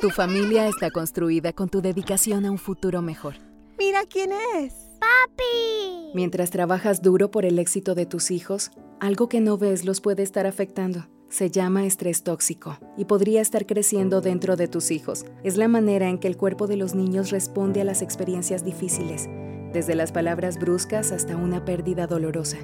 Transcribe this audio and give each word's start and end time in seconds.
Tu 0.00 0.10
familia 0.10 0.68
está 0.68 0.90
construida 0.90 1.52
con 1.52 1.68
tu 1.68 1.80
dedicación 1.80 2.44
a 2.44 2.50
un 2.50 2.58
futuro 2.58 3.02
mejor. 3.02 3.34
Mira 3.78 4.00
quién 4.08 4.30
es. 4.56 4.74
¡Papi! 5.00 6.12
Mientras 6.14 6.50
trabajas 6.50 7.02
duro 7.02 7.30
por 7.30 7.44
el 7.44 7.58
éxito 7.58 7.94
de 7.94 8.06
tus 8.06 8.30
hijos, 8.30 8.70
algo 9.00 9.28
que 9.28 9.40
no 9.40 9.58
ves 9.58 9.84
los 9.84 10.00
puede 10.00 10.22
estar 10.22 10.46
afectando. 10.46 11.08
Se 11.28 11.50
llama 11.50 11.86
estrés 11.86 12.22
tóxico 12.22 12.78
y 12.96 13.06
podría 13.06 13.40
estar 13.40 13.66
creciendo 13.66 14.20
dentro 14.20 14.56
de 14.56 14.68
tus 14.68 14.90
hijos. 14.90 15.24
Es 15.42 15.56
la 15.56 15.66
manera 15.66 16.08
en 16.08 16.18
que 16.18 16.28
el 16.28 16.36
cuerpo 16.36 16.66
de 16.66 16.76
los 16.76 16.94
niños 16.94 17.30
responde 17.30 17.80
a 17.80 17.84
las 17.84 18.02
experiencias 18.02 18.64
difíciles, 18.64 19.28
desde 19.72 19.94
las 19.94 20.12
palabras 20.12 20.58
bruscas 20.58 21.10
hasta 21.10 21.36
una 21.36 21.64
pérdida 21.64 22.06
dolorosa. 22.06 22.58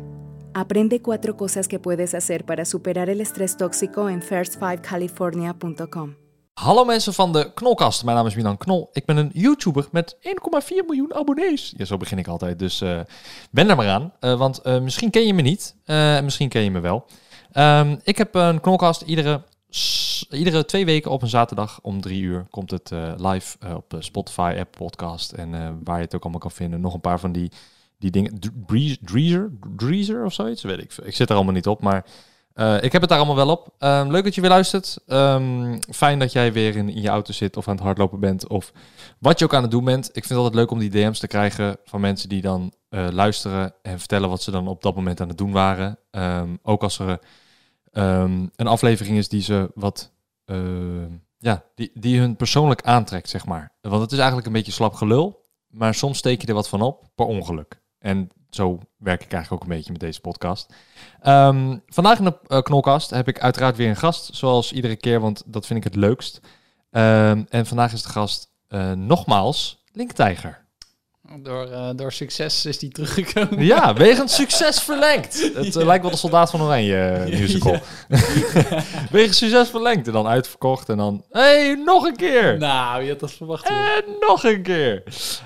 Aprende 0.52 1.00
cuatro 1.00 1.36
cosas 1.36 1.66
que 1.66 1.78
puedes 1.78 2.14
hacer 2.14 2.44
para 2.44 2.64
superar 2.64 3.08
el 3.08 3.20
estrés 3.20 3.56
tóxico 3.56 4.10
en 4.10 4.20
first5california.com. 4.20 6.27
Hallo 6.58 6.84
mensen 6.84 7.14
van 7.14 7.32
de 7.32 7.52
Knolkast. 7.54 8.04
Mijn 8.04 8.16
naam 8.16 8.26
is 8.26 8.34
Milan 8.34 8.56
Knol. 8.56 8.90
Ik 8.92 9.04
ben 9.04 9.16
een 9.16 9.30
YouTuber 9.32 9.88
met 9.92 10.16
1,4 10.16 10.20
miljoen 10.86 11.14
abonnees. 11.14 11.74
Ja, 11.76 11.84
zo 11.84 11.96
begin 11.96 12.18
ik 12.18 12.26
altijd. 12.26 12.58
Dus 12.58 12.82
uh, 12.82 13.00
ben 13.50 13.70
er 13.70 13.76
maar 13.76 13.88
aan. 13.88 14.12
Uh, 14.20 14.38
want 14.38 14.60
uh, 14.64 14.80
misschien 14.80 15.10
ken 15.10 15.26
je 15.26 15.34
me 15.34 15.42
niet. 15.42 15.74
en 15.84 16.24
misschien 16.24 16.48
ken 16.48 16.62
je 16.62 16.70
me 16.70 16.80
wel. 16.80 17.06
Um, 17.52 18.00
ik 18.02 18.18
heb 18.18 18.34
een 18.34 18.60
Knolkast. 18.60 19.02
Iedere, 19.02 19.42
iedere 20.30 20.64
twee 20.64 20.84
weken 20.84 21.10
op 21.10 21.22
een 21.22 21.28
zaterdag 21.28 21.78
om 21.82 22.00
drie 22.00 22.22
uur 22.22 22.46
komt 22.50 22.70
het 22.70 22.90
live 23.16 23.56
op 23.74 23.96
Spotify, 23.98 24.56
App 24.58 24.76
Podcast. 24.76 25.32
En 25.32 25.80
waar 25.84 25.96
je 25.96 26.04
het 26.04 26.14
ook 26.14 26.22
allemaal 26.22 26.40
kan 26.40 26.50
vinden. 26.50 26.80
Nog 26.80 26.94
een 26.94 27.00
paar 27.00 27.20
van 27.20 27.32
die, 27.32 27.50
die 27.98 28.10
dingen. 28.10 28.40
Dreezer? 29.00 29.50
Dreezer 29.76 30.24
of 30.24 30.32
zoiets? 30.32 30.62
Weet 30.62 30.78
ik. 30.78 30.96
Ik 31.04 31.16
zit 31.16 31.30
er 31.30 31.36
allemaal 31.36 31.54
niet 31.54 31.66
op. 31.66 31.82
Maar 31.82 32.04
uh, 32.58 32.82
ik 32.82 32.92
heb 32.92 33.00
het 33.00 33.10
daar 33.10 33.18
allemaal 33.18 33.46
wel 33.46 33.50
op. 33.50 33.74
Um, 33.78 34.10
leuk 34.10 34.24
dat 34.24 34.34
je 34.34 34.40
weer 34.40 34.50
luistert. 34.50 34.98
Um, 35.06 35.78
fijn 35.90 36.18
dat 36.18 36.32
jij 36.32 36.52
weer 36.52 36.76
in, 36.76 37.00
je 37.00 37.08
auto 37.08 37.32
zit 37.32 37.56
of 37.56 37.68
aan 37.68 37.74
het 37.74 37.84
hardlopen 37.84 38.20
bent. 38.20 38.48
Of 38.48 38.72
wat 39.18 39.38
je 39.38 39.44
ook 39.44 39.54
aan 39.54 39.62
het 39.62 39.70
doen 39.70 39.84
bent. 39.84 40.06
Ik 40.06 40.12
vind 40.12 40.28
het 40.28 40.38
altijd 40.38 40.54
leuk 40.54 40.70
om 40.70 40.78
die 40.78 40.90
DM's 40.90 41.18
te 41.18 41.26
krijgen 41.26 41.76
van 41.84 42.00
mensen 42.00 42.28
die 42.28 42.40
dan 42.40 42.72
uh, 42.90 43.08
luisteren 43.10 43.74
en 43.82 43.98
vertellen 43.98 44.28
wat 44.28 44.42
ze 44.42 44.50
dan 44.50 44.68
op 44.68 44.82
dat 44.82 44.94
moment 44.94 45.20
aan 45.20 45.28
het 45.28 45.38
doen 45.38 45.52
waren. 45.52 45.98
Um, 46.10 46.58
ook 46.62 46.82
als 46.82 46.98
er 46.98 47.18
een 47.92 48.50
aflevering 48.66 49.16
is 49.16 49.28
die 49.28 49.42
ze 49.42 49.70
wat. 49.74 50.12
ja, 51.38 51.64
die, 51.74 51.90
die 51.94 52.18
hun 52.18 52.36
persoonlijk 52.36 52.82
aantrekt, 52.82 53.28
zeg 53.28 53.46
maar. 53.46 53.72
Want 53.80 54.02
het 54.02 54.12
is 54.12 54.18
eigenlijk 54.18 54.46
een 54.46 54.52
beetje 54.52 54.72
slap 54.72 54.94
gelul. 54.94 55.46
Maar 55.68 55.94
soms 55.94 56.18
steek 56.18 56.40
je 56.40 56.46
er 56.46 56.54
wat 56.54 56.68
van 56.68 56.82
op 56.82 57.04
per 57.14 57.26
ongeluk. 57.26 57.80
En 57.98 58.30
zo 58.50 58.78
werk 58.96 59.22
ik 59.22 59.32
eigenlijk 59.32 59.62
ook 59.62 59.68
een 59.68 59.76
beetje 59.76 59.92
met 59.92 60.00
deze 60.00 60.20
podcast. 60.20 60.74
Um, 61.26 61.82
vandaag 61.86 62.18
in 62.18 62.24
de 62.24 62.38
uh, 62.48 62.60
Knolkast 62.60 63.10
heb 63.10 63.28
ik 63.28 63.40
uiteraard 63.40 63.76
weer 63.76 63.88
een 63.88 63.96
gast, 63.96 64.34
zoals 64.34 64.72
iedere 64.72 64.96
keer, 64.96 65.20
want 65.20 65.42
dat 65.46 65.66
vind 65.66 65.78
ik 65.78 65.84
het 65.84 65.94
leukst. 65.94 66.40
Um, 66.90 67.46
en 67.48 67.66
vandaag 67.66 67.92
is 67.92 68.02
de 68.02 68.08
gast 68.08 68.50
uh, 68.68 68.92
nogmaals 68.92 69.84
Link 69.92 70.12
Tijger. 70.12 70.67
Door, 71.36 71.68
uh, 71.70 71.88
door 71.96 72.12
succes 72.12 72.66
is 72.66 72.78
die 72.78 72.90
teruggekomen. 72.90 73.64
Ja, 73.64 73.94
wegens 74.04 74.34
succes 74.34 74.80
verlengd. 74.80 75.50
Het 75.54 75.76
uh, 75.76 75.84
lijkt 75.84 76.02
wel 76.02 76.10
de 76.10 76.18
Soldaat 76.18 76.50
van 76.50 76.62
Oranje 76.62 77.24
uh, 77.28 77.38
musical. 77.38 77.72
Ja. 77.72 77.82
wegens 79.10 79.36
succes 79.36 79.68
verlengd 79.68 80.06
en 80.06 80.12
dan 80.12 80.26
uitverkocht 80.26 80.88
en 80.88 80.96
dan... 80.96 81.24
hey, 81.30 81.74
nog 81.84 82.04
een 82.04 82.16
keer! 82.16 82.58
Nou, 82.58 83.02
je 83.02 83.10
had 83.10 83.20
dat 83.20 83.32
verwacht. 83.32 83.68
En 83.68 84.04
nog 84.20 84.44
een 84.44 84.62
keer! 84.62 85.02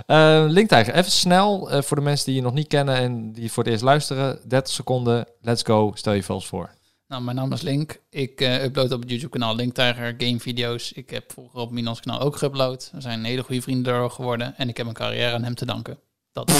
Uh, 0.06 0.44
Linktijger, 0.48 0.94
even 0.94 1.10
snel 1.10 1.68
voor 1.82 1.96
de 1.96 2.02
mensen 2.02 2.26
die 2.26 2.34
je 2.34 2.42
nog 2.42 2.54
niet 2.54 2.68
kennen 2.68 2.94
en 2.96 3.32
die 3.32 3.52
voor 3.52 3.62
het 3.62 3.72
eerst 3.72 3.84
luisteren. 3.84 4.38
30 4.48 4.74
seconden, 4.74 5.26
let's 5.40 5.62
go, 5.62 5.92
stel 5.94 6.12
je 6.12 6.22
vast 6.22 6.46
voor. 6.46 6.70
Nou, 7.12 7.24
mijn 7.24 7.36
naam 7.36 7.52
is 7.52 7.62
Link. 7.62 8.00
Ik 8.10 8.40
uh, 8.40 8.62
upload 8.62 8.92
op 8.92 9.00
het 9.00 9.10
YouTube-kanaal 9.10 9.54
Linktiger 9.54 10.14
gamevideo's. 10.18 10.92
Ik 10.92 11.10
heb 11.10 11.32
vroeger 11.32 11.60
op 11.60 11.70
Minans 11.70 12.00
kanaal 12.00 12.20
ook 12.20 12.36
geüpload. 12.36 12.90
We 12.92 13.00
zijn 13.00 13.24
hele 13.24 13.42
goede 13.42 13.62
vrienden 13.62 13.92
door 13.92 14.10
geworden. 14.10 14.56
En 14.56 14.68
ik 14.68 14.76
heb 14.76 14.86
mijn 14.86 14.98
carrière 14.98 15.34
aan 15.34 15.42
hem 15.42 15.54
te 15.54 15.64
danken. 15.64 15.98
Dat 16.32 16.48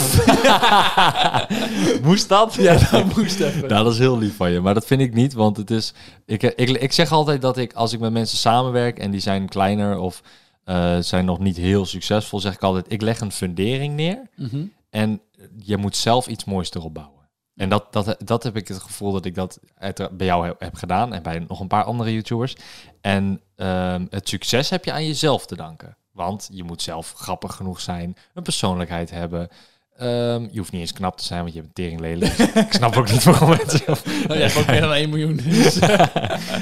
moest 2.03 2.29
dat? 2.29 2.55
Ja, 2.67 2.79
dat 2.91 3.17
moest 3.17 3.41
even. 3.41 3.69
Nou, 3.69 3.85
dat 3.85 3.93
is 3.93 3.99
heel 3.99 4.19
lief 4.19 4.37
van 4.37 4.51
je. 4.51 4.61
Maar 4.61 4.75
dat 4.75 4.87
vind 4.87 5.01
ik 5.01 5.15
niet, 5.15 5.33
want 5.33 5.57
het 5.57 5.71
is... 5.71 5.95
Ik, 6.27 6.43
ik, 6.43 6.71
ik 6.71 6.93
zeg 6.93 7.13
altijd 7.13 7.43
dat 7.43 7.57
ik, 7.57 7.73
als 7.73 7.93
ik 7.93 8.01
met 8.01 8.13
mensen 8.13 8.39
samenwerk... 8.39 8.99
en 8.99 9.11
die 9.11 9.21
zijn 9.21 9.49
kleiner 9.49 9.99
of 9.99 10.23
uh, 10.67 10.99
zijn 10.99 11.25
nog 11.25 11.39
niet 11.39 11.57
heel 11.57 11.87
succesvol... 11.87 12.41
zeg 12.41 12.55
ik 12.55 12.63
altijd, 12.63 12.93
ik 12.93 13.03
leg 13.03 13.21
een 13.21 13.33
fundering 13.33 13.95
neer... 13.95 14.29
Mm 14.37 14.49
-hmm. 14.49 14.73
en 14.91 15.21
je 15.57 15.77
moet 15.77 15.97
zelf 15.97 16.27
iets 16.27 16.45
moois 16.45 16.73
erop 16.73 16.95
bouwen. 16.95 17.12
En 17.57 17.69
dat, 17.69 17.93
dat, 17.93 18.17
dat 18.25 18.43
heb 18.43 18.57
ik 18.57 18.69
het 18.69 18.79
gevoel 18.79 19.13
dat 19.13 19.25
ik 19.25 19.35
dat 19.35 19.61
bij 20.11 20.27
jou 20.27 20.55
heb 20.59 20.75
gedaan 20.75 21.15
en 21.15 21.23
bij 21.23 21.39
nog 21.49 21.61
een 21.61 21.67
paar 21.67 21.85
andere 21.85 22.13
YouTubers. 22.13 22.57
En 23.01 23.41
um, 23.57 24.07
het 24.11 24.29
succes 24.29 24.71
heb 24.71 24.85
je 24.85 24.93
aan 24.93 25.07
jezelf 25.07 25.47
te 25.47 25.57
danken. 25.57 25.97
Want 26.13 26.49
je 26.53 26.63
moet 26.63 26.83
zelf 26.83 27.13
grappig 27.13 27.55
genoeg 27.55 27.81
zijn, 27.81 28.17
een 28.35 28.43
persoonlijkheid 28.43 29.11
hebben. 29.11 29.49
Um, 30.01 30.49
je 30.51 30.59
hoeft 30.59 30.73
niet 30.73 30.81
eens 30.81 30.93
knap 30.93 31.17
te 31.17 31.25
zijn, 31.25 31.41
want 31.41 31.53
je 31.53 31.61
hebt 31.61 31.79
een 31.79 31.85
tering 31.85 32.01
lelijk. 32.01 32.39
ik 32.39 32.73
snap 32.81 32.97
ook 32.97 33.11
niet 33.11 33.25
waarom 33.25 33.49
mensen... 33.49 33.89
Oh, 33.89 33.97
je 34.27 34.35
hebt 34.35 34.57
ook 34.57 34.67
meer 34.67 34.81
dan 34.81 34.93
1 34.93 35.11
miljoen. 35.11 35.37
Dus. 35.45 35.77
uh, 35.77 36.07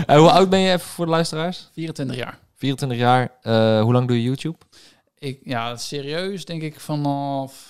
hoe 0.06 0.30
oud 0.30 0.50
ben 0.50 0.60
je 0.60 0.72
even 0.72 0.86
voor 0.86 1.04
de 1.04 1.10
luisteraars? 1.10 1.68
24 1.72 2.16
jaar. 2.16 2.38
24 2.54 2.98
jaar. 2.98 3.32
Uh, 3.42 3.82
hoe 3.82 3.92
lang 3.92 4.08
doe 4.08 4.16
je 4.16 4.22
YouTube? 4.22 4.56
Ik, 5.18 5.40
ja, 5.44 5.76
serieus 5.76 6.44
denk 6.44 6.62
ik 6.62 6.80
vanaf 6.80 7.68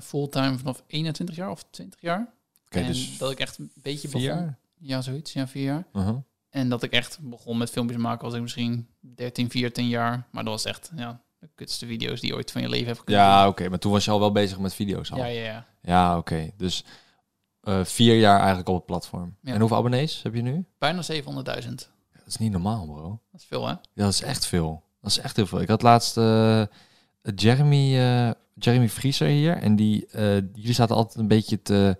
fulltime 0.00 0.58
vanaf 0.58 0.82
21 0.86 1.36
jaar 1.36 1.50
of 1.50 1.64
20 1.70 2.00
jaar. 2.00 2.34
Okay, 2.66 2.82
en 2.82 2.88
dus 2.88 3.18
dat 3.18 3.30
ik 3.30 3.38
echt 3.38 3.58
een 3.58 3.72
beetje 3.74 4.08
begon. 4.08 4.22
jaar? 4.22 4.58
Ja, 4.78 5.00
zoiets. 5.00 5.32
Ja, 5.32 5.48
vier 5.48 5.64
jaar. 5.64 5.86
Uh 5.92 6.04
-huh. 6.04 6.16
En 6.50 6.68
dat 6.68 6.82
ik 6.82 6.92
echt 6.92 7.18
begon 7.20 7.58
met 7.58 7.70
filmpjes 7.70 8.00
maken 8.00 8.24
was 8.24 8.34
ik 8.34 8.42
misschien 8.42 8.88
13, 9.00 9.50
14 9.50 9.88
jaar. 9.88 10.26
Maar 10.30 10.44
dat 10.44 10.52
was 10.52 10.64
echt 10.64 10.90
ja, 10.96 11.20
de 11.38 11.48
kutste 11.54 11.86
video's 11.86 12.20
die 12.20 12.30
je 12.30 12.36
ooit 12.36 12.50
van 12.50 12.62
je 12.62 12.68
leven 12.68 12.86
hebt 12.86 13.04
kunnen 13.04 13.22
Ja, 13.22 13.40
oké. 13.40 13.48
Okay, 13.48 13.68
maar 13.68 13.78
toen 13.78 13.92
was 13.92 14.04
je 14.04 14.10
al 14.10 14.20
wel 14.20 14.32
bezig 14.32 14.58
met 14.58 14.74
video's 14.74 15.12
al. 15.12 15.18
Ja, 15.18 15.24
ja, 15.24 15.44
ja. 15.44 15.66
Ja, 15.82 16.18
oké. 16.18 16.34
Okay. 16.34 16.52
Dus 16.56 16.84
uh, 17.62 17.84
vier 17.84 18.18
jaar 18.18 18.38
eigenlijk 18.38 18.68
op 18.68 18.76
het 18.76 18.86
platform. 18.86 19.36
Ja. 19.42 19.52
En 19.52 19.60
hoeveel 19.60 19.76
abonnees 19.76 20.22
heb 20.22 20.34
je 20.34 20.42
nu? 20.42 20.64
Bijna 20.78 21.02
700.000. 21.12 21.22
Dat 21.34 22.26
is 22.26 22.36
niet 22.36 22.52
normaal, 22.52 22.86
bro. 22.86 23.20
Dat 23.32 23.40
is 23.40 23.46
veel, 23.46 23.66
hè? 23.66 23.72
Ja, 23.72 23.78
dat 23.92 24.12
is 24.12 24.22
echt 24.22 24.46
veel. 24.46 24.82
Dat 25.00 25.10
is 25.10 25.18
echt 25.18 25.36
heel 25.36 25.46
veel. 25.46 25.60
Ik 25.60 25.68
had 25.68 25.82
laatst 25.82 26.16
uh, 26.16 26.62
Jeremy, 27.34 27.96
uh, 27.96 28.30
Jeremy 28.54 28.88
Vrieser 28.88 29.28
hier. 29.28 29.56
En 29.56 29.76
die, 29.76 30.06
jullie 30.52 30.72
zaten 30.72 30.96
altijd 30.96 31.18
een 31.18 31.28
beetje 31.28 31.62
te 31.62 31.96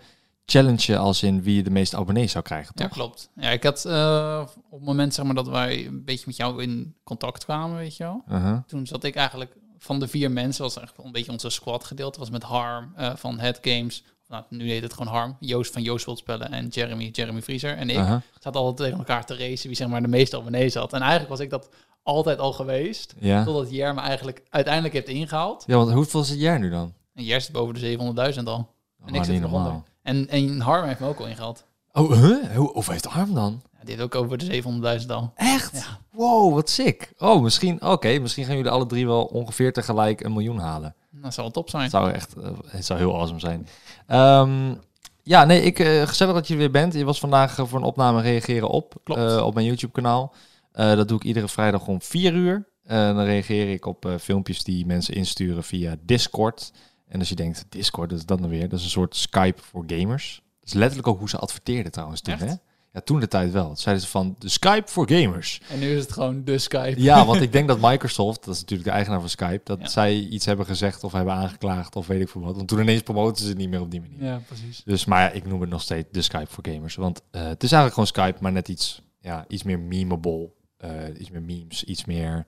challenge 0.46 0.98
als 0.98 1.22
in 1.22 1.42
wie 1.42 1.62
de 1.62 1.70
meeste 1.70 1.96
abonnees 1.96 2.32
zou 2.32 2.44
krijgen, 2.44 2.74
toch? 2.74 2.86
Ja, 2.86 2.92
klopt. 2.92 3.30
Ja, 3.34 3.50
ik 3.50 3.62
had 3.62 3.84
uh, 3.86 4.44
op 4.70 4.78
het 4.78 4.86
moment 4.86 5.14
zeg 5.14 5.24
maar 5.24 5.34
dat 5.34 5.48
wij 5.48 5.86
een 5.86 6.04
beetje 6.04 6.24
met 6.26 6.36
jou 6.36 6.62
in 6.62 6.94
contact 7.04 7.44
kwamen, 7.44 7.76
weet 7.76 7.96
je 7.96 8.02
wel. 8.04 8.22
Uh 8.28 8.42
-huh. 8.42 8.58
Toen 8.66 8.86
zat 8.86 9.04
ik 9.04 9.14
eigenlijk 9.14 9.56
van 9.78 10.00
de 10.00 10.08
vier 10.08 10.30
mensen, 10.30 10.62
was 10.62 10.76
eigenlijk 10.76 11.06
een 11.06 11.12
beetje 11.12 11.32
onze 11.32 11.50
squad 11.50 11.84
gedeelte, 11.84 12.18
was 12.18 12.30
met 12.30 12.42
Harm 12.42 12.92
uh, 12.98 13.10
van 13.14 13.38
Head 13.38 13.58
Games. 13.62 14.04
Nou, 14.28 14.44
nu 14.48 14.70
heet 14.70 14.82
het 14.82 14.92
gewoon 14.92 15.12
Harm. 15.12 15.36
Joost 15.40 15.72
van 15.72 15.82
Joost 15.82 16.04
wilt 16.04 16.18
spellen 16.18 16.52
en 16.52 16.68
Jeremy, 16.68 17.08
Jeremy 17.12 17.42
Vrieser. 17.42 17.76
En 17.76 17.90
ik 17.90 17.96
uh 17.96 18.08
-huh. 18.08 18.20
zat 18.40 18.56
altijd 18.56 18.76
tegen 18.76 18.98
elkaar 18.98 19.26
te 19.26 19.36
racen 19.36 19.68
wie 19.68 19.76
zeg 19.76 19.88
maar 19.88 20.02
de 20.02 20.08
meeste 20.08 20.36
abonnees 20.36 20.74
had. 20.74 20.92
En 20.92 21.00
eigenlijk 21.00 21.30
was 21.30 21.40
ik 21.40 21.50
dat 21.50 21.68
altijd 22.02 22.38
al 22.38 22.52
geweest. 22.52 23.14
Ja. 23.18 23.44
Totdat 23.44 23.70
Jer 23.70 23.94
me 23.94 24.00
eigenlijk 24.00 24.42
uiteindelijk 24.50 24.94
heeft 24.94 25.08
ingehaald. 25.08 25.64
Ja, 25.66 25.76
want 25.76 25.92
hoeveel 25.92 26.24
zit 26.24 26.40
jij 26.40 26.58
nu 26.58 26.70
dan? 26.70 26.94
En 27.14 27.24
Jer 27.24 27.40
zit 27.40 27.52
boven 27.52 27.74
de 27.74 27.96
700.000 28.34 28.42
al. 28.44 28.74
En 29.04 29.12
Oh, 29.12 29.16
ik 29.16 29.24
zit 29.24 29.34
niet 29.34 29.42
eronder. 29.42 29.82
En, 30.06 30.28
en 30.28 30.60
Harm 30.60 30.86
heeft 30.86 31.00
me 31.00 31.06
ook 31.06 31.18
al 31.18 31.26
ingehaald. 31.26 31.64
Oh, 31.92 32.12
huh? 32.12 32.56
Hoe, 32.56 32.72
hoeveel 32.72 32.92
heeft 32.92 33.08
Arm 33.08 33.34
dan? 33.34 33.62
Ja, 33.72 33.78
heeft 33.84 34.00
ook 34.00 34.14
over 34.14 34.38
de 34.38 34.62
700.000 35.00 35.06
al. 35.06 35.32
Echt? 35.34 35.72
Ja. 35.72 35.98
Wow, 36.10 36.54
wat 36.54 36.70
sick. 36.70 37.12
Oh, 37.18 37.42
misschien, 37.42 37.82
oké, 37.82 38.18
misschien 38.18 38.44
gaan 38.44 38.56
jullie 38.56 38.70
alle 38.70 38.86
drie 38.86 39.06
wel 39.06 39.24
ongeveer 39.24 39.72
tegelijk 39.72 40.20
een 40.20 40.32
miljoen 40.32 40.58
halen. 40.58 40.94
Dat 41.10 41.34
zou 41.34 41.46
wel 41.46 41.50
top 41.50 41.70
zijn. 41.70 41.82
Het 41.82 41.90
zou 41.90 42.10
echt, 42.10 42.36
uh, 42.38 42.48
het 42.66 42.84
zou 42.84 42.98
heel 42.98 43.14
awesome 43.14 43.40
zijn. 43.40 43.68
Um, 44.08 44.80
ja, 45.22 45.44
nee, 45.44 45.62
ik, 45.62 45.78
uh, 45.78 46.02
gezellig 46.02 46.34
dat 46.34 46.46
je 46.46 46.52
er 46.52 46.58
weer 46.58 46.70
bent. 46.70 46.94
Je 46.94 47.04
was 47.04 47.18
vandaag 47.18 47.58
uh, 47.58 47.66
voor 47.66 47.78
een 47.78 47.84
opname 47.84 48.20
reageren 48.20 48.68
op, 48.68 48.94
op 49.42 49.54
mijn 49.54 49.66
YouTube 49.66 49.92
kanaal. 49.92 50.34
dat 50.72 51.08
doe 51.08 51.18
ik 51.18 51.24
iedere 51.24 51.48
vrijdag 51.48 51.86
om 51.86 52.02
4 52.02 52.34
uur. 52.34 52.68
dan 52.82 53.20
reageer 53.20 53.72
ik 53.72 53.86
op 53.86 54.14
filmpjes 54.20 54.62
die 54.62 54.86
mensen 54.86 55.14
insturen 55.14 55.64
via 55.64 55.96
Discord. 56.00 56.72
En 57.08 57.18
als 57.18 57.28
je 57.28 57.34
denkt, 57.34 57.64
Discord, 57.68 58.10
dat 58.10 58.18
is 58.18 58.26
dat 58.26 58.38
nou 58.38 58.50
weer? 58.50 58.68
Dat 58.68 58.78
is 58.78 58.84
een 58.84 58.90
soort 58.90 59.16
Skype 59.16 59.62
voor 59.62 59.84
gamers. 59.86 60.42
Dat 60.60 60.68
is 60.68 60.72
letterlijk 60.74 61.08
ook 61.08 61.18
hoe 61.18 61.28
ze 61.28 61.36
adverteerden 61.38 61.92
trouwens 61.92 62.20
toen, 62.20 62.34
Echt? 62.34 62.42
hè? 62.44 62.54
Ja, 62.92 63.00
toen 63.02 63.20
de 63.20 63.28
tijd 63.28 63.52
wel. 63.52 63.68
Dat 63.68 63.80
zeiden 63.80 64.04
ze 64.04 64.10
van, 64.10 64.36
de 64.38 64.48
Skype 64.48 64.90
voor 64.90 65.10
gamers. 65.10 65.60
En 65.70 65.78
nu 65.78 65.90
is 65.96 66.00
het 66.02 66.12
gewoon 66.12 66.44
de 66.44 66.58
Skype. 66.58 67.00
Ja, 67.02 67.24
want 67.24 67.40
ik 67.40 67.52
denk 67.56 67.68
dat 67.68 67.78
Microsoft, 67.80 68.44
dat 68.44 68.54
is 68.54 68.60
natuurlijk 68.60 68.88
de 68.88 68.94
eigenaar 68.94 69.20
van 69.20 69.28
Skype, 69.28 69.60
dat 69.64 69.80
Ja. 69.80 69.88
zij 69.88 70.14
iets 70.18 70.44
hebben 70.44 70.66
gezegd 70.66 71.04
of 71.04 71.12
hebben 71.12 71.34
aangeklaagd 71.34 71.96
of 71.96 72.06
weet 72.06 72.20
ik 72.20 72.28
veel 72.28 72.40
wat. 72.40 72.56
Want 72.56 72.68
toen 72.68 72.80
ineens 72.80 73.02
promoten 73.02 73.42
ze 73.42 73.48
het 73.48 73.58
niet 73.58 73.68
meer 73.68 73.80
op 73.80 73.90
die 73.90 74.00
manier. 74.00 74.22
Ja, 74.24 74.40
precies. 74.46 74.82
Dus, 74.84 75.04
maar 75.04 75.22
ja, 75.22 75.30
ik 75.30 75.46
noem 75.46 75.60
het 75.60 75.70
nog 75.70 75.82
steeds 75.82 76.08
de 76.12 76.22
Skype 76.22 76.46
voor 76.50 76.66
gamers. 76.68 76.94
Want 76.94 77.22
eh, 77.30 77.42
het 77.46 77.62
is 77.62 77.72
eigenlijk 77.72 77.92
gewoon 78.12 78.26
Skype, 78.28 78.42
maar 78.42 78.52
net 78.52 78.68
iets, 78.68 79.02
ja, 79.20 79.44
iets 79.48 79.62
meer 79.62 79.78
memeable. 79.80 80.50
eh, 80.76 80.90
iets 81.20 81.30
meer 81.30 81.42
memes, 81.42 81.84
iets 81.84 82.04
meer 82.04 82.46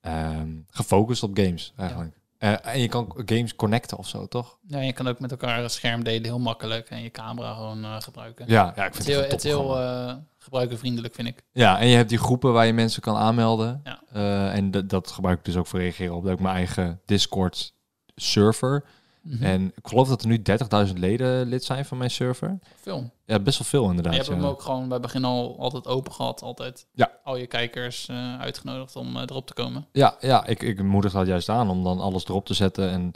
ehm, 0.00 0.48
gefocust 0.70 1.22
op 1.22 1.36
games 1.38 1.72
eigenlijk. 1.76 2.17
Eh, 2.38 2.66
en 2.66 2.80
je 2.80 2.88
kan 2.88 3.12
games 3.24 3.54
connecten 3.54 3.98
of 3.98 4.08
zo, 4.08 4.26
toch? 4.26 4.58
Ja, 4.66 4.80
je 4.80 4.92
kan 4.92 5.08
ook 5.08 5.20
met 5.20 5.30
elkaar 5.30 5.62
een 5.62 5.70
scherm 5.70 6.04
delen, 6.04 6.24
heel 6.24 6.38
makkelijk. 6.38 6.90
En 6.90 7.02
je 7.02 7.10
camera 7.10 7.54
gewoon 7.54 7.84
eh, 7.84 8.00
gebruiken. 8.00 8.44
Ja, 8.48 8.72
ja 8.76 8.86
ik 8.86 8.94
het 8.94 9.04
vind 9.04 9.08
is 9.08 9.14
heel, 9.14 9.22
het, 9.22 9.32
het 9.32 9.42
heel 9.42 9.80
eh, 9.80 10.14
gebruikervriendelijk, 10.38 11.14
vind 11.14 11.28
ik. 11.28 11.42
Ja, 11.52 11.78
en 11.78 11.86
je 11.88 11.96
hebt 11.96 12.08
die 12.08 12.18
groepen 12.18 12.52
waar 12.52 12.66
je 12.66 12.72
mensen 12.72 13.02
kan 13.02 13.16
aanmelden. 13.16 13.82
Ja. 13.84 14.50
En 14.52 14.70
dat- 14.70 15.10
gebruik 15.10 15.38
ik 15.38 15.44
dus 15.44 15.56
ook 15.56 15.66
voor 15.66 15.78
reageren 15.80 16.14
op. 16.14 16.24
Dat 16.24 16.32
ik 16.32 16.40
mijn 16.40 16.54
eigen 16.54 17.00
Discord 17.04 17.74
server. 18.14 18.84
Mhm. 19.22 19.44
En 19.44 19.66
ik 19.76 19.86
geloof 19.88 20.08
dat 20.08 20.22
er 20.22 20.28
nu 20.28 20.42
30.000 20.88 20.98
leden 20.98 21.46
lid 21.46 21.64
zijn 21.64 21.84
van 21.84 21.98
mijn 21.98 22.10
server. 22.10 22.58
Film. 22.80 23.10
Ja, 23.24 23.38
best 23.38 23.58
wel 23.58 23.66
veel 23.68 23.82
Je 23.82 23.88
inderdaad. 23.88 24.14
hebt 24.14 24.26
hem 24.28 24.44
ook 24.44 24.62
gewoon 24.62 24.88
bij 24.88 25.00
begin 25.00 25.24
al 25.24 25.56
altijd 25.58 25.86
open 25.86 26.12
gehad. 26.12 26.42
Altijd 26.42 26.86
Ja. 26.92 27.10
al 27.24 27.36
je 27.36 27.46
kijkers 27.46 28.08
eh, 28.08 28.40
uitgenodigd 28.40 28.96
om 28.96 29.16
eh, 29.16 29.22
erop 29.22 29.46
te 29.46 29.54
komen. 29.54 29.86
Ja, 29.92 30.16
ja 30.20 30.46
ik, 30.46 30.62
ik 30.62 30.82
moedig 30.82 31.12
dat 31.12 31.26
juist 31.26 31.48
aan 31.48 31.70
om 31.70 31.84
dan 31.84 32.00
alles 32.00 32.24
erop 32.24 32.46
te 32.46 32.54
zetten. 32.54 32.90
En 32.90 33.12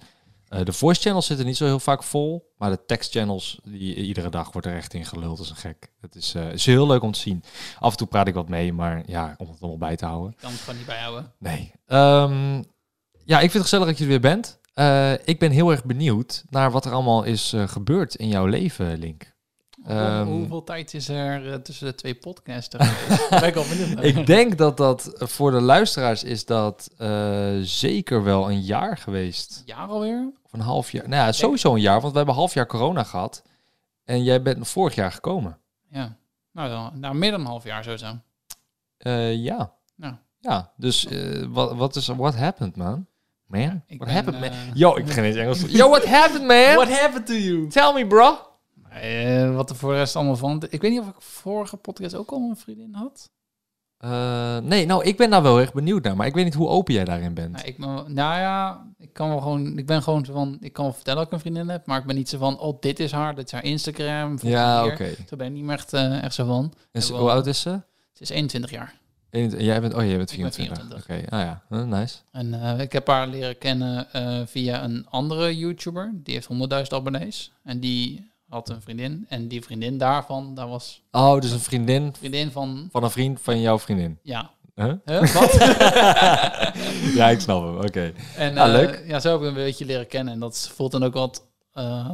eh, 0.48 0.64
de 0.64 0.72
voice 0.72 1.00
channels 1.00 1.26
zitten 1.26 1.46
niet 1.46 1.56
zo 1.56 1.64
heel 1.64 1.78
vaak 1.80 2.02
vol. 2.02 2.50
Maar 2.56 2.70
de 2.70 2.84
text 2.86 3.12
channels, 3.12 3.58
die, 3.64 3.94
iedere 3.94 4.28
dag 4.28 4.52
wordt 4.52 4.66
er 4.66 4.76
echt 4.76 4.94
in 4.94 5.04
geluld 5.04 5.38
als 5.38 5.50
een 5.50 5.56
gek. 5.56 5.92
Het 6.00 6.14
is, 6.14 6.34
is 6.34 6.66
heel 6.66 6.86
leuk 6.86 7.02
om 7.02 7.12
te 7.12 7.18
zien. 7.20 7.42
Af 7.78 7.90
en 7.90 7.96
toe 7.96 8.06
praat 8.06 8.28
ik 8.28 8.34
wat 8.34 8.48
mee, 8.48 8.72
maar 8.72 9.02
ja, 9.06 9.34
om 9.38 9.48
het 9.48 9.60
allemaal 9.60 9.78
bij 9.78 9.96
te 9.96 10.04
houden. 10.06 10.30
Ik 10.30 10.38
kan 10.38 10.50
het 10.50 10.60
gewoon 10.60 10.76
niet 10.76 10.86
bijhouden. 10.86 11.32
Nee. 11.38 11.72
Ehm, 11.86 12.62
ja, 13.24 13.34
ik 13.36 13.50
vind 13.50 13.52
het 13.52 13.62
gezellig 13.62 13.86
dat 13.86 13.96
je 13.98 14.02
er 14.04 14.10
weer 14.10 14.20
bent. 14.20 14.60
Eh, 14.74 15.12
ik 15.12 15.38
ben 15.38 15.50
heel 15.50 15.70
erg 15.70 15.84
benieuwd 15.84 16.44
naar 16.50 16.70
wat 16.70 16.84
er 16.84 16.92
allemaal 16.92 17.22
is 17.22 17.52
eh, 17.52 17.68
gebeurd 17.68 18.14
in 18.14 18.28
jouw 18.28 18.46
leven, 18.46 18.98
Link. 18.98 19.32
Ehm, 19.84 20.26
hoeveel 20.26 20.64
tijd 20.64 20.94
is 20.94 21.08
er 21.08 21.52
eh, 21.52 21.58
tussen 21.58 21.86
de 21.86 21.94
twee 21.94 22.14
podcasts? 22.14 22.76
geweest? 22.76 23.08
Daar 23.30 23.40
ben 23.40 23.48
ik 23.48 23.56
al 23.56 23.68
benieuwd 23.68 23.94
naar. 23.94 24.04
Ik 24.04 24.26
denk 24.26 24.58
dat 24.58 24.76
dat 24.76 25.12
voor 25.16 25.50
de 25.50 25.60
luisteraars 25.60 26.24
is 26.24 26.44
dat 26.44 26.90
zeker 27.62 28.22
wel 28.24 28.50
een 28.50 28.60
jaar 28.60 28.96
geweest. 28.96 29.62
Jaar 29.64 29.88
alweer? 29.88 30.32
Of 30.42 30.52
een 30.52 30.60
half 30.60 30.92
jaar. 30.92 31.08
Nou 31.08 31.26
ja, 31.26 31.32
sowieso 31.32 31.74
een 31.74 31.80
jaar, 31.80 32.00
want 32.00 32.12
we 32.12 32.16
hebben 32.16 32.34
een 32.34 32.40
half 32.40 32.54
jaar 32.54 32.66
corona 32.66 33.02
gehad. 33.02 33.42
En 34.04 34.22
jij 34.22 34.42
bent 34.42 34.68
vorig 34.68 34.94
jaar 34.94 35.12
gekomen. 35.12 35.58
Ja. 35.90 36.16
Nou, 36.52 36.68
dan, 36.68 37.00
nou, 37.00 37.14
meer 37.14 37.30
dan 37.30 37.40
een 37.40 37.46
half 37.46 37.64
jaar 37.64 37.84
sowieso. 37.84 38.18
Eh, 38.96 39.34
ja. 39.34 39.72
Nou. 39.94 40.14
Ja, 40.40 40.72
dus 40.76 41.08
wat 41.48 41.74
wat 41.76 41.96
is 41.96 42.06
what 42.06 42.34
happened, 42.36 42.76
man? 42.76 43.06
Man? 43.52 43.82
Ik 43.86 43.98
what 43.98 44.06
ben, 44.08 44.14
happened, 44.16 44.40
man? 44.40 44.50
eh, 44.50 44.56
Yo, 44.74 44.96
ik 44.96 45.04
begin 45.04 45.24
eens 45.24 45.36
Engels. 45.36 45.60
Yo, 45.80 45.88
what 45.88 46.04
happened, 46.04 46.46
man? 46.46 46.88
happened 46.88 47.26
to 47.26 47.34
you? 47.34 47.68
Tell 47.68 47.92
me, 47.92 48.06
bro. 48.06 48.38
Eh, 48.90 49.54
wat 49.54 49.70
er 49.70 49.76
voor 49.76 49.92
de 49.92 49.98
rest 49.98 50.16
allemaal 50.16 50.36
van... 50.36 50.62
Ik 50.70 50.80
weet 50.80 50.90
niet 50.90 51.00
of 51.00 51.08
ik 51.08 51.14
vorige 51.18 51.76
podcast 51.76 52.14
ook 52.14 52.30
al 52.30 52.38
een 52.50 52.56
vriendin 52.56 52.94
had. 52.94 53.30
Eh, 53.98 54.56
nee, 54.58 54.86
nou, 54.86 55.04
ik 55.04 55.16
ben 55.16 55.30
daar 55.30 55.42
wel 55.42 55.60
erg 55.60 55.72
benieuwd 55.72 56.02
naar, 56.04 56.16
maar 56.16 56.26
ik 56.26 56.34
weet 56.34 56.44
niet 56.44 56.54
hoe 56.54 56.68
open 56.68 56.94
jij 56.94 57.04
daarin 57.04 57.34
bent. 57.34 57.52
Nou, 57.52 57.66
ik, 57.66 57.78
nou 57.78 58.38
ja, 58.38 58.86
ik 58.98 59.12
kan 59.12 59.28
wel 59.28 59.40
gewoon... 59.40 59.78
Ik 59.78 59.86
ben 59.86 60.02
gewoon 60.02 60.24
zo 60.24 60.32
van... 60.32 60.56
Ik 60.60 60.72
kan 60.72 60.84
wel 60.84 60.94
vertellen 60.94 61.18
dat 61.18 61.26
ik 61.26 61.32
een 61.32 61.40
vriendin 61.40 61.68
heb, 61.68 61.86
maar 61.86 61.98
ik 61.98 62.06
ben 62.06 62.16
niet 62.16 62.28
zo 62.28 62.38
van... 62.38 62.58
Oh, 62.58 62.80
dit 62.80 63.00
is 63.00 63.12
haar, 63.12 63.34
dit 63.34 63.44
is 63.46 63.52
haar 63.52 63.64
Instagram. 63.64 64.38
ja, 64.42 64.86
oké. 64.86 65.08
Zo 65.28 65.36
ben 65.36 65.46
ik 65.46 65.52
niet 65.52 65.64
meer 65.64 65.74
echt, 65.76 65.92
echt 65.92 66.34
zo 66.34 66.44
van. 66.44 66.72
En 66.92 67.02
Hoe 67.02 67.30
oud 67.30 67.46
is 67.46 67.60
ze? 67.60 67.80
Ze 68.12 68.22
is 68.22 68.28
21 68.30 68.70
jaar. 68.70 69.00
Jij 69.38 69.80
bent, 69.80 69.94
oh, 69.94 70.04
jij 70.04 70.16
bent 70.16 70.32
Ik 70.32 70.40
ben 70.40 70.52
24. 70.52 70.98
Oké, 70.98 71.04
24. 71.04 71.30
ah 71.30 71.40
ja, 71.40 71.84
nice. 71.84 72.16
En 72.32 72.62
eh, 72.62 72.80
ik 72.80 72.92
heb 72.92 73.06
haar 73.06 73.26
leren 73.26 73.58
kennen 73.58 74.12
eh, 74.12 74.40
via 74.46 74.84
een 74.84 75.06
andere 75.08 75.56
YouTuber. 75.56 76.10
Die 76.14 76.34
heeft 76.34 76.48
100.000 76.82 76.88
abonnees. 76.88 77.52
En 77.64 77.80
die 77.80 78.30
had 78.48 78.68
een 78.68 78.82
vriendin. 78.82 79.26
En 79.28 79.48
die 79.48 79.62
vriendin 79.62 79.98
daarvan, 79.98 80.54
daar 80.54 80.68
was 80.68 81.02
Oh, 81.10 81.40
dus 81.40 81.50
een 81.50 81.60
vriendin 81.60 82.14
vriendin 82.18 82.50
van... 82.50 82.88
van 82.90 83.02
een 83.02 83.10
vriend 83.10 83.40
van 83.40 83.60
jouw 83.60 83.78
vriendin. 83.78 84.18
Ja. 84.22 84.50
Huh? 84.74 84.92
Huh? 85.04 85.34
Wat? 85.34 85.52
ja, 87.18 87.28
ik 87.28 87.40
snap 87.40 87.62
hem. 87.62 87.76
Oké. 87.76 88.12
En 88.36 88.54
Ja, 88.54 88.66
eh, 88.66 88.72
leuk. 88.72 89.04
Ja, 89.06 89.20
zo 89.20 89.32
heb 89.32 89.40
ik 89.40 89.46
een 89.46 89.54
beetje 89.54 89.84
leren 89.84 90.06
kennen. 90.06 90.34
En 90.34 90.40
dat 90.40 90.70
voelt 90.74 90.92
dan 90.92 91.04
ook 91.04 91.14
wat 91.14 91.46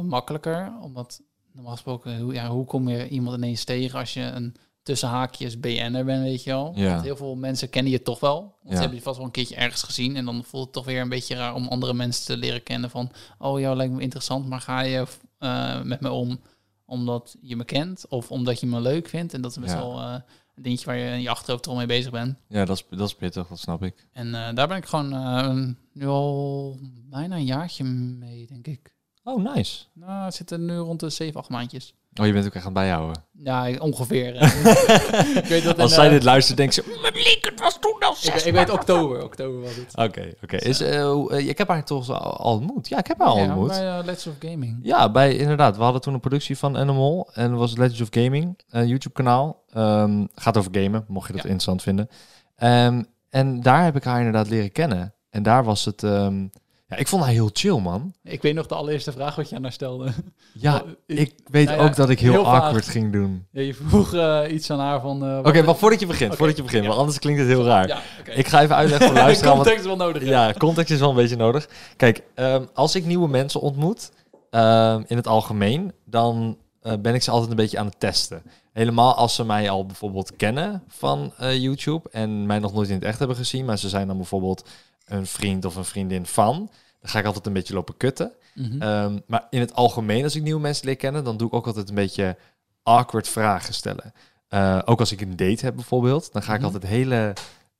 makkelijker. 0.01 0.73
Omdat, 0.81 1.21
normaal 1.53 1.73
gesproken, 1.73 2.19
hoe, 2.19 2.33
ja, 2.33 2.47
hoe 2.47 2.65
kom 2.65 2.89
je 2.89 3.07
iemand 3.07 3.37
ineens 3.37 3.63
tegen 3.63 3.99
als 3.99 4.13
je 4.13 4.21
een 4.21 4.55
tussen 4.83 5.09
haakjes 5.09 5.59
BN'er 5.59 6.05
bent, 6.05 6.23
weet 6.23 6.43
je 6.43 6.49
wel? 6.49 6.71
Ja. 6.75 6.89
Want 6.91 7.01
heel 7.03 7.15
veel 7.15 7.35
mensen 7.35 7.69
kennen 7.69 7.91
je 7.91 8.01
toch 8.01 8.19
wel. 8.19 8.39
Want 8.39 8.53
Ja. 8.63 8.71
ze 8.73 8.79
hebben 8.79 8.97
je 8.97 9.03
vast 9.03 9.17
wel 9.17 9.25
een 9.25 9.31
keertje 9.31 9.55
ergens 9.55 9.83
gezien. 9.83 10.15
En 10.15 10.25
dan 10.25 10.43
voelt 10.43 10.63
het 10.63 10.73
toch 10.73 10.85
weer 10.85 11.01
een 11.01 11.09
beetje 11.09 11.35
raar 11.35 11.53
om 11.53 11.67
andere 11.67 11.93
mensen 11.93 12.25
te 12.25 12.37
leren 12.37 12.63
kennen. 12.63 12.89
Van, 12.89 13.11
oh, 13.37 13.59
jou 13.59 13.75
lijkt 13.75 13.93
me 13.93 14.01
interessant, 14.01 14.47
maar 14.47 14.61
ga 14.61 14.81
je 14.81 15.05
eh, 15.37 15.81
met 15.81 16.01
me 16.01 16.09
om 16.11 16.39
omdat 16.85 17.35
je 17.41 17.55
me 17.55 17.63
kent? 17.65 18.05
Of 18.09 18.31
omdat 18.31 18.59
je 18.59 18.65
me 18.67 18.81
leuk 18.81 19.07
vindt? 19.07 19.33
En 19.33 19.41
dat 19.41 19.51
is 19.51 19.57
best 19.59 19.73
Ja. 19.73 19.79
wel 19.79 19.99
eh, 19.99 20.13
een 20.55 20.63
dingetje 20.63 20.85
waar 20.85 20.97
je 20.97 21.11
in 21.11 21.21
je 21.21 21.29
achterhoofd 21.29 21.67
al 21.67 21.75
mee 21.75 21.85
bezig 21.85 22.11
bent. 22.11 22.37
Ja, 22.47 22.65
dat 22.65 22.77
is, 22.77 22.97
dat 22.97 23.07
is 23.07 23.15
pittig, 23.15 23.47
dat 23.47 23.59
snap 23.59 23.83
ik. 23.83 24.07
En 24.11 24.27
eh, 24.35 24.55
daar 24.55 24.67
ben 24.67 24.77
ik 24.77 24.85
gewoon 24.85 25.77
nu 25.93 26.07
al 26.07 26.77
bijna 27.09 27.35
een 27.35 27.45
jaartje 27.45 27.83
mee, 27.83 28.47
denk 28.47 28.67
ik. 28.67 28.93
Oh, 29.23 29.53
nice. 29.53 29.83
Nou, 29.93 30.25
het 30.25 30.35
zit 30.35 30.51
er 30.51 30.59
nu 30.59 30.77
rond 30.77 30.99
de 30.99 31.09
7, 31.09 31.39
8 31.39 31.49
maandjes. 31.49 31.93
Oh, 32.15 32.25
je 32.25 32.33
bent 32.33 32.45
ook 32.45 32.53
echt 32.53 32.65
aan 32.65 32.71
het 32.71 32.79
bijhouden. 32.81 33.23
Ja, 33.43 33.69
ongeveer. 33.79 34.35
eh. 34.35 35.35
ik 35.43 35.45
weet 35.45 35.63
dat 35.63 35.79
Als 35.79 35.93
zij 35.93 36.05
eh, 36.05 36.11
dit 36.11 36.23
luistert, 36.23 36.57
denkt 36.57 36.73
ze... 36.73 36.83
"Mm, 36.87 37.03
Link, 37.13 37.45
het 37.45 37.59
was 37.59 37.77
toen 37.79 37.95
al 37.99 38.11
ik, 38.11 38.17
zes 38.17 38.45
ik 38.45 38.53
weet 38.53 38.69
oktober. 38.69 39.23
Oktober 39.23 39.61
was 39.61 39.75
het. 39.75 39.95
Oké, 40.07 40.33
oké. 40.43 40.55
Is, 40.55 40.81
eh, 40.81 41.47
Ik 41.47 41.57
heb 41.57 41.67
haar 41.67 41.85
toch 41.85 42.09
al 42.09 42.37
al 42.37 42.53
ontmoet? 42.53 42.87
Ja, 42.89 42.97
ik 42.97 43.07
heb 43.07 43.19
haar 43.19 43.27
al 43.27 43.37
ja, 43.37 43.43
ontmoet. 43.45 43.67
bij 43.67 44.03
Let's 44.03 44.27
of 44.27 44.33
Gaming. 44.39 44.79
Ja, 44.81 45.11
bij 45.11 45.35
inderdaad. 45.35 45.77
We 45.77 45.83
hadden 45.83 46.01
toen 46.01 46.13
een 46.13 46.19
productie 46.19 46.57
van 46.57 46.77
Animal 46.77 47.29
en 47.33 47.49
dat 47.49 47.59
was 47.59 47.77
Legends 47.77 48.01
of 48.01 48.07
Gaming, 48.11 48.59
een 48.69 48.87
YouTube-kanaal. 48.87 49.63
Ehm, 49.69 50.25
gaat 50.35 50.57
over 50.57 50.71
gamen, 50.75 51.05
mocht 51.07 51.27
je 51.27 51.33
dat 51.33 51.43
Ja. 51.43 51.49
interessant 51.49 51.81
vinden. 51.81 52.09
Ehm, 52.55 53.03
en 53.29 53.61
daar 53.61 53.83
heb 53.83 53.95
ik 53.95 54.03
haar 54.03 54.17
inderdaad 54.17 54.49
leren 54.49 54.71
kennen. 54.71 55.13
En 55.29 55.43
daar 55.43 55.63
was 55.63 55.85
het. 55.85 56.03
ehm, 56.03 56.47
ja, 56.89 56.95
ik 56.97 57.07
vond 57.07 57.23
haar 57.23 57.31
heel 57.31 57.49
chill, 57.53 57.79
man. 57.79 58.13
Ik 58.23 58.41
weet 58.41 58.53
nog 58.55 58.67
de 58.67 58.75
allereerste 58.75 59.11
vraag 59.11 59.35
wat 59.35 59.49
je 59.49 59.55
aan 59.55 59.63
haar 59.63 59.71
stelde. 59.71 60.11
Ja, 60.53 60.81
Oh, 60.85 60.89
ik 61.05 61.33
weet 61.45 61.65
nou 61.65 61.77
ja, 61.77 61.83
ook 61.85 61.95
dat 61.95 62.09
ik 62.09 62.19
heel, 62.19 62.31
heel 62.31 62.43
vaag. 62.43 62.61
awkward 62.61 62.87
ging 62.87 63.11
doen. 63.11 63.45
Ja, 63.51 63.61
je 63.61 63.73
vroeg 63.73 64.13
eh, 64.13 64.41
iets 64.49 64.71
aan 64.71 64.79
haar 64.79 65.01
van... 65.01 65.23
eh, 65.25 65.39
Oké, 65.43 65.61
maar 65.61 65.75
voordat 65.75 65.99
je 65.99 66.05
begint, 66.05 66.35
voordat 66.35 66.57
je 66.57 66.63
begint, 66.63 66.85
want 66.85 66.97
anders 66.99 67.19
klinkt 67.19 67.39
het 67.39 67.49
heel 67.49 67.65
raar. 67.65 68.03
Ik 68.25 68.47
ga 68.47 68.61
even 68.61 68.75
uitleggen 68.75 69.05
voor 69.07 69.15
de 69.15 69.21
luisteraar. 69.21 69.55
Context 69.55 69.79
is 69.79 69.85
wel 69.85 69.95
nodig. 69.95 70.23
Ja. 70.23 70.47
Ja, 70.47 70.53
context 70.53 70.91
is 70.91 70.99
wel 70.99 71.09
een 71.09 71.15
beetje 71.15 71.35
nodig. 71.35 71.69
Kijk, 71.95 72.23
ehm, 72.35 72.63
als 72.73 72.95
ik 72.95 73.05
nieuwe 73.05 73.27
mensen 73.27 73.61
ontmoet, 73.61 74.11
ehm, 74.49 75.03
in 75.07 75.15
het 75.17 75.27
algemeen, 75.27 75.91
dan 76.05 76.57
eh, 76.81 76.93
ben 76.99 77.13
ik 77.13 77.23
ze 77.23 77.31
altijd 77.31 77.49
een 77.49 77.55
beetje 77.55 77.79
aan 77.79 77.85
het 77.85 77.99
testen. 77.99 78.41
Helemaal 78.73 79.13
als 79.15 79.35
ze 79.35 79.45
mij 79.45 79.69
al 79.69 79.85
bijvoorbeeld 79.85 80.35
kennen 80.35 80.83
van 80.87 81.33
eh, 81.37 81.57
YouTube 81.61 82.09
en 82.11 82.45
mij 82.45 82.59
nog 82.59 82.73
nooit 82.73 82.87
in 82.89 82.95
het 82.95 83.03
echt 83.03 83.19
hebben 83.19 83.37
gezien, 83.37 83.65
maar 83.65 83.77
ze 83.77 83.89
zijn 83.89 84.07
dan 84.07 84.17
bijvoorbeeld 84.17 84.69
een 85.09 85.25
vriend 85.25 85.65
of 85.65 85.75
een 85.75 85.85
vriendin 85.85 86.25
van, 86.25 86.55
dan 86.99 87.09
ga 87.09 87.19
ik 87.19 87.25
altijd 87.25 87.45
een 87.45 87.53
beetje 87.53 87.73
lopen 87.73 87.97
kutten. 87.97 88.31
Mhm. 88.55 88.81
Ehm, 88.81 89.19
maar 89.27 89.47
in 89.49 89.59
het 89.59 89.73
algemeen, 89.75 90.23
als 90.23 90.35
ik 90.35 90.41
nieuwe 90.43 90.61
mensen 90.61 90.85
leer 90.85 90.95
kennen, 90.95 91.23
dan 91.23 91.37
doe 91.37 91.47
ik 91.47 91.53
ook 91.53 91.67
altijd 91.67 91.89
een 91.89 91.95
beetje 91.95 92.37
awkward 92.83 93.27
vragen 93.27 93.73
stellen. 93.73 94.13
Eh, 94.47 94.79
ook 94.85 94.99
als 94.99 95.11
ik 95.11 95.21
een 95.21 95.35
date 95.35 95.65
heb 95.65 95.75
bijvoorbeeld, 95.75 96.33
dan 96.33 96.41
ga 96.43 96.51
ik 96.53 96.57
Mhm. 96.57 96.65
altijd 96.73 96.91
hele, 96.91 97.33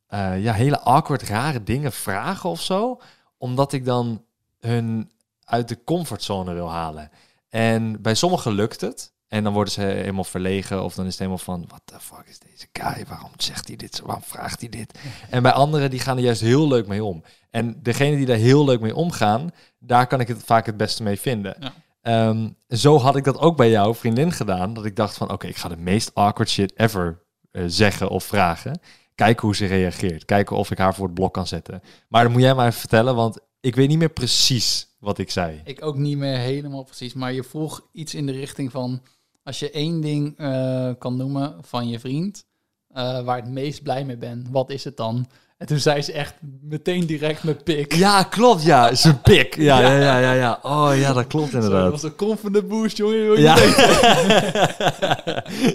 eh, 0.08 0.44
ja, 0.44 0.54
hele 0.54 0.80
awkward, 0.80 1.22
rare 1.24 1.64
dingen 1.64 1.92
vragen 1.92 2.50
of 2.50 2.62
zo. 2.62 3.02
Omdat 3.38 3.74
ik 3.74 3.86
dan 3.86 4.24
hun 4.60 5.12
uit 5.44 5.68
de 5.68 5.84
comfortzone 5.84 6.54
wil 6.54 6.70
halen. 6.72 7.10
En 7.50 8.02
bij 8.02 8.16
sommigen 8.16 8.52
lukt 8.52 8.82
het. 8.82 9.12
En 9.30 9.44
dan 9.44 9.54
worden 9.54 9.74
ze 9.74 9.82
helemaal 9.82 10.24
verlegen. 10.24 10.84
Of 10.84 10.96
dan 10.96 11.06
is 11.06 11.12
het 11.12 11.20
helemaal 11.20 11.44
van, 11.44 11.66
what 11.68 11.82
the 11.86 12.00
fuck 12.00 12.26
is 12.26 12.40
deze 12.40 12.68
guy? 12.74 13.06
Waarom 13.08 13.32
zegt 13.38 13.68
hij 13.68 13.76
dit? 13.76 14.02
Waarom 14.04 14.24
vraagt 14.24 14.60
hij 14.60 14.70
dit? 14.70 15.00
En 15.30 15.44
bij 15.44 15.52
anderen, 15.52 15.90
die 15.90 16.00
gaan 16.00 16.18
er 16.18 16.24
juist 16.24 16.42
heel 16.42 16.68
leuk 16.68 16.88
mee 16.88 17.04
om. 17.04 17.24
En 17.50 17.80
degene 17.84 18.16
die 18.16 18.26
daar 18.26 18.38
heel 18.38 18.66
leuk 18.66 18.80
mee 18.80 18.96
omgaan, 18.96 19.52
daar 19.80 20.08
kan 20.08 20.20
ik 20.20 20.28
het 20.28 20.44
vaak 20.44 20.66
het 20.66 20.78
beste 20.78 21.04
mee 21.04 21.20
vinden. 21.20 21.56
Ja. 21.60 21.74
Ehm, 22.02 22.50
zo 22.70 22.98
had 22.98 23.16
ik 23.16 23.24
dat 23.24 23.38
ook 23.38 23.58
bij 23.58 23.70
jouw 23.70 23.94
vriendin 23.94 24.32
gedaan. 24.32 24.74
Dat 24.74 24.86
ik 24.86 24.96
dacht 24.96 25.18
van, 25.18 25.32
oké, 25.32 25.48
ik 25.48 25.58
ga 25.58 25.70
de 25.70 25.78
meest 25.78 26.12
awkward 26.14 26.50
shit 26.50 26.74
ever 26.78 27.22
eh, 27.52 27.64
zeggen 27.68 28.10
of 28.10 28.24
vragen. 28.24 28.80
Kijken 29.16 29.46
hoe 29.46 29.56
ze 29.56 29.66
reageert. 29.66 30.26
Kijken 30.26 30.56
of 30.56 30.72
ik 30.72 30.78
haar 30.78 30.96
voor 30.96 31.06
het 31.06 31.14
blok 31.14 31.34
kan 31.34 31.48
zetten. 31.48 31.82
Maar 32.08 32.24
dan 32.24 32.32
moet 32.32 32.42
jij 32.42 32.54
maar 32.54 32.68
even 32.68 32.80
vertellen, 32.80 33.16
want 33.16 33.40
ik 33.60 33.76
weet 33.76 33.88
niet 33.88 33.98
meer 33.98 34.10
precies 34.10 34.88
wat 35.00 35.18
ik 35.18 35.32
zei. 35.32 35.62
Ik 35.64 35.86
ook 35.86 35.98
niet 35.98 36.18
meer 36.18 36.38
helemaal 36.38 36.84
precies, 36.84 37.14
maar 37.14 37.34
je 37.34 37.44
vroeg 37.44 37.88
iets 37.92 38.14
in 38.14 38.26
de 38.26 38.32
richting 38.32 38.72
van... 38.72 39.02
Als 39.50 39.60
je 39.60 39.72
één 39.72 40.02
ding 40.02 40.38
eh, 40.38 40.92
kan 40.98 41.18
noemen 41.18 41.58
van 41.62 41.88
je 41.88 42.00
vriend, 42.00 42.46
eh, 42.88 43.24
waar 43.24 43.36
het 43.36 43.50
meest 43.50 43.84
blij 43.84 44.06
mee 44.06 44.18
bent, 44.18 44.50
wat 44.50 44.70
is 44.70 44.84
het 44.84 44.98
dan? 44.98 45.28
En 45.60 45.68
toen 45.68 45.78
zei 45.80 46.02
ze 46.02 46.12
echt 46.12 46.34
meteen 46.62 47.06
direct 47.06 47.44
met 47.44 47.64
pik. 47.64 47.94
Ja, 47.96 48.24
klopt, 48.24 48.64
ja. 48.64 48.96
Zijn 48.96 49.22
pik. 49.22 49.56
Ja, 49.56 49.80
ja, 49.80 49.92
ja, 49.92 50.18
ja, 50.20 50.32
ja. 50.32 50.60
Oh 50.62 50.92
ja, 50.98 51.14
dat 51.14 51.28
klopt 51.28 51.50
Zo, 51.52 51.56
dat 51.56 51.64
inderdaad. 51.64 51.92
was 51.92 52.04
een 52.04 52.16
confident 52.16 52.68
boost, 52.68 52.98
jongen. 52.98 53.42
Ja. 53.42 53.56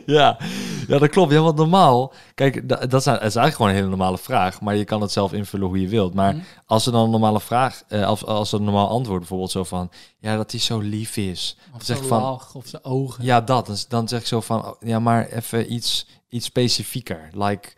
ja. 0.06 0.36
ja, 0.88 0.98
dat 0.98 1.08
klopt. 1.08 1.32
Ja, 1.32 1.40
want 1.40 1.56
normaal... 1.56 2.12
Kijk, 2.34 2.68
da- 2.68 2.76
dat 2.86 2.94
is, 3.00 3.04
dat 3.04 3.14
is 3.14 3.20
eigenlijk 3.20 3.54
gewoon 3.54 3.70
een 3.70 3.76
hele 3.76 3.88
normale 3.88 4.18
vraag. 4.18 4.60
Maar 4.60 4.76
je 4.76 4.84
kan 4.84 5.00
het 5.00 5.12
zelf 5.12 5.32
invullen 5.32 5.66
hoe 5.66 5.80
je 5.80 5.88
wilt. 5.88 6.14
Maar 6.14 6.34
Mhm. 6.34 6.44
als 6.66 6.86
er 6.86 6.92
dan 6.92 7.04
een 7.04 7.10
normale 7.10 7.40
vraag... 7.40 7.82
eh, 7.88 8.04
als, 8.06 8.24
als 8.24 8.52
er 8.52 8.58
een 8.58 8.64
normaal 8.64 8.88
antwoord 8.88 9.18
bijvoorbeeld 9.18 9.50
zo 9.50 9.64
van... 9.64 9.90
Ja, 10.18 10.36
dat 10.36 10.50
hij 10.50 10.60
zo 10.60 10.78
lief 10.78 11.16
is. 11.16 11.56
Of 11.74 11.82
zeg 11.82 11.96
zijn 11.96 12.08
van- 12.08 12.22
lach, 12.22 12.54
of 12.54 12.66
zijn 12.66 12.84
ogen. 12.84 13.24
Ja, 13.24 13.40
dat. 13.40 13.66
Dus 13.66 13.88
dan 13.88 14.08
zeg 14.08 14.20
ik 14.20 14.26
zo 14.26 14.40
van... 14.40 14.64
oh, 14.64 14.72
ja, 14.80 14.98
maar 14.98 15.26
even 15.28 15.72
iets, 15.72 16.06
iets 16.28 16.46
specifieker. 16.46 17.28
Like, 17.32 17.68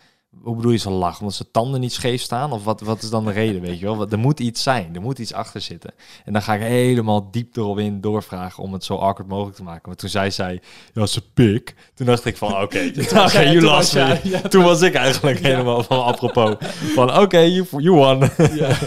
hoe 0.43 0.57
bedoel 0.57 0.71
je 0.71 0.79
ze 0.79 0.91
lachen? 0.91 1.21
Omdat 1.21 1.35
ze 1.37 1.51
tanden 1.51 1.81
niet 1.81 1.93
scheef 1.93 2.23
staan? 2.23 2.53
Of 2.53 2.65
wat, 2.65 2.81
wat 2.81 3.03
is 3.03 3.11
dan 3.11 3.25
de 3.25 3.31
reden, 3.33 3.61
weet 3.61 3.79
je 3.79 3.85
wel? 3.97 4.09
Er 4.09 4.19
moet 4.19 4.41
iets 4.41 4.63
zijn, 4.63 4.95
er 4.95 5.01
moet 5.01 5.19
iets 5.19 5.33
achter 5.33 5.61
zitten. 5.61 5.95
En 6.25 6.33
dan 6.33 6.43
ga 6.43 6.55
ik 6.55 6.61
helemaal 6.61 7.31
diep 7.31 7.57
erop 7.57 7.79
in 7.79 8.01
doorvragen 8.01 8.63
om 8.63 8.73
het 8.73 8.85
zo 8.85 8.97
awkward 8.97 9.29
mogelijk 9.29 9.57
te 9.57 9.63
maken. 9.63 9.83
Maar 9.85 9.97
toen 9.97 10.09
zei 10.09 10.31
zij, 10.31 10.63
ja, 10.93 11.07
ze 11.07 11.31
pik. 11.33 11.75
Toen 11.95 12.07
dacht 12.07 12.25
ik 12.25 12.37
van, 12.37 12.63
oké, 12.63 12.79
jij- 12.95 13.45
you 13.45 13.59
toen 13.59 13.69
lost 13.69 13.95
me. 13.95 14.21
ja, 14.23 14.41
Toen 14.41 14.63
was 14.65 14.83
ik 14.83 14.95
eigenlijk 14.95 15.39
helemaal 15.39 15.83
van 15.83 16.05
apropos. 16.05 16.55
Van, 16.95 17.19
oké, 17.19 17.39
you, 17.39 17.67
you 17.71 17.91
won. 17.91 18.31
Ja. 18.57 18.77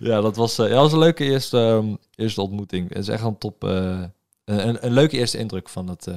Ja, 0.00 0.20
dat 0.20 0.36
was, 0.36 0.58
eh, 0.58 0.66
ja, 0.66 0.72
dat 0.72 0.82
was 0.82 0.92
een 0.92 0.98
leuke 0.98 1.24
eerste, 1.24 1.58
ehm, 1.58 1.94
eerste 2.14 2.42
ontmoeting. 2.42 2.88
Het 2.88 2.98
is 2.98 3.08
echt 3.08 3.22
een 3.22 3.38
top... 3.38 3.64
eh, 3.64 3.70
een, 4.44 4.68
een, 4.68 4.86
een 4.86 4.92
leuke 4.92 5.16
eerste 5.16 5.38
indruk 5.38 5.68
van 5.68 5.86
dat 5.86 6.06
eh, 6.06 6.14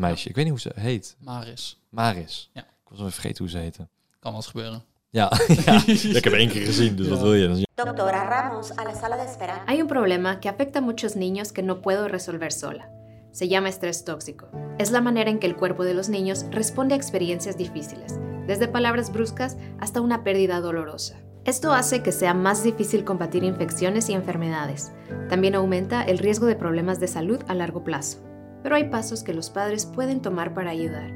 meisje. 0.00 0.28
Ik 0.28 0.34
weet 0.34 0.44
niet 0.44 0.52
hoe 0.62 0.72
ze 0.74 0.80
heet. 0.80 1.16
Maris. 1.20 1.78
Maris. 1.90 2.50
Ja. 2.52 2.64
Ik 2.90 2.98
was 2.98 3.12
vergeten 3.14 3.38
hoe 3.44 3.48
ze 3.48 3.58
heette. 3.58 3.88
Kan 4.18 4.32
wel 4.32 4.34
eens 4.34 4.46
gebeuren. 4.46 4.82
Ja, 5.10 5.32
ja. 5.66 5.82
ik 5.86 6.24
heb 6.24 6.32
één 6.32 6.48
keer 6.48 6.66
gezien, 6.66 6.96
dus 6.96 7.08
wat 7.08 7.18
Ja. 7.18 7.24
wil 7.24 7.34
je? 7.34 7.66
Doctora 7.74 8.24
Ramos, 8.28 8.70
a 8.78 8.82
la 8.82 8.94
sala 8.94 9.16
de 9.16 9.22
espera. 9.22 9.62
Hay 9.66 9.80
un 9.80 9.86
problema 9.86 10.38
que 10.40 10.48
afecta 10.48 10.78
a 10.78 10.82
muchos 10.82 11.14
niños 11.14 11.52
que 11.52 11.62
no 11.62 11.80
puedo 11.80 12.08
resolver 12.08 12.52
sola. 12.52 12.88
Se 13.32 13.46
llama 13.48 13.68
estrés 13.68 14.04
tóxico. 14.04 14.46
Es 14.78 14.90
la 14.90 15.00
manera 15.00 15.30
en 15.30 15.38
que 15.38 15.46
el 15.46 15.56
cuerpo 15.56 15.84
de 15.84 15.94
los 15.94 16.08
niños 16.08 16.44
responde 16.50 16.94
a 16.94 16.96
experiencias 16.96 17.56
difíciles, 17.56 18.18
desde 18.46 18.68
palabras 18.68 19.10
bruscas 19.12 19.56
hasta 19.78 20.00
una 20.00 20.22
pérdida 20.22 20.60
dolorosa. 20.60 21.16
Esto 21.44 21.72
hace 21.72 22.02
que 22.02 22.12
sea 22.12 22.34
más 22.34 22.62
difícil 22.62 23.04
combatir 23.04 23.44
infecciones 23.44 24.08
y 24.08 24.14
enfermedades. 24.14 24.90
También 25.28 25.54
aumenta 25.54 26.02
el 26.02 26.18
riesgo 26.18 26.46
de 26.46 26.56
problemas 26.56 26.98
de 26.98 27.08
salud 27.08 27.40
a 27.46 27.54
largo 27.54 27.84
plazo. 27.84 28.18
Pero 28.62 28.74
hay 28.74 28.84
pasos 28.90 29.22
que 29.22 29.32
los 29.34 29.50
padres 29.50 29.86
pueden 29.86 30.20
tomar 30.20 30.54
para 30.54 30.70
ayudar. 30.70 31.10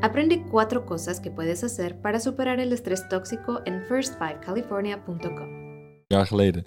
Aprende 0.00 0.44
cuatro 0.50 0.84
cosas 0.84 1.20
que 1.20 1.30
puedes 1.30 1.62
hacer 1.62 2.00
para 2.00 2.18
superar 2.20 2.58
el 2.58 2.72
estrés 2.72 3.08
tóxico 3.08 3.60
en 3.64 3.82
first5california.com. 3.88 5.58
jaar 6.06 6.26
geleden. 6.26 6.66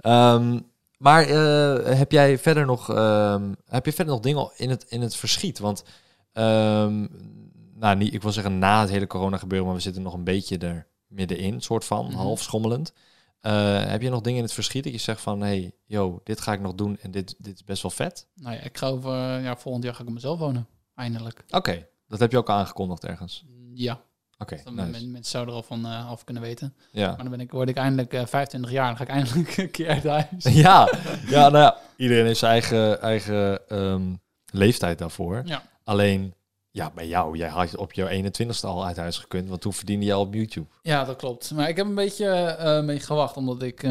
Ehm, 0.00 0.58
maar 0.98 1.22
eh, 1.22 1.98
heb 1.98 2.12
jij 2.12 2.38
verder 2.38 2.66
nog, 2.66 2.90
ehm, 2.94 3.52
heb 3.64 3.84
je 3.84 3.92
verder 3.92 4.14
nog 4.14 4.22
dingen 4.22 4.50
in 4.56 4.70
het, 4.70 4.84
in 4.88 5.00
het 5.00 5.16
verschiet? 5.16 5.58
Want, 5.58 5.84
ehm, 6.32 7.06
nou, 7.74 7.96
niet, 7.96 8.14
ik 8.14 8.22
wil 8.22 8.32
zeggen 8.32 8.58
na 8.58 8.80
het 8.80 8.90
hele 8.90 9.06
corona 9.06 9.36
gebeuren, 9.36 9.66
maar 9.66 9.76
we 9.76 9.82
zitten 9.82 10.02
nog 10.02 10.14
een 10.14 10.24
beetje 10.24 10.58
er 10.58 10.86
middenin, 11.06 11.60
soort 11.60 11.84
van, 11.84 12.04
Mhm. 12.06 12.14
half 12.16 12.42
schommelend. 12.42 12.92
Eh, 13.40 13.84
heb 13.84 14.02
je 14.02 14.10
nog 14.10 14.20
dingen 14.20 14.38
in 14.38 14.44
het 14.44 14.54
verschiet 14.54 14.84
dat 14.84 14.92
je 14.92 14.98
zegt 14.98 15.20
van, 15.20 15.40
hey, 15.40 15.72
yo, 15.84 16.20
dit 16.24 16.40
ga 16.40 16.52
ik 16.52 16.60
nog 16.60 16.74
doen 16.74 16.98
en 17.00 17.10
dit, 17.10 17.34
dit 17.38 17.54
is 17.54 17.64
best 17.64 17.82
wel 17.82 17.90
vet? 17.90 18.26
Nou 18.34 18.54
ja, 18.54 18.60
ik 18.60 18.78
ga 18.78 18.86
over, 18.86 19.12
ja, 19.40 19.56
volgend 19.56 19.84
jaar 19.84 19.94
ga 19.94 20.02
ik 20.02 20.08
op 20.08 20.14
mezelf 20.14 20.38
wonen. 20.38 20.66
Eindelijk. 20.94 21.44
Oké, 21.50 21.86
dat 22.08 22.18
heb 22.18 22.30
je 22.30 22.38
ook 22.38 22.48
al 22.48 22.56
aangekondigd 22.56 23.04
ergens. 23.04 23.44
Ja, 23.74 24.00
Oké, 24.38 24.60
dan 24.64 24.74
nice. 24.74 24.90
men- 24.90 25.10
mensen 25.10 25.30
zouden 25.30 25.54
er 25.54 25.60
al 25.60 25.66
van 25.66 25.86
eh, 25.86 26.10
af 26.10 26.24
kunnen 26.24 26.42
weten. 26.42 26.74
Ja. 26.92 27.06
Maar 27.08 27.18
dan 27.18 27.30
ben 27.30 27.40
ik, 27.40 27.50
word 27.50 27.68
ik 27.68 27.76
eindelijk 27.76 28.12
eh, 28.12 28.26
25 28.26 28.70
jaar. 28.70 28.86
Dan 28.86 28.96
ga 28.96 29.02
ik 29.02 29.08
eindelijk 29.08 29.56
een 29.56 29.70
keer 29.70 29.88
uit 29.88 30.04
huis. 30.04 30.44
ja, 30.64 30.88
ja, 31.26 31.48
nou 31.48 31.58
ja, 31.58 31.76
iedereen 31.96 32.26
heeft 32.26 32.38
zijn 32.38 32.52
eigen, 32.52 33.00
eigen 33.02 33.68
ehm, 33.68 34.02
leeftijd 34.52 34.98
daarvoor. 34.98 35.42
Ja. 35.44 35.62
Alleen, 35.84 36.34
ja, 36.70 36.90
bij 36.94 37.08
jou, 37.08 37.36
jij 37.36 37.48
had 37.48 37.76
op 37.76 37.92
jouw 37.92 38.08
21ste 38.08 38.60
al 38.60 38.86
uit 38.86 38.96
huis 38.96 39.18
gekund, 39.18 39.48
want 39.48 39.60
toen 39.60 39.72
verdiende 39.72 40.06
je 40.06 40.12
al 40.12 40.20
op 40.20 40.34
YouTube. 40.34 40.66
Ja, 40.82 41.04
dat 41.04 41.16
klopt. 41.16 41.50
Maar 41.50 41.68
ik 41.68 41.76
heb 41.76 41.86
een 41.86 41.94
beetje 41.94 42.26
eh, 42.28 42.82
mee 42.82 43.00
gewacht, 43.00 43.36
omdat 43.36 43.62
ik... 43.62 43.82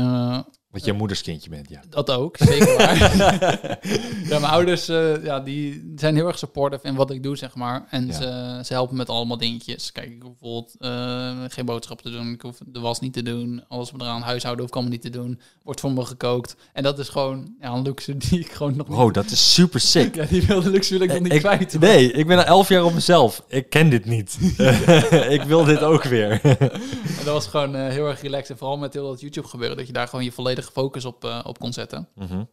Wat 0.77 0.85
je 0.85 0.93
moeders 0.93 1.21
kindje 1.21 1.49
bent, 1.49 1.69
ja. 1.69 1.81
dat 1.89 2.11
ook, 2.11 2.37
zeker 2.37 2.77
waar. 2.77 2.97
ja, 4.29 4.39
mijn 4.39 4.43
ouders 4.43 4.87
eh, 4.87 5.23
ja, 5.23 5.39
die 5.39 5.93
zijn 5.95 6.15
heel 6.15 6.27
erg 6.27 6.37
supportive 6.37 6.87
in 6.87 6.95
wat 6.95 7.11
ik 7.11 7.23
doe, 7.23 7.35
zeg 7.37 7.55
maar. 7.55 7.85
En 7.89 8.07
Ja. 8.07 8.13
ze, 8.13 8.59
ze 8.65 8.73
helpen 8.73 8.97
met 8.97 9.09
allemaal 9.09 9.37
dingetjes. 9.37 9.91
Kijk, 9.91 10.09
ik 10.09 10.21
hoef 10.21 10.31
bijvoorbeeld 10.39 10.75
eh, 10.79 11.37
geen 11.47 11.65
boodschap 11.65 12.01
te 12.01 12.09
doen. 12.09 12.31
Ik 12.31 12.41
hoef 12.41 12.57
de 12.65 12.79
was 12.79 12.99
niet 12.99 13.13
te 13.13 13.21
doen. 13.23 13.63
Alles 13.67 13.91
eraan, 13.97 14.21
huishouden 14.21 14.61
hoef 14.61 14.69
ik 14.69 14.75
allemaal 14.75 14.93
niet 14.93 15.11
te 15.13 15.19
doen. 15.19 15.39
Wordt 15.63 15.79
voor 15.79 15.91
me 15.91 16.05
gekookt. 16.05 16.55
En 16.73 16.83
dat 16.83 16.99
is 16.99 17.09
gewoon 17.09 17.55
ja, 17.61 17.71
een 17.71 17.81
luxe 17.81 18.17
die 18.29 18.39
ik 18.39 18.51
gewoon 18.51 18.75
nog 18.75 18.87
Bro, 18.87 19.11
dat 19.11 19.25
is 19.25 19.53
super 19.53 19.79
sick. 19.79 20.15
Ja, 20.15 20.25
die 20.25 20.41
wilde 20.41 20.69
luxe 20.69 20.93
wil 20.97 21.01
ik 21.07 21.13
nog 21.13 21.19
niet 21.21 21.33
Ik- 21.33 21.39
kwijt. 21.39 21.79
nee, 21.79 22.11
ik 22.11 22.27
ben 22.27 22.37
al 22.37 22.43
elf 22.43 22.69
jaar 22.69 22.83
op 22.83 22.93
mezelf. 22.93 23.43
Ik 23.47 23.69
ken 23.69 23.89
dit 23.89 24.05
niet. 24.05 24.37
ik 25.29 25.41
wil 25.43 25.63
dit 25.63 25.79
ook 25.79 26.03
weer. 26.03 26.39
En 26.43 27.23
dat 27.23 27.33
was 27.33 27.47
gewoon 27.47 27.75
eh, 27.75 27.87
heel 27.87 28.07
erg 28.07 28.21
relaxed. 28.21 28.49
En 28.49 28.57
vooral 28.57 28.77
met 28.77 28.93
heel 28.93 29.07
dat 29.07 29.21
YouTube 29.21 29.47
gebeuren, 29.47 29.77
dat 29.77 29.87
je 29.87 29.93
daar 29.93 30.07
gewoon 30.07 30.25
je 30.25 30.31
volledige 30.31 30.66
focus 30.71 31.05
op, 31.05 31.23
eh, 31.25 31.39
op 31.43 31.59
kon 31.59 31.73
zetten. 31.73 32.07
Mhm. 32.15 32.43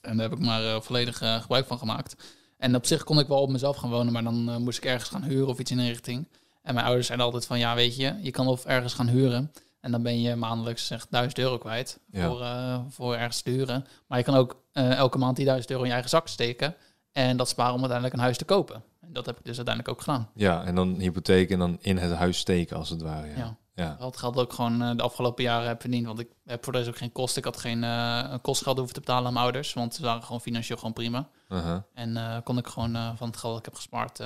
En 0.00 0.16
daar 0.16 0.28
heb 0.30 0.38
ik 0.38 0.44
maar 0.44 0.64
eh, 0.64 0.80
volledig 0.80 1.20
eh, 1.20 1.40
gebruik 1.40 1.66
van 1.66 1.78
gemaakt. 1.78 2.16
En 2.58 2.74
op 2.76 2.86
zich 2.86 3.04
kon 3.04 3.18
ik 3.18 3.26
wel 3.28 3.40
op 3.40 3.50
mezelf 3.50 3.76
gaan 3.76 3.90
wonen, 3.90 4.12
maar 4.12 4.24
dan 4.24 4.62
moest 4.62 4.78
ik 4.78 4.84
ergens 4.84 5.10
gaan 5.10 5.22
huren 5.22 5.48
of 5.48 5.58
iets 5.58 5.70
in 5.70 5.76
die 5.76 5.88
richting. 5.88 6.28
En 6.62 6.74
mijn 6.74 6.86
ouders 6.86 7.06
zeiden 7.06 7.26
altijd 7.26 7.46
van, 7.46 7.58
ja 7.58 7.74
weet 7.74 7.96
je, 7.96 8.14
je 8.22 8.30
kan 8.30 8.46
of 8.46 8.64
ergens 8.64 8.94
gaan 8.94 9.08
huren. 9.08 9.52
En 9.80 9.90
dan 9.90 10.02
ben 10.02 10.20
je 10.20 10.36
maandelijks 10.36 10.86
zeg 10.86 11.06
1000 11.10 11.38
euro 11.38 11.58
kwijt 11.58 11.98
Ja. 12.10 12.26
voor, 12.28 12.46
voor 12.92 13.14
ergens 13.14 13.42
te 13.42 13.50
huren. 13.50 13.86
Maar 14.06 14.18
je 14.18 14.24
kan 14.24 14.34
ook 14.34 14.56
elke 14.72 15.18
maand 15.18 15.36
die 15.36 15.44
1000 15.44 15.70
euro 15.70 15.82
in 15.82 15.88
je 15.88 15.94
eigen 15.94 16.10
zak 16.12 16.28
steken. 16.28 16.74
En 17.12 17.36
dat 17.36 17.48
sparen 17.48 17.72
om 17.72 17.78
uiteindelijk 17.78 18.16
een 18.18 18.22
huis 18.24 18.38
te 18.38 18.44
kopen. 18.44 18.82
En 19.00 19.12
dat 19.12 19.26
heb 19.26 19.38
ik 19.38 19.44
dus 19.44 19.56
uiteindelijk 19.56 19.94
ook 19.96 20.02
gedaan. 20.04 20.28
Ja, 20.34 20.64
en 20.64 20.74
dan 20.74 20.94
hypotheek 20.98 21.50
en 21.50 21.58
dan 21.58 21.78
in 21.80 21.96
het 21.98 22.12
huis 22.12 22.38
steken, 22.38 22.76
als 22.76 22.88
het 22.90 23.02
ware. 23.02 23.26
Ja. 23.26 23.36
Ja. 23.36 23.56
Ja. 23.74 23.96
Dat 23.98 24.16
geld 24.16 24.36
ook 24.36 24.52
gewoon 24.52 24.82
eh, 24.82 24.96
de 24.96 25.02
afgelopen 25.02 25.44
jaren 25.44 25.68
heb 25.68 25.80
verdiend. 25.80 26.06
Want 26.06 26.18
ik 26.20 26.28
heb 26.44 26.64
voor 26.64 26.72
deze 26.72 26.88
ook 26.90 26.96
geen 26.96 27.12
kosten. 27.12 27.38
Ik 27.38 27.44
had 27.44 27.56
geen 27.60 27.84
eh, 27.84 28.34
kostgeld 28.42 28.76
hoeven 28.76 28.94
te 28.94 29.00
betalen 29.00 29.26
aan 29.26 29.32
mijn 29.32 29.44
ouders. 29.44 29.72
Want 29.72 29.94
ze 29.94 30.02
waren 30.02 30.22
gewoon 30.22 30.40
financieel 30.40 30.78
gewoon 30.78 30.92
prima. 30.92 31.28
Uh-huh. 31.48 31.78
En 31.94 32.16
eh, 32.16 32.36
kon 32.44 32.58
ik 32.58 32.66
gewoon 32.66 33.16
van 33.16 33.26
het 33.28 33.36
geld 33.36 33.52
dat 33.52 33.58
ik 33.58 33.64
heb 33.64 33.74
gespaard, 33.74 34.16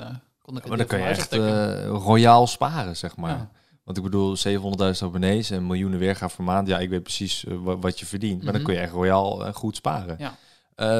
kon 0.41 0.55
ik 0.57 0.61
het 0.61 0.67
Maar 0.67 0.77
dan 0.77 0.87
kan 0.87 0.99
je 0.99 1.05
echt 1.05 1.33
royaal 2.03 2.47
sparen, 2.47 2.97
zeg 2.97 3.15
maar. 3.17 3.29
Ja. 3.37 3.49
Want 3.83 3.97
ik 3.97 4.03
bedoel, 4.03 4.37
700.000 4.37 5.03
abonnees 5.03 5.49
en 5.49 5.67
miljoenen 5.67 5.99
weergaan 5.99 6.29
per 6.35 6.43
maand. 6.43 6.67
Ja, 6.67 6.79
ik 6.79 6.89
weet 6.89 7.03
precies 7.03 7.45
wa- 7.47 7.77
wat 7.77 7.99
je 7.99 8.05
verdient. 8.05 8.43
Maar 8.43 8.51
dan 8.53 8.61
Mhm. 8.61 8.71
kun 8.71 8.79
je 8.79 8.85
echt 8.85 8.93
royaal 8.93 9.53
goed 9.53 9.75
sparen. 9.75 10.15
Ja. 10.19 10.33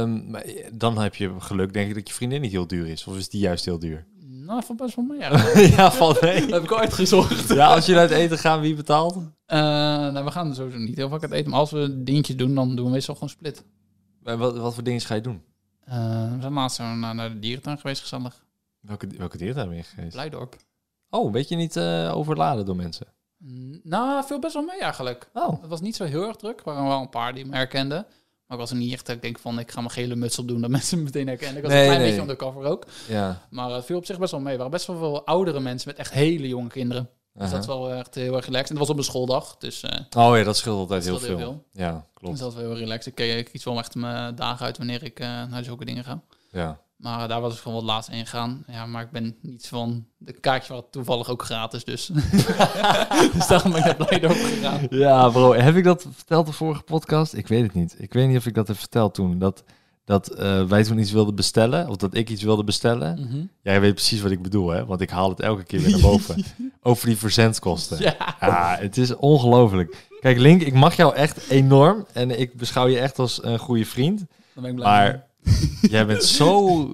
Maar 0.05 0.41
eh, 0.41 0.65
dan 0.73 0.97
heb 0.97 1.15
je 1.15 1.33
geluk, 1.39 1.73
denk 1.73 1.89
ik, 1.89 1.95
dat 1.95 2.07
je 2.07 2.13
vriendin 2.13 2.41
niet 2.41 2.51
heel 2.51 2.67
duur 2.67 2.87
is. 2.87 3.07
Of 3.07 3.17
is 3.17 3.29
die 3.29 3.41
juist 3.41 3.65
heel 3.65 3.79
duur? 3.79 4.05
Nou, 4.49 4.63
van 4.63 4.75
best 4.75 4.95
wel 4.95 5.05
mee. 5.05 5.19
Ja. 5.23 5.29
dat 5.29 5.69
ja, 5.69 5.91
valt 5.91 6.21
mee. 6.21 6.45
heb 6.53 6.63
ik 6.63 6.71
al 6.71 6.79
uitgezocht. 6.79 7.47
Ja, 7.47 7.67
als 7.73 7.85
jullie 7.85 8.01
uit 8.01 8.11
eten 8.11 8.37
gaan, 8.37 8.61
wie 8.61 8.75
betaalt? 8.75 9.13
Eh, 9.45 9.59
nou, 9.59 10.25
we 10.25 10.31
gaan 10.31 10.55
sowieso 10.55 10.77
niet 10.77 10.95
heel 10.95 11.09
vaak 11.09 11.21
het 11.21 11.31
eten. 11.31 11.49
Maar 11.49 11.59
als 11.59 11.71
we 11.71 12.03
dingetjes 12.03 12.35
doen, 12.35 12.55
dan 12.55 12.75
doen 12.75 12.85
we 12.85 12.91
meestal 12.91 13.13
gewoon 13.13 13.29
split. 13.29 13.63
En 14.23 14.37
wat, 14.37 14.57
wat 14.57 14.73
voor 14.73 14.83
dingen 14.83 15.01
ga 15.01 15.15
je 15.15 15.21
doen? 15.21 15.41
Eh, 15.85 16.33
we 16.33 16.37
zijn 16.39 16.53
laatst 16.53 16.79
naar, 16.79 17.15
naar 17.15 17.29
de 17.29 17.39
dierentuin 17.39 17.79
geweest, 17.79 18.01
gezellig. 18.01 18.45
Welke, 18.79 19.07
welke 19.17 19.37
dierentuin 19.37 19.67
ben 19.67 19.77
je 19.77 19.83
geweest? 19.83 20.11
Blijdorp. 20.11 20.55
Oh, 21.09 21.31
weet 21.31 21.49
je 21.49 21.55
niet 21.55 21.75
eh, 21.75 22.11
overladen 22.15 22.65
door 22.65 22.75
mensen? 22.75 23.07
Nou, 23.83 24.25
veel 24.25 24.39
best 24.39 24.53
wel 24.53 24.63
mee 24.63 24.81
eigenlijk. 24.81 25.29
Oh, 25.33 25.61
Het 25.61 25.69
was 25.69 25.81
niet 25.81 25.95
zo 25.95 26.03
heel 26.03 26.27
erg 26.27 26.35
druk. 26.35 26.59
Er 26.59 26.65
waren 26.65 26.83
wel 26.87 27.01
een 27.01 27.09
paar 27.09 27.33
die 27.33 27.45
me 27.45 27.55
herkenden. 27.55 28.05
Maar 28.49 28.57
ik 28.57 28.63
was 28.63 28.69
er 28.73 28.79
niet 28.83 28.93
echt 28.93 29.05
dat 29.05 29.15
ik 29.15 29.21
denk 29.21 29.39
van, 29.39 29.59
ik 29.59 29.71
ga 29.71 29.79
mijn 29.79 29.91
gele 29.91 30.15
muts 30.15 30.39
op 30.39 30.47
doen, 30.47 30.61
dat 30.61 30.69
mensen 30.79 30.97
me 30.97 31.03
meteen 31.03 31.27
herkennen. 31.27 31.57
Ik 31.57 31.63
was 31.63 31.71
Nee, 31.71 31.79
een 31.81 31.85
klein 31.87 31.99
nee. 32.01 32.09
beetje 32.09 32.21
undercover 32.29 32.63
ook. 32.63 32.85
ja. 33.07 33.41
Maar 33.49 33.69
het 33.71 33.85
viel 33.85 33.97
op 33.97 34.05
zich 34.05 34.19
best 34.19 34.31
wel 34.31 34.39
mee. 34.39 34.51
Er 34.51 34.57
waren 34.57 34.71
best 34.71 34.87
wel 34.87 34.97
veel 34.97 35.25
oudere 35.25 35.59
mensen 35.59 35.89
met 35.89 35.97
echt 35.97 36.11
hele 36.13 36.47
jonge 36.47 36.69
kinderen. 36.69 37.09
Dus 37.33 37.49
dat 37.51 37.59
is 37.59 37.65
wel 37.65 37.91
echt 37.93 38.15
heel 38.15 38.35
erg 38.35 38.45
relaxed. 38.45 38.69
En 38.69 38.75
het 38.75 38.79
was 38.87 38.89
op 38.89 38.97
een 38.97 39.03
schooldag, 39.03 39.57
dus 39.57 39.81
eh, 39.83 39.99
Oh 40.17 40.37
ja, 40.37 40.43
dat 40.43 40.57
scheelt 40.57 40.77
altijd 40.79 41.05
Dat 41.05 41.19
heel 41.19 41.27
veel. 41.27 41.37
heel 41.37 41.63
Ja, 41.71 41.91
dus 41.93 42.01
klopt. 42.13 42.39
dat 42.39 42.53
was 42.53 42.61
wel 42.61 42.71
heel 42.71 42.79
relaxed. 42.79 43.05
Ik, 43.05 43.19
eh, 43.19 43.37
ik 43.37 43.45
kies 43.51 43.63
wel 43.63 43.77
echt 43.77 43.95
mijn 43.95 44.35
dagen 44.35 44.65
uit 44.65 44.77
wanneer 44.77 45.03
ik 45.03 45.19
eh, 45.19 45.27
naar 45.27 45.63
zulke 45.63 45.85
dingen 45.85 46.03
ga. 46.03 46.21
Ja. 46.51 46.79
Maar 46.99 47.27
daar 47.27 47.41
was 47.41 47.53
ik 47.53 47.59
gewoon 47.59 47.77
wat 47.77 47.87
laatst 47.87 48.09
in 48.09 48.25
gegaan. 48.25 48.63
Ja, 48.67 48.85
maar 48.85 49.03
ik 49.03 49.11
ben 49.11 49.35
niet 49.41 49.67
van... 49.67 50.05
De 50.17 50.33
kaartje 50.33 50.73
was 50.73 50.83
toevallig 50.91 51.29
ook 51.29 51.43
gratis, 51.43 51.83
dus... 51.83 52.05
dus 53.33 53.47
daarom 53.47 53.71
ben 53.71 53.79
ik 53.79 53.85
naar 53.85 53.95
Blijdorp 53.95 54.33
gegaan. 54.33 54.87
Ja, 54.89 55.29
bro. 55.29 55.53
Heb 55.53 55.75
ik 55.75 55.83
dat 55.83 56.07
verteld 56.11 56.45
de 56.45 56.51
vorige 56.51 56.81
podcast? 56.81 57.33
Ik 57.33 57.47
weet 57.47 57.63
het 57.63 57.73
niet. 57.73 57.95
Ik 57.97 58.13
weet 58.13 58.27
niet 58.27 58.37
of 58.37 58.45
ik 58.45 58.53
dat 58.53 58.67
heb 58.67 58.77
verteld 58.77 59.13
toen. 59.13 59.39
Dat, 59.39 59.63
dat 60.05 60.27
eh, 60.27 60.65
wij 60.65 60.83
toen 60.83 60.97
iets 60.97 61.11
wilden 61.11 61.35
bestellen. 61.35 61.89
Of 61.89 61.95
dat 61.95 62.13
ik 62.13 62.29
iets 62.29 62.43
wilde 62.43 62.63
bestellen. 62.63 63.19
Mhm. 63.19 63.45
Jij 63.61 63.81
weet 63.81 63.93
precies 63.93 64.21
wat 64.21 64.31
ik 64.31 64.41
bedoel, 64.41 64.69
hè? 64.69 64.85
Want 64.85 65.01
ik 65.01 65.09
haal 65.09 65.29
het 65.29 65.39
elke 65.39 65.63
keer 65.63 65.81
weer 65.81 65.91
naar 65.91 66.01
boven. 66.01 66.43
Over 66.81 67.07
die 67.07 67.17
verzendkosten. 67.17 68.01
Ja. 68.01 68.35
Ja, 68.39 68.77
het 68.79 68.97
is 68.97 69.15
ongelooflijk. 69.15 70.07
Kijk, 70.19 70.37
Link, 70.37 70.61
ik 70.61 70.73
mag 70.73 70.95
jou 70.95 71.15
echt 71.15 71.49
enorm. 71.49 72.05
En 72.13 72.39
ik 72.39 72.53
beschouw 72.53 72.87
je 72.87 72.99
echt 72.99 73.19
als 73.19 73.43
een 73.43 73.59
goede 73.59 73.85
vriend. 73.85 74.17
Dan 74.53 74.63
ben 74.63 74.71
ik 74.71 74.75
blij. 74.75 74.89
Maar 74.89 75.27
jij 75.81 76.05
bent 76.05 76.23
zo 76.23 76.91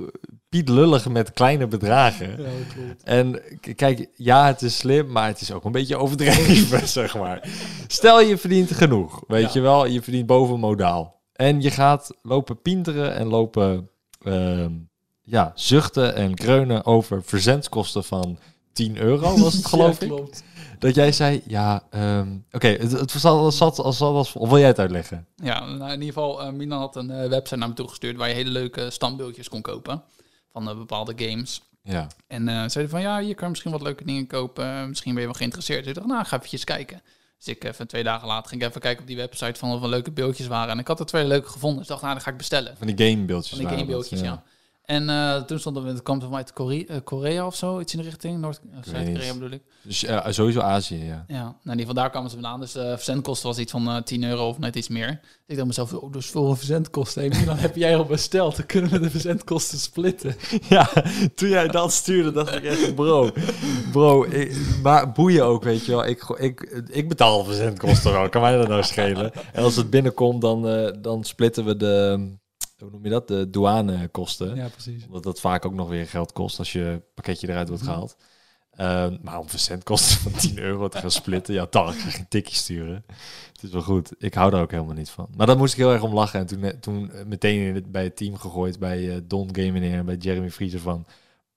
pietlullig 0.50 1.10
met 1.10 1.32
kleine 1.32 1.68
bedragen. 1.68 2.30
Ja, 2.30 2.50
klopt. 2.74 3.04
En 3.04 3.42
kijk, 3.75 4.10
ja, 4.16 4.48
het 4.48 4.62
is 4.62 4.78
slim, 4.78 5.12
maar 5.12 5.28
het 5.28 5.42
is 5.42 5.52
ook 5.52 5.64
een 5.64 5.72
beetje 5.72 5.98
overdreven, 5.98 6.88
zeg 7.00 7.18
maar. 7.18 7.50
Stel, 7.88 8.22
je 8.22 8.38
verdient 8.38 8.72
genoeg, 8.72 9.24
weet 9.28 9.42
Ja. 9.44 9.50
je 9.54 9.60
wel. 9.60 9.86
Je 9.86 10.02
verdient 10.02 10.25
boven 10.25 10.60
modaal. 10.60 11.22
En 11.34 11.62
je 11.62 11.72
gaat 11.72 12.18
lopen 12.22 12.62
pienteren 12.62 13.16
en 13.16 13.28
lopen 13.28 13.90
ehm, 14.22 14.72
ja, 15.22 15.52
zuchten 15.56 16.16
en 16.16 16.34
kreunen 16.36 16.86
over 16.86 17.24
verzendkosten 17.24 18.04
van 18.04 18.38
10 18.75 18.98
euro, 18.98 19.38
was 19.38 19.53
het 19.53 19.65
geloof 19.75 20.00
Ja, 20.00 20.05
ik. 20.05 20.12
klopt. 20.12 20.44
Dat 20.79 20.96
jij 20.96 21.12
zei, 21.12 21.41
ja, 21.48 21.84
ehm, 21.89 22.27
oké, 22.51 22.67
het, 22.67 22.91
het 22.91 23.12
zat, 23.12 23.79
als, 23.79 24.01
of 24.36 24.50
wil 24.50 24.58
jij 24.58 24.67
het 24.67 24.79
uitleggen? 24.79 25.27
Ja, 25.36 25.65
nou, 25.65 25.84
in 25.91 26.00
ieder 26.01 26.05
geval, 26.13 26.41
eh 26.41 26.51
Milan 26.51 26.79
had 26.79 26.96
een 26.96 27.12
eh, 27.12 27.29
website 27.29 27.55
naar 27.55 27.67
me 27.67 27.74
toegestuurd 27.74 28.17
waar 28.17 28.27
je 28.27 28.34
hele 28.34 28.50
leuke 28.50 28.89
standbeeldjes 28.89 29.50
kon 29.50 29.62
kopen 29.62 30.03
van 30.51 30.70
eh, 30.70 30.77
bepaalde 30.77 31.13
games. 31.15 31.62
Ja. 31.84 32.08
En 32.27 32.46
zeiden 32.72 32.89
van, 32.89 33.01
ja, 33.01 33.20
hier 33.20 33.36
kan 33.36 33.44
je 33.44 33.50
misschien 33.50 33.72
wat 33.72 33.82
leuke 33.82 34.03
dingen 34.05 34.27
kopen. 34.27 34.89
Misschien 34.89 35.12
ben 35.13 35.22
je 35.22 35.27
wel 35.27 35.38
geïnteresseerd. 35.38 35.79
Dus 35.79 35.88
ik 35.88 35.96
dacht, 35.96 36.08
nou, 36.08 36.25
ga 36.25 36.36
eventjes 36.36 36.63
kijken. 36.63 37.01
Dus 37.38 37.48
ik 37.48 37.63
even 37.63 37.88
twee 37.88 38.03
dagen 38.03 38.27
later 38.27 38.50
ging 38.50 38.62
ik 38.62 38.67
even 38.67 38.82
kijken 38.82 39.01
op 39.01 39.08
die 39.08 39.15
website 39.17 39.60
van 39.60 39.72
of 39.72 39.82
er 39.82 39.89
leuke 39.89 40.12
beeldjes 40.12 40.48
waren. 40.48 40.74
En 40.74 40.79
ik 40.79 40.88
had 40.88 41.00
er 41.00 41.05
twee 41.05 41.25
leuke 41.25 41.50
gevonden. 41.50 41.77
Dus 41.77 41.84
ik 41.86 41.89
dacht, 41.89 42.01
nou, 42.01 42.13
dan 42.13 42.24
ga 42.24 42.32
ik 42.32 42.38
bestellen. 42.38 42.77
Van 42.77 42.88
die 42.88 43.08
gamebeeldjes. 43.10 43.60
Van 43.60 43.67
die 43.67 43.77
gamebeeldjes, 43.77 44.20
ja. 44.20 44.44
En 44.86 45.10
eh, 45.10 45.42
toen 45.42 45.60
stond 45.60 45.77
er, 45.77 45.86
het 45.86 46.01
kwam 46.01 46.22
van 46.22 46.36
uit 46.36 46.54
Korea, 46.54 46.84
eh, 46.88 46.96
Korea 47.04 47.46
of 47.46 47.56
zo, 47.56 47.80
iets 47.80 47.94
in 47.94 48.00
de 48.00 48.06
richting. 48.06 48.39
Noord- 48.39 48.62
eh, 48.94 49.34
bedoel 49.34 49.50
ik. 49.51 49.62
Dus 49.84 50.06
sowieso 50.30 50.60
Azië, 50.60 51.04
ja. 51.04 51.25
Ja, 51.27 51.56
nou, 51.63 51.77
die 51.77 51.86
vandaar 51.86 52.10
kwamen 52.10 52.30
ze 52.30 52.36
vandaan. 52.36 52.60
Dus 52.60 52.72
de 52.72 52.94
verzendkosten 52.96 53.48
was 53.48 53.58
iets 53.58 53.72
van 53.72 53.88
eh 53.88 54.01
10 54.01 54.24
euro 54.24 54.48
of 54.48 54.60
net 54.60 54.75
iets 54.75 54.88
meer. 54.88 55.08
Dus 55.08 55.20
ik 55.48 55.56
dacht 55.56 55.68
mezelf, 55.68 55.94
oh, 55.94 56.12
dus 56.12 56.25
veel 56.25 56.56
verzendkosten. 56.56 57.32
Hey, 57.32 57.46
dan 57.46 57.58
heb 57.58 57.75
jij 57.75 57.96
al 57.98 58.06
besteld. 58.06 58.56
Dan 58.56 58.65
kunnen 58.65 58.92
we 58.92 59.00
de 59.00 59.10
verzendkosten 59.10 59.77
splitten. 59.77 60.36
Ja, 60.70 60.89
toen 61.36 61.50
jij 61.50 61.68
dat 61.68 61.92
stuurde, 61.94 62.32
dacht 62.32 62.56
ik 62.56 62.63
echt, 62.63 62.96
bro, 62.96 63.32
bro, 63.92 64.24
ik, 64.24 64.58
maar 64.84 65.12
boeien 65.12 65.46
ook, 65.46 65.63
weet 65.63 65.86
je 65.86 65.92
wel. 65.92 66.06
Ik, 66.06 66.24
ik, 66.38 66.84
ik 66.92 67.08
betaal 67.10 67.44
verzendkosten 67.44 68.12
wel, 68.12 68.30
kan 68.30 68.42
mij 68.42 68.58
dat 68.58 68.68
nou 68.68 68.84
schelen? 68.84 69.32
En 69.54 69.63
als 69.63 69.75
het 69.75 69.89
binnenkomt, 69.89 70.42
dan, 70.42 70.62
dan 71.01 71.24
splitten 71.24 71.65
we 71.65 71.75
de, 71.77 72.30
hoe 72.86 72.94
noem 72.94 73.04
je 73.04 73.10
dat, 73.10 73.27
de 73.27 73.50
douanekosten. 73.50 74.56
Ja, 74.56 74.68
precies. 74.68 75.06
Omdat 75.06 75.24
dat 75.24 75.39
vaak 75.39 75.65
ook 75.65 75.74
nog 75.74 75.89
weer 75.89 76.08
geld 76.08 76.32
kost 76.32 76.60
als 76.60 76.72
je 76.72 77.01
pakketje 77.13 77.50
eruit 77.50 77.68
wordt 77.68 77.84
gehaald. 77.84 78.18
Ehm, 78.72 79.18
maar 79.22 79.39
om 79.39 79.50
verzendkosten 79.50 80.18
van 80.18 80.32
10 80.32 80.60
euro 80.60 80.88
te 80.88 80.98
gaan 80.98 81.12
splitten, 81.12 81.54
ja, 81.54 81.68
dan 81.70 81.94
ga 81.94 82.10
je 82.10 82.18
een 82.18 82.27
tikje 82.27 82.56
sturen. 82.56 83.04
Het 83.54 83.63
is 83.63 83.70
wel 83.70 83.82
goed. 83.82 84.12
Ik 84.18 84.34
hou 84.34 84.51
daar 84.51 84.62
ook 84.62 84.72
helemaal 84.72 84.96
niet 84.96 85.10
van. 85.10 85.27
Maar 85.36 85.48
daar 85.48 85.58
moest 85.58 85.74
ik 85.74 85.80
heel 85.80 85.92
erg 85.92 86.04
om 86.04 86.13
lachen. 86.13 86.39
En 86.39 86.46
toen, 86.46 86.63
eh, 86.63 86.77
toen 86.80 87.12
meteen 87.27 87.86
bij 87.88 88.04
het 88.04 88.15
team 88.15 88.38
gegooid, 88.38 88.80
bij 88.80 89.10
eh, 89.10 89.22
Don 89.24 89.50
Game 89.56 89.80
en 89.80 90.06
bij 90.06 90.15
Jeremy 90.15 90.51
Vriezer 90.51 90.80
van... 90.80 91.06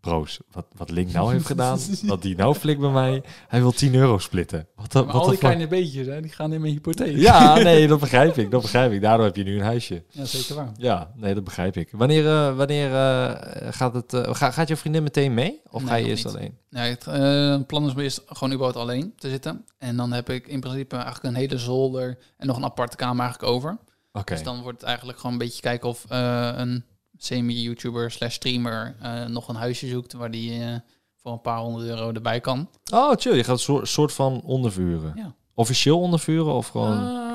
Broos, 0.01 0.41
wat, 0.53 0.67
wat 0.77 0.91
Link 0.91 1.13
nou 1.13 1.33
heeft 1.33 1.47
gedaan, 1.47 1.79
wat 2.03 2.23
die 2.23 2.37
nou 2.37 2.55
flikt 2.55 2.81
bij 2.81 2.91
mij, 2.91 3.23
hij 3.49 3.61
wil 3.61 3.73
10 3.73 3.95
euro 3.95 4.19
splitten. 4.19 4.67
Wat 4.77 4.93
de, 4.93 5.05
wat 5.05 5.15
al 5.15 5.21
die 5.21 5.31
fuck? 5.31 5.39
kleine 5.39 5.67
beetjes, 5.69 6.07
hè, 6.07 6.21
die 6.21 6.31
gaan 6.31 6.53
in 6.53 6.61
mijn 6.61 6.73
hypotheek. 6.73 7.17
Ja, 7.17 7.55
nee, 7.59 7.87
dat 7.89 8.01
begrijp 8.01 8.37
ik, 8.37 8.51
dat 8.51 8.63
begrijp 8.63 8.93
ik. 8.93 9.01
Daardoor 9.01 9.27
heb 9.27 9.37
je 9.37 9.43
nu 9.45 9.55
een 9.57 9.65
huisje. 9.65 10.05
ja 10.11 10.25
zeker 10.25 10.55
waar. 10.55 10.73
Ja, 10.77 11.13
nee, 11.17 11.35
dat 11.35 11.45
begrijp 11.45 11.77
ik. 11.77 11.89
Wanneer, 11.93 12.27
eh, 12.27 12.57
wanneer 12.57 12.95
eh, 12.95 13.69
gaat 13.73 13.95
het... 13.95 14.13
eh, 14.13 14.35
ga, 14.35 14.51
gaat 14.51 14.69
je 14.69 14.77
vriendin 14.77 15.03
meteen 15.03 15.35
mee? 15.35 15.61
Of 15.71 15.81
Nee, 15.81 15.91
ga 15.91 15.97
je 15.97 16.07
eerst 16.07 16.25
niet. 16.25 16.35
alleen? 16.35 16.57
Nee, 16.71 16.91
het 16.91 17.07
eh, 17.07 17.67
plan 17.67 17.87
is 17.87 17.93
om 17.93 17.99
eerst 18.01 18.23
gewoon 18.27 18.53
überhaupt 18.53 18.79
alleen 18.79 19.13
te 19.17 19.29
zitten. 19.29 19.65
En 19.79 19.97
dan 19.97 20.13
heb 20.13 20.31
ik 20.31 20.47
in 20.47 20.61
principe 20.61 20.95
eigenlijk 20.97 21.25
een 21.25 21.35
hele 21.41 21.59
zolder 21.59 22.19
en 22.37 22.47
nog 22.47 22.57
een 22.57 22.65
aparte 22.65 22.97
kamer 22.97 23.25
eigenlijk 23.25 23.53
over. 23.53 23.79
Oké. 24.13 24.35
Dus 24.35 24.43
dan 24.43 24.63
wordt 24.63 24.79
het 24.81 24.87
eigenlijk 24.89 25.19
gewoon 25.19 25.33
een 25.33 25.39
beetje 25.43 25.61
kijken 25.63 25.89
of 25.89 26.05
eh, 26.09 26.51
een 26.57 26.85
semi-YouTuber 27.19 28.11
slash 28.11 28.35
streamer 28.35 28.95
eh, 29.01 29.25
nog 29.25 29.49
een 29.49 29.57
huisje 29.57 29.87
zoekt 29.89 30.13
waar 30.13 30.31
die 30.31 30.61
eh, 30.65 30.75
voor 31.23 31.33
een 31.33 31.41
paar 31.41 31.59
honderd 31.59 31.89
euro 31.89 32.13
erbij 32.13 32.41
kan. 32.41 32.69
Oh, 32.93 33.13
chill. 33.17 33.37
Je 33.37 33.45
gaat 33.45 33.69
een 33.69 33.87
soort, 33.87 34.13
van 34.13 34.41
ondervuren. 34.45 35.13
Ja. 35.17 35.35
Officieel 35.55 36.01
ondervuren 36.01 36.53
of 36.53 36.69
gewoon... 36.69 36.99
Eh, 36.99 37.27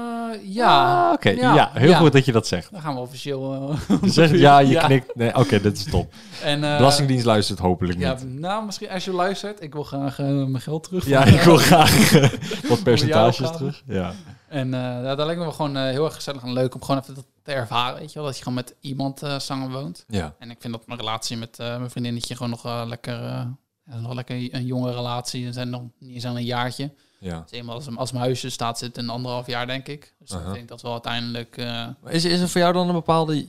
ja, 0.44 1.08
Ah, 1.08 1.14
Oké, 1.14 1.30
ja, 1.30 1.72
heel 1.74 1.94
goed 1.94 2.12
dat 2.12 2.26
je 2.26 2.32
dat 2.32 2.48
zegt. 2.48 2.72
Dan 2.72 2.82
gaan 2.82 2.94
we 2.94 3.00
officieel. 3.00 3.72
Je 4.02 4.10
zegt 4.10 4.32
ja, 4.40 4.60
je 4.60 4.78
knikt. 4.78 5.16
Nee, 5.16 5.36
oké, 5.36 5.62
dat 5.62 5.74
is 5.74 5.84
top. 5.84 6.14
En, 6.44 6.60
Belastingdienst 6.60 7.26
luistert 7.26 7.60
hopelijk 7.60 8.00
Ja, 8.00 8.14
niet. 8.14 8.40
nou, 8.40 8.66
misschien 8.66 8.90
als 8.90 9.06
je 9.06 9.12
luistert. 9.12 9.62
Ik 9.62 9.74
wil 9.74 9.84
graag 9.84 10.18
mijn 10.18 10.62
geld 10.62 10.84
terug. 10.84 11.08
Ja, 11.08 11.24
ik 11.24 11.42
wil 11.42 11.58
graag 11.58 12.12
wat 12.68 12.84
percentages 12.90 13.52
terug. 13.52 13.84
Ja. 13.86 14.14
En 14.48 14.72
ja, 14.72 15.16
dat 15.16 15.26
lijkt 15.26 15.42
me 15.42 15.52
gewoon 15.52 15.78
heel 15.78 16.06
erg 16.06 16.16
gezellig 16.16 16.44
en 16.44 16.54
leuk 16.54 16.76
om 16.76 16.84
gewoon 16.84 17.02
even 17.02 17.16
dat 17.16 17.26
te 17.44 17.52
ervaren. 17.52 18.00
Weet 18.00 18.14
je 18.14 18.20
wel, 18.20 18.28
dat 18.28 18.38
je 18.38 18.44
gewoon 18.44 18.58
met 18.58 18.76
iemand 18.80 19.24
eh 19.24 19.40
samen 19.40 19.72
woont. 19.72 20.06
Ja. 20.08 20.36
En 20.40 20.52
ik 20.52 20.58
vind 20.60 20.74
dat 20.74 20.88
mijn 20.88 21.00
relatie 21.00 21.38
met 21.38 21.60
eh, 21.60 21.78
mijn 21.78 21.90
vriendinnetje 21.90 22.36
gewoon 22.36 22.52
nog 22.52 22.66
eh, 22.66 22.84
lekker, 22.88 23.14
ja, 23.86 24.00
nog 24.00 24.14
lekker 24.14 24.54
een 24.54 24.66
jonge 24.66 24.94
relatie. 24.94 25.46
We 25.46 25.54
zijn 25.54 25.70
nog 25.70 25.82
niet 26.00 26.14
eens 26.14 26.26
aan 26.26 26.36
een 26.36 26.46
jaartje. 26.46 26.92
ja. 27.20 27.40
Dus 27.42 27.52
eenmaal 27.52 27.76
als, 27.76 27.96
als 27.96 28.12
mijn 28.12 28.24
huisje 28.24 28.50
staat, 28.50 28.78
zit 28.78 28.98
een 28.98 29.10
anderhalf 29.10 29.48
jaar, 29.48 29.68
denk 29.68 29.88
ik. 29.88 30.16
Dus 30.20 30.32
ik 30.32 30.54
denk 30.54 30.68
dat 30.68 30.82
wel 30.82 30.92
uiteindelijk... 30.92 31.58
Is, 32.06 32.26
is 32.26 32.40
er 32.40 32.50
voor 32.50 32.62
jou 32.62 32.74
dan 32.74 32.88
een 32.88 32.94
bepaalde 32.94 33.48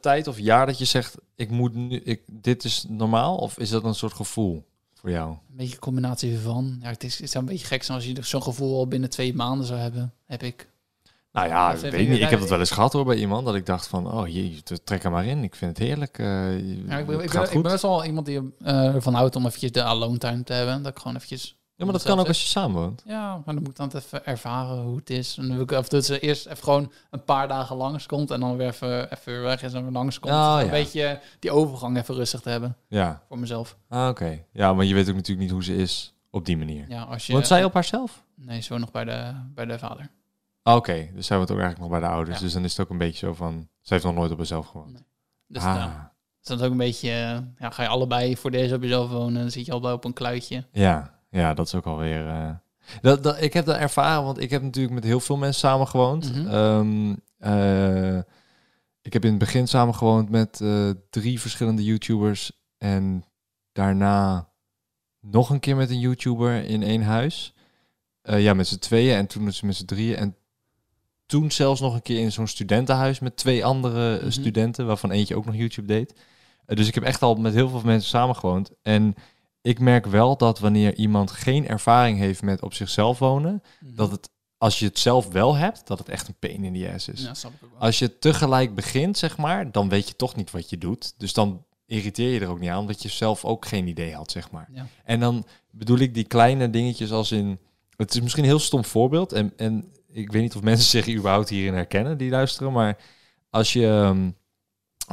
tijd 0.00 0.26
of 0.26 0.38
jaar 0.38 0.66
dat 0.66 0.78
je 0.78 0.84
zegt, 0.84 1.16
ik 1.34 1.50
moet 1.50 1.74
nu, 1.74 1.96
ik, 1.96 2.22
dit 2.26 2.64
is 2.64 2.84
normaal? 2.88 3.36
Of 3.36 3.58
is 3.58 3.70
dat 3.70 3.84
een 3.84 3.94
soort 3.94 4.12
gevoel 4.12 4.68
voor 4.94 5.10
jou? 5.10 5.30
een 5.30 5.56
beetje 5.56 5.74
een 5.74 5.80
combinatie 5.80 6.38
van. 6.38 6.78
Ja, 6.82 6.88
het, 6.88 7.04
is, 7.04 7.18
het 7.18 7.30
zou 7.30 7.44
een 7.44 7.50
beetje 7.50 7.66
gek 7.66 7.82
zijn 7.82 7.98
als 7.98 8.06
je 8.06 8.16
zo'n 8.20 8.42
gevoel 8.42 8.78
al 8.78 8.86
binnen 8.86 9.10
twee 9.10 9.34
maanden 9.34 9.66
zou 9.66 9.80
hebben. 9.80 10.14
Heb 10.26 10.42
ik. 10.42 10.68
Nou 11.32 11.48
ja, 11.48 11.72
Dat 11.72 11.82
ik 11.82 11.90
weet 11.90 12.00
ik- 12.00 12.08
niet. 12.08 12.20
Ik 12.20 12.28
heb 12.30 12.40
dat 12.40 12.48
wel 12.48 12.58
eens 12.58 12.70
gehad 12.70 12.92
hoor 12.92 13.04
bij 13.04 13.16
iemand. 13.16 13.44
Dat 13.46 13.54
ik 13.54 13.66
dacht 13.66 13.86
van, 13.86 14.12
oh 14.12 14.28
jee, 14.28 14.62
trek 14.84 15.04
er 15.04 15.10
maar 15.10 15.24
in. 15.26 15.42
Ik 15.42 15.54
vind 15.54 15.78
het 15.78 15.86
heerlijk. 15.86 16.18
eh, 16.18 16.26
Ja, 16.26 16.98
ik, 16.98 17.06
ben, 17.06 17.14
het 17.16 17.24
ik, 17.24 17.32
ben, 17.32 17.42
ik 17.42 17.52
ben 17.52 17.62
best 17.62 17.82
wel 17.82 18.04
iemand 18.04 18.26
die 18.26 18.54
eh, 18.60 18.94
ervan 18.94 19.14
houdt 19.14 19.36
om 19.36 19.46
eventjes 19.46 19.72
de 19.72 19.82
alone 19.82 20.18
time 20.18 20.42
te 20.42 20.52
hebben. 20.52 20.82
Dat 20.82 20.92
ik 20.92 20.98
gewoon 20.98 21.16
eventjes... 21.16 21.58
Ja, 21.74 21.84
maar 21.86 21.94
dat 21.94 22.02
kan 22.04 22.18
ook 22.20 22.26
als 22.28 22.40
je 22.42 22.48
samen 22.48 22.80
woont. 22.80 23.02
Ja, 23.06 23.34
maar 23.34 23.54
dan 23.54 23.62
moet 23.62 23.68
ik 23.68 23.76
dan 23.76 23.90
even 23.94 24.26
ervaren 24.26 24.82
hoe 24.82 24.96
het 24.96 25.10
is. 25.10 25.36
En 25.36 25.42
dan 25.46 25.52
wil 25.56 25.62
ik 25.64 25.70
of 25.70 25.88
dat 25.88 26.04
ze 26.04 26.18
eerst 26.20 26.46
even 26.46 26.64
gewoon 26.64 26.92
een 27.10 27.24
paar 27.24 27.48
dagen 27.48 27.76
langskomt 27.76 28.30
en 28.30 28.40
dan 28.40 28.56
weer 28.56 28.66
even, 28.66 29.12
even 29.12 29.32
weer 29.32 29.42
weg 29.42 29.62
is 29.62 29.72
en 29.72 29.82
weer 29.82 29.92
langskomt. 29.92 30.34
Oh, 30.34 30.56
een 30.58 30.64
ja. 30.64 30.70
beetje 30.70 31.20
die 31.38 31.50
overgang 31.50 31.96
even 31.96 32.14
rustig 32.14 32.40
te 32.40 32.48
hebben 32.50 32.76
Ja, 32.88 33.22
voor 33.28 33.38
mezelf. 33.38 33.76
ah, 33.88 34.08
oké. 34.08 34.44
Ja, 34.52 34.72
maar 34.74 34.84
je 34.84 34.94
weet 34.94 35.08
ook 35.08 35.14
natuurlijk 35.14 35.40
niet 35.40 35.50
hoe 35.50 35.64
ze 35.64 35.76
is 35.76 36.14
op 36.30 36.44
die 36.46 36.56
manier. 36.56 36.84
Ja, 36.88 37.02
als 37.02 37.26
je, 37.26 37.32
Woont 37.32 37.46
zij 37.46 37.64
op 37.64 37.74
haarzelf? 37.74 38.22
Nee, 38.34 38.60
zo 38.60 38.78
nog 38.78 38.90
bij 38.90 39.04
de, 39.04 39.32
bij 39.54 39.64
de 39.64 39.78
vader. 39.78 40.10
Ah, 40.62 40.76
Oké, 40.76 41.08
dus 41.14 41.26
zij 41.26 41.36
woont 41.36 41.50
ook 41.50 41.58
eigenlijk 41.58 41.90
nog 41.90 42.00
bij 42.00 42.08
de 42.08 42.14
ouders. 42.14 42.38
Ja. 42.38 42.44
Dus 42.44 42.52
dan 42.52 42.64
is 42.64 42.70
het 42.76 42.80
ook 42.80 42.90
een 42.92 42.98
beetje 42.98 43.26
zo 43.26 43.34
van... 43.34 43.68
Ze 43.80 43.92
heeft 43.92 44.04
nog 44.06 44.14
nooit 44.14 44.30
op 44.30 44.36
haarzelf 44.36 44.66
gewoond. 44.66 45.02
Dus 45.46 45.62
ah, 45.62 45.84
dus 46.38 46.48
dat 46.48 46.58
is 46.60 46.64
ook 46.64 46.70
een 46.70 46.76
beetje... 46.76 47.10
eh, 47.10 47.38
Ja, 47.58 47.70
ga 47.70 47.82
je 47.82 47.88
allebei 47.88 48.36
voor 48.36 48.50
deze 48.50 48.74
op 48.74 48.82
jezelf 48.82 49.10
wonen, 49.10 49.40
dan 49.42 49.50
zit 49.50 49.66
je 49.66 49.72
al 49.72 49.92
op 49.92 50.04
een 50.04 50.12
kluitje. 50.12 50.66
ja, 50.72 51.18
ja, 51.30 51.54
dat 51.54 51.66
is 51.66 51.74
ook 51.74 51.86
alweer... 51.86 52.28
eh 52.28 52.50
dat, 53.02 53.22
dat, 53.22 53.42
ik 53.42 53.52
heb 53.52 53.64
dat 53.64 53.76
ervaren, 53.76 54.24
want 54.24 54.40
ik 54.40 54.50
heb 54.50 54.62
natuurlijk 54.62 54.94
met 54.94 55.04
heel 55.04 55.20
veel 55.20 55.36
mensen 55.36 55.60
samen 55.68 55.88
gewoond. 55.88 56.32
Ehm, 56.46 57.14
eh, 57.38 58.16
ik 59.02 59.12
heb 59.12 59.24
in 59.24 59.30
het 59.30 59.38
begin 59.38 59.68
samen 59.68 59.94
gewoond 59.94 60.30
met 60.30 60.62
drie 61.10 61.40
verschillende 61.40 61.84
YouTubers. 61.84 62.52
En 62.78 63.24
daarna 63.72 64.48
nog 65.20 65.50
een 65.50 65.60
keer 65.60 65.76
met 65.76 65.90
een 65.90 65.98
YouTuber 66.00 66.64
in 66.64 66.82
één 66.82 67.02
huis. 67.02 67.54
Ja, 68.22 68.54
met 68.54 68.66
z'n 68.68 68.78
tweeën 68.78 69.16
en 69.16 69.26
toen 69.26 69.44
met 69.44 69.54
z'n 69.54 69.84
drieën. 69.84 70.16
En 70.16 70.36
toen 71.30 71.50
zelfs 71.50 71.80
nog 71.80 71.94
een 71.94 72.02
keer 72.02 72.18
in 72.20 72.32
zo'n 72.32 72.46
studentenhuis 72.46 73.18
met 73.18 73.36
twee 73.36 73.64
andere 73.64 74.14
eh, 74.16 74.20
Mhm. 74.22 74.30
studenten, 74.30 74.86
waarvan 74.86 75.10
eentje 75.10 75.36
ook 75.36 75.44
nog 75.44 75.54
YouTube 75.56 75.86
deed. 75.86 76.14
Eh, 76.66 76.76
dus 76.76 76.88
ik 76.88 76.94
heb 76.94 77.04
echt 77.04 77.22
al 77.22 77.34
met 77.34 77.54
heel 77.54 77.68
veel 77.68 77.80
mensen 77.84 78.08
samen 78.08 78.36
gewoond. 78.36 78.70
En 78.82 79.14
ik 79.62 79.78
merk 79.78 80.06
wel 80.06 80.36
dat 80.36 80.58
wanneer 80.58 80.94
iemand 80.96 81.30
geen 81.30 81.68
ervaring 81.68 82.18
heeft 82.18 82.42
met 82.42 82.62
op 82.62 82.74
zichzelf 82.74 83.18
wonen, 83.18 83.62
dat 83.80 84.10
het, 84.10 84.30
als 84.58 84.78
je 84.78 84.84
het 84.86 84.98
zelf 84.98 85.28
wel 85.28 85.54
hebt, 85.54 85.86
dat 85.86 85.98
het 85.98 86.08
echt 86.08 86.28
een 86.28 86.38
pain 86.38 86.64
in 86.64 86.72
the 86.74 86.92
ass 86.94 87.08
is. 87.08 87.22
Ja. 87.22 87.32
Als 87.78 87.98
je 87.98 88.18
tegelijk 88.18 88.74
begint, 88.74 89.18
zeg 89.18 89.36
maar, 89.36 89.72
dan 89.72 89.88
weet 89.88 90.08
je 90.08 90.16
toch 90.16 90.36
niet 90.36 90.50
wat 90.50 90.70
je 90.70 90.78
doet. 90.78 91.14
Dus 91.16 91.32
dan 91.32 91.64
irriteer 91.86 92.32
je 92.32 92.40
er 92.40 92.48
ook 92.48 92.60
niet 92.60 92.70
aan, 92.70 92.80
omdat 92.80 93.02
je 93.02 93.08
zelf 93.08 93.44
ook 93.44 93.66
geen 93.66 93.86
idee 93.86 94.14
had, 94.14 94.30
zeg 94.30 94.50
maar. 94.50 94.68
Ja. 94.72 94.86
En 95.04 95.20
dan 95.20 95.46
bedoel 95.70 95.98
ik 95.98 96.14
die 96.14 96.24
kleine 96.24 96.70
dingetjes 96.70 97.12
als 97.12 97.32
in... 97.32 97.58
Het 97.96 98.14
is 98.14 98.20
misschien 98.20 98.42
een 98.42 98.48
heel 98.48 98.58
stom 98.58 98.84
voorbeeld. 98.84 99.32
En, 99.32 99.52
en 99.56 99.92
ik 100.12 100.32
weet 100.32 100.42
niet 100.42 100.56
of 100.56 100.62
mensen 100.62 100.90
zich 101.02 101.14
überhaupt 101.16 101.48
hierin 101.48 101.74
herkennen, 101.74 102.18
die 102.18 102.30
luisteren. 102.30 102.72
Maar 102.72 102.98
als 103.50 103.72
je... 103.72 103.86
ehm, 103.86 104.30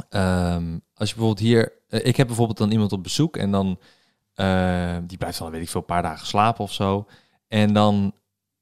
ehm, 0.08 0.78
als 0.94 1.08
je 1.08 1.14
bijvoorbeeld 1.14 1.46
hier... 1.46 1.72
eh, 1.88 2.06
ik 2.06 2.16
heb 2.16 2.26
bijvoorbeeld 2.26 2.58
dan 2.58 2.70
iemand 2.70 2.92
op 2.92 3.02
bezoek 3.02 3.36
en 3.36 3.50
dan... 3.50 3.78
eh, 4.34 4.96
die 5.02 5.18
blijft 5.18 5.38
dan, 5.38 5.50
weet 5.50 5.62
ik 5.62 5.68
veel, 5.68 5.80
een 5.80 5.86
paar 5.86 6.02
dagen 6.02 6.26
slapen 6.26 6.64
of 6.64 6.72
zo. 6.72 7.06
En 7.48 7.72
dan 7.72 8.12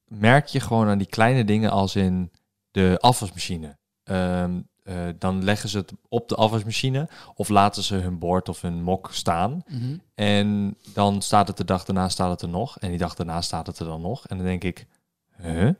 merk 0.05 0.47
je 0.47 0.61
gewoon 0.61 0.89
aan 0.89 0.99
die 0.99 1.07
kleine 1.07 1.45
dingen 1.45 1.71
als 1.71 1.97
in 1.97 2.33
de 2.71 2.99
afwasmachine. 3.01 3.79
Ehm, 4.03 4.61
eh, 4.83 5.09
dan 5.19 5.45
leggen 5.45 5.69
ze 5.69 5.79
het 5.79 5.93
op 6.09 6.29
de 6.29 6.35
afwasmachine 6.35 7.09
of 7.35 7.49
laten 7.49 7.83
ze 7.83 7.95
hun 7.95 8.19
bord 8.19 8.49
of 8.49 8.61
hun 8.61 8.83
mok 8.83 9.09
staan. 9.13 9.63
Mhm. 9.69 9.97
En 10.15 10.77
dan 10.93 11.23
staat 11.23 11.49
het 11.49 11.57
de 11.57 11.65
dag 11.65 11.85
daarna 11.85 12.09
staat 12.09 12.31
het 12.31 12.43
er 12.43 12.49
nog. 12.49 12.79
En 12.79 12.89
die 12.89 12.99
dag 12.99 13.15
daarna 13.15 13.41
staat 13.41 13.67
het 13.67 13.79
er 13.79 13.87
dan 13.87 14.01
nog. 14.01 14.27
En 14.27 14.37
dan 14.37 14.47
denk 14.47 14.65
ik, 14.65 14.87
huh? 15.43 15.71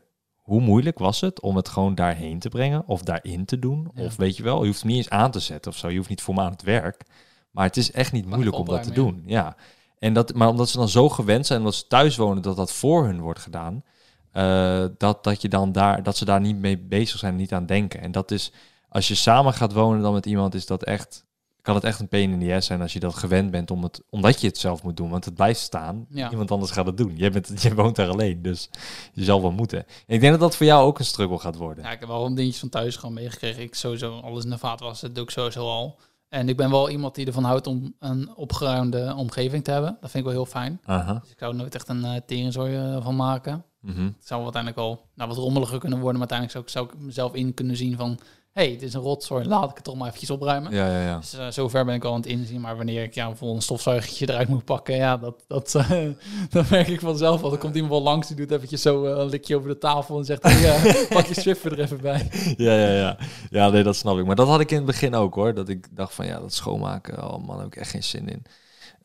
Hoe 0.47 0.61
moeilijk 0.61 0.99
was 0.99 1.21
het 1.21 1.41
om 1.41 1.55
het 1.55 1.67
gewoon 1.69 1.95
daarheen 1.95 2.39
te 2.39 2.49
brengen 2.49 2.83
of 2.87 3.01
daarin 3.01 3.45
te 3.45 3.59
doen? 3.59 3.87
Ja. 3.93 4.03
Of 4.03 4.15
weet 4.15 4.37
je 4.37 4.43
wel, 4.43 4.59
je 4.59 4.65
hoeft 4.67 4.79
het 4.79 4.87
niet 4.87 4.97
eens 4.97 5.09
aan 5.09 5.31
te 5.31 5.39
zetten 5.39 5.71
of 5.71 5.77
zo. 5.77 5.89
Je 5.89 5.97
hoeft 5.97 6.09
niet 6.09 6.21
voor 6.21 6.33
me 6.33 6.41
aan 6.41 6.51
het 6.51 6.61
werk. 6.61 7.03
Maar 7.51 7.65
het 7.65 7.77
is 7.77 7.91
echt 7.91 8.11
niet 8.11 8.25
Maar 8.25 8.33
moeilijk 8.33 8.57
om 8.57 8.65
dat 8.65 8.83
te 8.83 8.91
doen. 8.91 9.23
Ja. 9.25 9.55
En 9.99 10.13
dat, 10.13 10.33
maar 10.33 10.47
omdat 10.47 10.69
ze 10.69 10.77
dan 10.77 10.89
zo 10.89 11.09
gewend 11.09 11.45
zijn, 11.45 11.59
omdat 11.59 11.75
ze 11.75 11.87
thuis 11.87 12.15
wonen, 12.15 12.41
dat 12.43 12.55
dat 12.55 12.71
voor 12.71 13.05
hun 13.05 13.21
wordt 13.21 13.39
gedaan. 13.39 13.83
eh, 14.31 14.85
dat, 14.97 15.23
dat, 15.23 15.41
je 15.41 15.49
dan 15.49 15.71
daar, 15.71 16.03
dat 16.03 16.17
ze 16.17 16.25
daar 16.25 16.41
niet 16.41 16.57
mee 16.57 16.77
bezig 16.77 17.19
zijn, 17.19 17.35
niet 17.35 17.53
aan 17.53 17.65
denken. 17.65 18.01
En 18.01 18.11
dat 18.11 18.31
is, 18.31 18.51
als 18.89 19.07
je 19.07 19.15
samen 19.15 19.53
gaat 19.53 19.73
wonen 19.73 20.01
dan 20.01 20.13
met 20.13 20.25
iemand, 20.25 20.53
is 20.53 20.65
dat 20.65 20.83
echt, 20.83 21.25
kan 21.67 21.75
het 21.75 21.85
echt 21.85 21.99
een 21.99 22.07
pain 22.07 22.31
in 22.31 22.39
the 22.39 22.53
ass 22.53 22.67
zijn 22.67 22.81
als 22.81 22.93
je 22.93 22.99
dat 22.99 23.15
gewend 23.15 23.51
bent, 23.51 23.71
om 23.71 23.83
het, 23.83 24.01
omdat 24.09 24.41
je 24.41 24.47
het 24.47 24.57
zelf 24.57 24.83
moet 24.83 24.97
doen. 24.97 25.09
Want 25.09 25.25
het 25.25 25.33
blijft 25.33 25.59
staan. 25.59 26.05
Ja. 26.09 26.31
Iemand 26.31 26.51
anders 26.51 26.71
gaat 26.71 26.85
het 26.85 26.97
doen. 26.97 27.15
Jij, 27.15 27.31
bent, 27.31 27.51
jij 27.63 27.75
woont 27.75 27.95
daar 27.95 28.09
alleen, 28.09 28.41
dus 28.41 28.69
je 29.13 29.23
zal 29.23 29.41
wel 29.41 29.51
moeten. 29.51 29.79
En 29.79 30.15
ik 30.15 30.19
denk 30.19 30.31
dat 30.31 30.41
dat 30.41 30.55
voor 30.55 30.65
jou 30.65 30.85
ook 30.85 30.99
een 30.99 31.05
struggle 31.05 31.39
gaat 31.39 31.55
worden. 31.55 31.83
Ja, 31.83 31.91
ik 31.91 31.99
heb 31.99 32.09
wel 32.09 32.25
een 32.25 32.35
dingetjes 32.35 32.59
van 32.59 32.69
thuis 32.69 32.95
gewoon 32.95 33.15
meegekregen. 33.15 33.61
Ik 33.61 33.75
sowieso 33.75 34.19
alles 34.19 34.43
in 34.43 34.49
de 34.49 34.57
vaat 34.57 34.79
was, 34.79 35.01
dat 35.01 35.15
doe 35.15 35.23
ik 35.23 35.29
sowieso 35.29 35.65
al. 35.65 35.99
En 36.29 36.49
ik 36.49 36.57
ben 36.57 36.69
wel 36.69 36.89
iemand 36.89 37.15
die 37.15 37.25
ervan 37.25 37.43
houdt 37.43 37.67
om 37.67 37.95
een 37.99 38.35
opgeruimde 38.35 39.13
omgeving 39.17 39.63
te 39.63 39.71
hebben. 39.71 39.97
Dat 40.01 40.11
vind 40.11 40.25
ik 40.25 40.31
wel 40.31 40.43
heel 40.43 40.51
fijn. 40.51 40.81
Dus 40.85 41.31
ik 41.31 41.39
zou 41.39 41.55
nooit 41.55 41.75
echt 41.75 41.89
een 41.89 42.03
uh, 42.03 42.15
teringzooi 42.25 42.77
uh, 42.77 43.03
van 43.03 43.15
maken. 43.15 43.63
Mhm. 43.81 44.03
Het 44.03 44.27
zou 44.27 44.43
uiteindelijk 44.43 44.81
wel 44.81 45.05
nou, 45.15 45.29
wat 45.29 45.37
rommeliger 45.37 45.79
kunnen 45.79 45.99
worden. 45.99 46.19
Maar 46.19 46.29
uiteindelijk 46.29 46.69
zou 46.71 46.85
ik, 46.85 46.91
zou 46.93 46.99
ik 46.99 47.05
mezelf 47.05 47.33
in 47.33 47.53
kunnen 47.53 47.75
zien 47.75 47.97
van... 47.97 48.19
hey, 48.57 48.69
dit 48.69 48.81
is 48.81 48.93
een 48.93 49.01
rotzooi, 49.01 49.47
laat 49.47 49.69
ik 49.69 49.75
het 49.75 49.83
toch 49.83 49.95
maar 49.95 50.07
eventjes 50.07 50.29
opruimen. 50.29 50.71
Ja, 50.71 50.87
ja, 50.87 51.01
ja. 51.01 51.17
Dus 51.17 51.33
uh, 51.33 51.47
zover 51.49 51.85
ben 51.85 51.95
ik 51.95 52.03
al 52.03 52.13
aan 52.13 52.19
het 52.19 52.29
inzien. 52.29 52.61
Maar 52.61 52.77
wanneer 52.77 53.03
ik 53.03 53.13
ja, 53.13 53.27
bijvoorbeeld 53.27 53.57
een 53.57 53.63
stofzuigertje 53.63 54.29
eruit 54.29 54.47
moet 54.47 54.65
pakken... 54.65 54.95
ja, 54.95 55.17
dat, 55.17 55.43
dat, 55.47 55.71
dat 56.49 56.69
merk 56.69 56.87
ik 56.87 56.99
vanzelf 56.99 57.41
wel. 57.41 57.51
Er 57.51 57.57
komt 57.57 57.75
iemand 57.75 57.93
wel 57.93 58.01
langs, 58.01 58.27
die 58.27 58.35
doet 58.35 58.51
eventjes 58.51 58.81
zo 58.81 59.05
een 59.05 59.29
likje 59.29 59.57
over 59.57 59.69
de 59.69 59.77
tafel... 59.77 60.17
en 60.17 60.25
zegt, 60.25 60.43
hey, 60.43 61.07
pak 61.09 61.25
je 61.25 61.41
Swiffer 61.41 61.71
er 61.71 61.79
even 61.79 62.01
bij. 62.01 62.29
Ja, 62.57 62.73
ja, 62.73 62.91
ja. 62.91 63.17
Ja, 63.49 63.69
nee, 63.69 63.83
dat 63.83 63.95
snap 63.95 64.17
ik. 64.17 64.25
Maar 64.25 64.35
dat 64.35 64.47
had 64.47 64.59
ik 64.59 64.71
in 64.71 64.77
het 64.77 64.85
begin 64.85 65.15
ook, 65.15 65.35
hoor. 65.35 65.53
Dat 65.53 65.69
ik 65.69 65.95
dacht 65.95 66.13
van, 66.13 66.25
ja, 66.25 66.39
dat 66.39 66.53
schoonmaken, 66.53 67.23
oh 67.23 67.37
man, 67.37 67.47
daar 67.47 67.57
heb 67.57 67.67
ik 67.67 67.75
echt 67.75 67.91
geen 67.91 68.03
zin 68.03 68.29
in. 68.29 68.45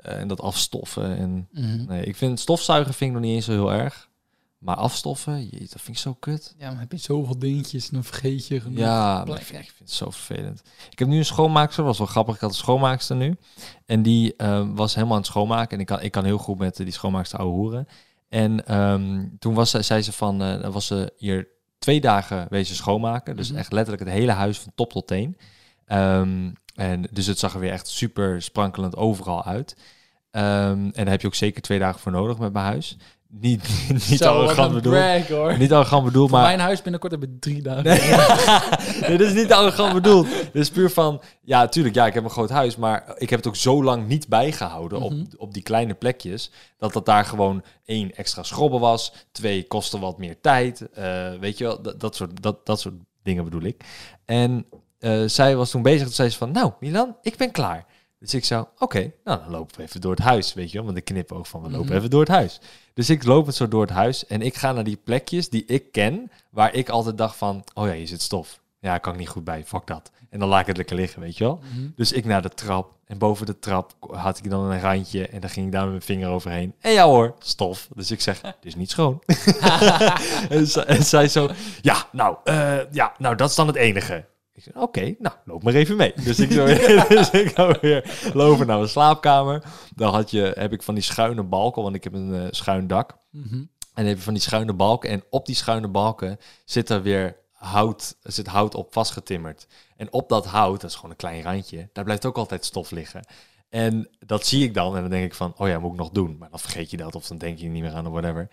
Uh, 0.06 0.20
en 0.20 0.28
dat 0.28 0.40
afstoffen. 0.40 1.16
En 1.16 1.30
Mm 1.30 1.64
-hmm. 1.64 1.84
nee, 1.88 2.04
ik 2.04 2.16
vind 2.16 2.40
stofzuigen 2.40 2.94
vind 2.94 3.10
ik 3.10 3.16
nog 3.16 3.26
niet 3.26 3.34
eens 3.34 3.44
zo 3.44 3.52
heel 3.52 3.72
erg. 3.72 4.10
Maar 4.62 4.76
afstoffen, 4.76 5.50
dat 5.50 5.68
vind 5.68 5.88
ik 5.88 5.98
zo 5.98 6.14
kut. 6.14 6.54
Ja, 6.58 6.70
maar 6.70 6.80
heb 6.80 6.92
je 6.92 6.98
zoveel 6.98 7.38
dingetjes 7.38 7.88
en 7.88 7.94
dan 7.94 8.04
vergeet 8.04 8.46
je 8.46 8.60
genoeg. 8.60 8.78
Ja, 8.78 9.24
maar 9.24 9.38
ik, 9.38 9.44
vind, 9.44 9.62
ik 9.62 9.72
vind 9.76 9.88
het 9.88 9.90
zo 9.90 10.10
vervelend. 10.10 10.62
Ik 10.90 10.98
heb 10.98 11.08
nu 11.08 11.18
een 11.18 11.24
schoonmaakster, 11.24 11.84
was 11.84 11.98
wel 11.98 12.06
grappig. 12.06 12.34
Ik 12.34 12.40
had 12.40 12.50
een 12.50 12.56
schoonmaakster 12.56 13.16
nu. 13.16 13.36
En 13.86 14.02
die 14.02 14.34
uh, 14.36 14.68
was 14.74 14.94
helemaal 14.94 15.14
aan 15.14 15.22
het 15.22 15.30
schoonmaken. 15.30 15.70
En 15.70 15.80
ik 15.80 15.86
kan, 15.86 16.00
ik 16.00 16.12
kan 16.12 16.24
heel 16.24 16.38
goed 16.38 16.58
met 16.58 16.76
die 16.76 16.90
schoonmaakster 16.90 17.38
ouwe 17.38 17.54
hoeren. 17.54 17.86
En 18.28 18.78
um, 18.78 19.36
toen 19.38 19.54
was, 19.54 19.70
zei 19.70 20.02
ze 20.02 20.12
van, 20.12 20.42
uh, 20.42 20.68
was 20.68 20.86
ze 20.86 21.12
hier 21.16 21.48
twee 21.78 22.00
dagen 22.00 22.46
wezen 22.50 22.76
schoonmaken. 22.76 23.36
Dus 23.36 23.48
Mhm. 23.50 23.58
echt 23.58 23.72
letterlijk 23.72 24.04
het 24.04 24.14
hele 24.14 24.32
huis 24.32 24.58
van 24.58 24.72
top 24.74 24.92
tot 24.92 25.06
teen. 25.06 25.36
Um, 25.86 26.52
en 26.74 27.08
dus 27.10 27.26
het 27.26 27.38
zag 27.38 27.54
er 27.54 27.60
weer 27.60 27.72
echt 27.72 27.88
super 27.88 28.42
sprankelend 28.42 28.96
overal 28.96 29.44
uit. 29.44 29.76
Um, 30.30 30.40
en 30.40 30.92
daar 30.92 31.08
heb 31.08 31.20
je 31.20 31.26
ook 31.26 31.34
zeker 31.34 31.62
twee 31.62 31.78
dagen 31.78 32.00
voor 32.00 32.12
nodig 32.12 32.38
met 32.38 32.52
mijn 32.52 32.64
huis. 32.64 32.96
Niet, 33.40 33.68
niet 34.08 34.18
Zo, 34.18 34.32
arrogant 34.32 34.74
bedoeld. 34.74 34.94
Brag, 34.94 35.28
hoor. 35.28 35.58
Niet 35.58 35.72
arrogant 35.72 36.04
bedoeld, 36.04 36.28
Voor 36.28 36.38
maar... 36.38 36.46
mijn 36.46 36.60
huis 36.60 36.82
binnenkort 36.82 37.12
hebben 37.12 37.36
drie 37.40 37.62
dagen. 37.62 37.84
Nee, 37.84 38.00
nee, 39.08 39.18
dat 39.18 39.26
is 39.26 39.32
niet 39.34 39.52
arrogant 39.52 39.92
bedoeld. 39.92 40.26
Dit 40.28 40.54
is 40.54 40.70
puur 40.70 40.90
van, 40.90 41.20
ja, 41.42 41.68
tuurlijk, 41.68 41.94
ja, 41.94 42.06
ik 42.06 42.14
heb 42.14 42.24
een 42.24 42.30
groot 42.30 42.50
huis, 42.50 42.76
maar 42.76 43.14
ik 43.16 43.30
heb 43.30 43.38
het 43.38 43.48
ook 43.48 43.56
zo 43.56 43.84
lang 43.84 44.06
niet 44.06 44.28
bijgehouden 44.28 44.98
Mhm. 44.98 45.06
op, 45.20 45.26
op 45.36 45.54
die 45.54 45.62
kleine 45.62 45.94
plekjes, 45.94 46.50
dat 46.78 46.92
dat 46.92 47.06
daar 47.06 47.24
gewoon 47.24 47.62
één 47.84 48.14
extra 48.14 48.42
schrobben 48.42 48.80
was, 48.80 49.12
twee 49.32 49.66
kostte 49.66 49.98
wat 49.98 50.18
meer 50.18 50.40
tijd, 50.40 50.86
uh, 50.98 51.32
weet 51.40 51.58
je 51.58 51.64
wel, 51.64 51.82
dat, 51.82 52.00
dat, 52.00 52.16
soort, 52.16 52.42
dat, 52.42 52.66
dat 52.66 52.80
soort 52.80 52.94
dingen 53.22 53.44
bedoel 53.44 53.62
ik. 53.62 53.84
En 54.24 54.66
uh, 55.00 55.22
zij 55.26 55.56
was 55.56 55.70
toen 55.70 55.82
bezig, 55.82 56.02
toen 56.02 56.12
zei 56.14 56.28
ze 56.28 56.36
van, 56.36 56.50
nou, 56.52 56.72
Milan, 56.80 57.16
ik 57.22 57.36
ben 57.36 57.50
klaar. 57.50 57.86
Dus 58.22 58.34
ik 58.34 58.44
zou, 58.44 58.62
oké, 58.62 58.82
okay, 58.84 59.14
nou 59.24 59.38
dan 59.38 59.50
lopen 59.50 59.76
we 59.76 59.82
even 59.82 60.00
door 60.00 60.10
het 60.10 60.20
huis, 60.24 60.54
weet 60.54 60.70
je 60.70 60.76
wel. 60.76 60.86
Want 60.86 60.96
ik 60.96 61.04
knip 61.04 61.32
ook 61.32 61.46
van, 61.46 61.62
we 61.62 61.66
lopen 61.66 61.78
Mhm. 61.78 61.86
mm 61.86 61.88
-hmm. 61.88 61.98
even 61.98 62.10
door 62.10 62.20
het 62.20 62.28
huis. 62.28 62.60
Dus 62.94 63.10
ik 63.10 63.24
loop 63.24 63.46
het 63.46 63.54
zo 63.54 63.68
door 63.68 63.80
het 63.80 63.90
huis 63.90 64.26
en 64.26 64.42
ik 64.42 64.54
ga 64.54 64.72
naar 64.72 64.84
die 64.84 64.98
plekjes 65.04 65.48
die 65.48 65.64
ik 65.66 65.92
ken, 65.92 66.30
waar 66.50 66.74
ik 66.74 66.88
altijd 66.88 67.18
dacht 67.18 67.36
van, 67.36 67.64
oh 67.74 67.86
ja, 67.86 67.92
hier 67.92 68.08
zit 68.08 68.22
stof. 68.22 68.60
Ja, 68.80 68.98
kan 68.98 69.12
ik 69.12 69.18
niet 69.18 69.28
goed 69.28 69.44
bij, 69.44 69.64
fuck 69.64 69.86
dat. 69.86 70.10
En 70.30 70.38
dan 70.38 70.48
laat 70.48 70.60
ik 70.60 70.66
het 70.66 70.76
lekker 70.76 70.96
liggen, 70.96 71.20
weet 71.20 71.36
je 71.38 71.44
wel. 71.44 71.60
Mm 71.62 71.78
-hmm. 71.78 71.92
Dus 71.96 72.12
ik 72.12 72.24
naar 72.24 72.42
de 72.42 72.48
trap 72.48 72.92
en 73.06 73.18
boven 73.18 73.46
de 73.46 73.58
trap 73.58 73.92
had 74.10 74.38
ik 74.38 74.50
dan 74.50 74.64
een 74.64 74.80
randje 74.80 75.28
en 75.28 75.40
dan 75.40 75.50
ging 75.50 75.66
ik 75.66 75.72
daar 75.72 75.82
met 75.82 75.90
mijn 75.90 76.02
vinger 76.02 76.28
overheen. 76.28 76.74
En 76.80 76.92
ja 76.92 77.04
hoor, 77.04 77.34
stof. 77.38 77.88
Dus 77.94 78.10
ik 78.10 78.20
zeg, 78.20 78.40
dit 78.40 78.52
is 78.62 78.74
niet 78.74 78.90
schoon. 78.90 79.22
en, 80.86 81.04
zij 81.04 81.28
zo, 81.28 81.50
ja, 81.80 82.06
nou, 82.12 82.36
uh, 82.44 82.92
ja, 82.92 83.14
nou, 83.18 83.36
dat 83.36 83.50
is 83.50 83.54
dan 83.56 83.66
het 83.66 83.76
enige. 83.76 84.24
Ik 84.54 84.62
zeg, 84.62 84.74
oké, 84.74 84.84
okay, 84.84 85.16
nou, 85.18 85.34
loop 85.44 85.62
maar 85.62 85.74
even 85.74 85.96
mee. 85.96 86.12
Dus 86.24 86.40
ik, 86.40 86.52
zo 86.52 86.64
weer, 86.64 87.04
dus 87.08 87.30
ik 87.30 87.54
ga 87.54 87.78
weer 87.80 88.30
lopen 88.34 88.66
naar 88.66 88.76
mijn 88.76 88.88
slaapkamer. 88.88 89.62
Dan 89.94 90.14
had 90.14 90.30
je, 90.30 90.52
heb 90.58 90.72
ik 90.72 90.82
van 90.82 90.94
die 90.94 91.02
schuine 91.02 91.42
balken, 91.42 91.82
want 91.82 91.94
ik 91.94 92.04
heb 92.04 92.12
een 92.12 92.34
uh, 92.34 92.46
schuin 92.50 92.86
dak. 92.86 93.16
Mm 93.30 93.42
-hmm. 93.42 93.70
En 93.78 93.88
dan 93.94 94.06
heb 94.06 94.16
je 94.16 94.22
van 94.22 94.32
die 94.32 94.42
schuine 94.42 94.72
balken. 94.72 95.10
En 95.10 95.24
op 95.30 95.46
die 95.46 95.54
schuine 95.54 95.88
balken 95.88 96.38
zit 96.64 96.90
er 96.90 97.02
weer 97.02 97.36
hout, 97.52 98.16
zit 98.22 98.46
hout 98.46 98.74
op 98.74 98.92
vastgetimmerd. 98.92 99.66
En 99.96 100.12
op 100.12 100.28
dat 100.28 100.46
hout, 100.46 100.80
dat 100.80 100.90
is 100.90 100.96
gewoon 100.96 101.10
een 101.10 101.16
klein 101.16 101.42
randje, 101.42 101.88
daar 101.92 102.04
blijft 102.04 102.26
ook 102.26 102.36
altijd 102.36 102.64
stof 102.64 102.90
liggen. 102.90 103.26
En 103.68 104.08
dat 104.18 104.46
zie 104.46 104.64
ik 104.64 104.74
dan 104.74 104.94
en 104.96 105.00
dan 105.00 105.10
denk 105.10 105.24
ik 105.24 105.34
van, 105.34 105.54
oh 105.56 105.68
ja, 105.68 105.78
moet 105.78 105.92
ik 105.92 105.98
nog 105.98 106.10
doen. 106.10 106.36
Maar 106.38 106.50
dan 106.50 106.58
vergeet 106.58 106.90
je 106.90 106.96
dat 106.96 107.14
of 107.14 107.26
dan 107.26 107.38
denk 107.38 107.58
je 107.58 107.68
niet 107.68 107.82
meer 107.82 107.92
aan 107.92 108.06
of 108.06 108.12
whatever. 108.12 108.48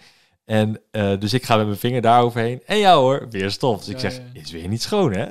En 0.50 0.80
uh, 0.92 1.20
dus 1.20 1.34
ik 1.34 1.46
ga 1.46 1.56
met 1.56 1.66
mijn 1.66 1.78
vinger 1.78 2.02
daar 2.02 2.22
overheen. 2.22 2.62
En 2.66 2.78
ja 2.78 2.96
hoor, 2.96 3.28
weer 3.30 3.52
stof. 3.52 3.78
Dus 3.78 3.94
ik 3.94 4.00
zeg, 4.00 4.16
ja. 4.16 4.42
is 4.42 4.52
weer 4.52 4.68
niet 4.68 4.82
schoon 4.82 5.14
hè? 5.14 5.26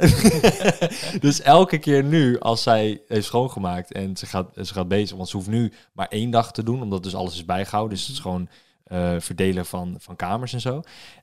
dus 1.20 1.40
elke 1.40 1.78
keer 1.78 2.04
nu, 2.04 2.38
als 2.38 2.62
zij 2.62 3.00
heeft 3.08 3.26
schoongemaakt 3.26 3.92
en 3.92 4.16
ze 4.16 4.26
gaat, 4.26 4.50
ze 4.54 4.72
gaat 4.72 4.88
bezig. 4.88 5.16
Want 5.16 5.28
ze 5.28 5.36
hoeft 5.36 5.48
nu 5.48 5.72
maar 5.92 6.06
één 6.08 6.30
dag 6.30 6.52
te 6.52 6.62
doen, 6.62 6.82
omdat 6.82 7.02
dus 7.02 7.14
alles 7.14 7.34
is 7.34 7.44
bijgehouden. 7.44 7.96
Dus 7.96 8.06
het 8.06 8.16
is 8.16 8.22
gewoon 8.22 8.48
uh, 8.92 9.14
verdelen 9.18 9.66
van, 9.66 9.96
van 9.98 10.16
kamers 10.16 10.52
en 10.52 10.60
zo. 10.60 10.82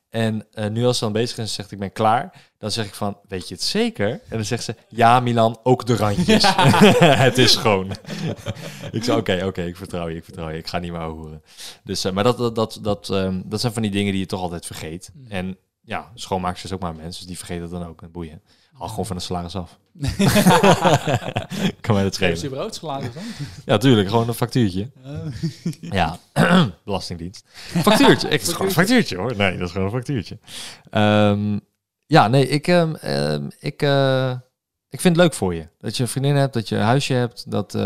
En 0.10 0.47
uh, 0.54 0.67
nu 0.67 0.86
als 0.86 0.97
ze 0.97 1.04
dan 1.04 1.13
bezig 1.13 1.38
is 1.38 1.43
en 1.43 1.49
zegt 1.49 1.71
ik 1.71 1.80
ben 1.80 1.91
klaar, 1.91 2.51
dan 2.58 2.71
zeg 2.71 2.86
ik 2.86 2.93
van, 2.93 3.17
weet 3.28 3.47
je 3.47 3.54
het 3.54 3.63
zeker? 3.63 4.10
En 4.10 4.19
dan 4.30 4.45
zegt 4.45 4.63
ze, 4.63 4.75
ja 4.88 5.19
Milan, 5.19 5.60
ook 5.63 5.86
de 5.86 5.95
randjes. 5.95 6.43
Ja. 6.43 6.69
het 7.28 7.38
is 7.38 7.51
schoon. 7.51 7.91
ik 8.91 9.04
zei, 9.04 9.17
oké, 9.17 9.32
okay, 9.32 9.38
oké, 9.38 9.45
okay, 9.45 9.67
ik 9.67 9.78
vertrouw 9.78 10.08
je, 10.08 10.15
ik 10.15 10.23
vertrouw 10.23 10.49
je. 10.49 10.58
Ik 10.58 10.67
ga 10.67 10.80
niet 10.80 10.91
meer 10.91 11.01
horen. 11.01 11.43
Dus, 11.84 12.06
uh, 12.06 12.12
maar 12.12 12.23
dat, 12.23 12.38
dat, 12.38 12.56
dat, 12.56 12.80
dat, 12.82 13.10
um, 13.10 13.43
dat 13.45 13.62
zijn 13.62 13.73
van 13.73 13.82
die 13.82 13.91
dingen 13.91 14.12
die 14.12 14.21
je 14.21 14.28
toch 14.28 14.41
altijd 14.41 14.65
vergeet. 14.65 15.12
Mm. 15.13 15.25
En 15.30 15.58
ja, 15.82 16.12
schoonmaaksters 16.13 16.73
ook 16.73 16.82
maar 16.82 16.95
mensen, 16.95 17.19
dus 17.19 17.28
die 17.28 17.38
vergeten 17.38 17.69
dat 17.69 17.80
dan 17.80 17.89
ook. 17.89 18.01
En 18.01 18.12
boeien. 18.12 18.41
Haal 18.77 18.88
gewoon 18.88 19.05
van 19.05 19.15
de 19.15 19.21
salaris 19.21 19.55
af. 19.55 19.79
kan 21.81 21.95
mij 21.95 22.03
dat 22.03 22.13
schelen. 22.13 22.33
Is 22.33 22.41
je 22.41 22.67
salaris 22.69 23.13
dan? 23.13 23.23
Ja, 23.65 23.77
tuurlijk. 23.77 24.09
Gewoon 24.09 24.27
een 24.27 24.33
factuurtje. 24.33 24.91
ja, 25.99 26.19
belastingdienst. 26.85 27.45
Factuurtje. 27.55 28.29
Ik, 28.29 28.41
gewoon 28.41 28.67
een 28.67 28.73
factuurtje 28.73 29.17
hoor. 29.17 29.35
Nee, 29.35 29.57
dat 29.57 29.67
is 29.67 29.71
gewoon 29.71 29.88
een 29.88 29.93
factuurtje. 29.93 30.39
Um, 30.91 31.61
ja, 32.05 32.27
nee, 32.27 32.47
ik, 32.47 32.67
um, 32.67 32.95
um, 33.03 33.49
ik, 33.59 33.81
uh, 33.81 34.31
ik 34.89 35.01
vind 35.01 35.15
het 35.15 35.25
leuk 35.25 35.33
voor 35.33 35.53
je. 35.53 35.67
Dat 35.77 35.97
je 35.97 36.03
een 36.03 36.09
vriendin 36.09 36.35
hebt, 36.35 36.53
dat 36.53 36.69
je 36.69 36.75
een 36.75 36.81
huisje 36.81 37.13
hebt. 37.13 37.51
Dat, 37.51 37.75
uh, 37.75 37.81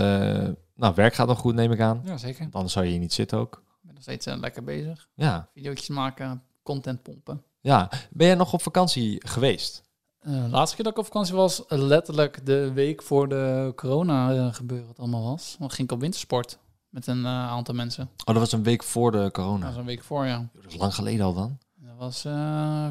nou, 0.75 0.95
werk 0.95 1.13
gaat 1.13 1.27
nog 1.27 1.39
goed, 1.39 1.55
neem 1.55 1.71
ik 1.71 1.79
aan. 1.79 2.01
Ja, 2.05 2.17
zeker. 2.17 2.39
Want 2.39 2.55
anders 2.55 2.73
zou 2.73 2.85
je 2.85 2.91
hier 2.91 2.99
niet 2.99 3.13
zitten 3.13 3.37
ook. 3.37 3.53
Ik 3.55 3.85
ben 3.85 3.93
nog 3.93 4.03
steeds 4.03 4.27
uh, 4.27 4.37
lekker 4.37 4.63
bezig. 4.63 5.07
Ja. 5.13 5.49
Video's 5.53 5.87
maken, 5.87 6.43
content 6.63 7.03
pompen. 7.03 7.43
Ja. 7.61 7.89
Ben 8.09 8.27
jij 8.27 8.35
nog 8.35 8.53
op 8.53 8.61
vakantie 8.61 9.27
geweest? 9.27 9.88
Uh, 10.21 10.43
de 10.43 10.49
laatste 10.49 10.75
keer 10.75 10.83
dat 10.83 10.93
ik 10.93 10.99
op 10.99 11.05
vakantie 11.05 11.35
was, 11.35 11.63
letterlijk 11.67 12.45
de 12.45 12.73
week 12.73 13.01
voor 13.01 13.29
de 13.29 13.73
corona 13.75 14.33
uh, 14.33 14.53
gebeuren 14.53 14.87
het 14.87 14.99
allemaal 14.99 15.23
was. 15.23 15.55
Dan 15.59 15.71
ging 15.71 15.87
ik 15.87 15.93
op 15.93 15.99
wintersport 15.99 16.57
met 16.89 17.07
een 17.07 17.19
uh, 17.19 17.25
aantal 17.25 17.75
mensen. 17.75 18.03
Oh, 18.03 18.25
dat 18.25 18.35
was 18.35 18.51
een 18.51 18.63
week 18.63 18.83
voor 18.83 19.11
de 19.11 19.29
corona? 19.31 19.59
Dat 19.59 19.69
was 19.69 19.77
een 19.77 19.85
week 19.85 20.03
voor, 20.03 20.25
ja. 20.25 20.49
Dat 20.53 20.65
is 20.65 20.77
lang 20.77 20.95
geleden 20.95 21.25
al 21.25 21.33
dan? 21.33 21.57
Dat 21.75 21.95
was 21.97 22.25
uh, 22.25 22.87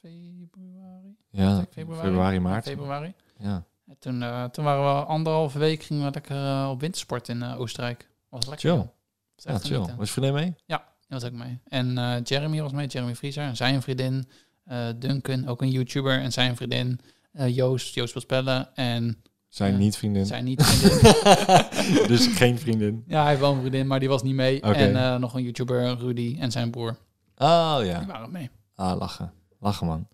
februari. 0.00 1.16
Ja, 1.30 1.64
februari, 1.70 2.08
februari 2.08 2.40
maart. 2.40 2.64
Februari. 2.64 3.14
Ja. 3.38 3.64
En 3.86 3.96
toen, 3.98 4.22
uh, 4.22 4.44
toen 4.44 4.64
waren 4.64 4.84
we 4.84 5.04
anderhalve 5.04 5.58
week 5.58 5.82
gingen 5.82 6.04
we 6.04 6.10
lekker 6.12 6.36
uh, 6.36 6.68
op 6.70 6.80
wintersport 6.80 7.28
in 7.28 7.42
Oostenrijk. 7.42 8.08
Was 8.28 8.46
lekker. 8.46 8.70
Chill. 8.70 8.90
Was 9.34 9.44
ja, 9.44 9.68
chill. 9.68 9.94
Was 9.96 10.06
je 10.06 10.12
vriendin 10.12 10.34
mee? 10.34 10.54
Ja, 10.66 10.76
die 10.76 11.18
was 11.18 11.24
ook 11.24 11.32
mee. 11.32 11.60
En 11.64 12.20
Jeremy 12.22 12.62
was 12.62 12.72
mee, 12.72 12.86
Jeremy 12.86 13.14
Vriezer. 13.14 13.44
En 13.44 13.56
zijn 13.56 13.82
vriendin. 13.82 14.28
Uh, 14.70 14.88
Duncan, 14.96 15.46
ook 15.46 15.62
een 15.62 15.70
YouTuber, 15.70 16.20
en 16.20 16.32
zijn 16.32 16.56
vriendin 16.56 17.00
uh, 17.32 17.56
Joost, 17.56 17.94
Joost 17.94 18.12
wil 18.12 18.22
spellen. 18.22 18.76
En 18.76 19.22
zijn 19.48 19.72
uh, 19.72 19.78
niet 19.78 19.96
vriendin. 19.96 20.26
Zijn 20.26 20.44
niet 20.44 20.62
vriendin. 20.62 22.06
dus 22.16 22.26
geen 22.26 22.58
vriendin. 22.58 23.04
Ja, 23.06 23.20
hij 23.20 23.28
heeft 23.28 23.40
wel 23.40 23.52
een 23.52 23.60
vriendin, 23.60 23.86
maar 23.86 24.00
die 24.00 24.08
was 24.08 24.22
niet 24.22 24.34
mee. 24.34 24.56
Okay. 24.56 24.94
En 24.94 25.20
nog 25.20 25.34
een 25.34 25.42
YouTuber, 25.42 25.98
Rudy, 25.98 26.36
en 26.40 26.50
zijn 26.50 26.70
broer. 26.70 26.96
Oh 27.36 27.78
ja. 27.82 27.98
Die 27.98 28.06
waren 28.06 28.32
mee. 28.32 28.50
Ah, 28.74 28.98
lachen. 28.98 29.32
Lachen 29.60 29.86
man. 29.86 30.08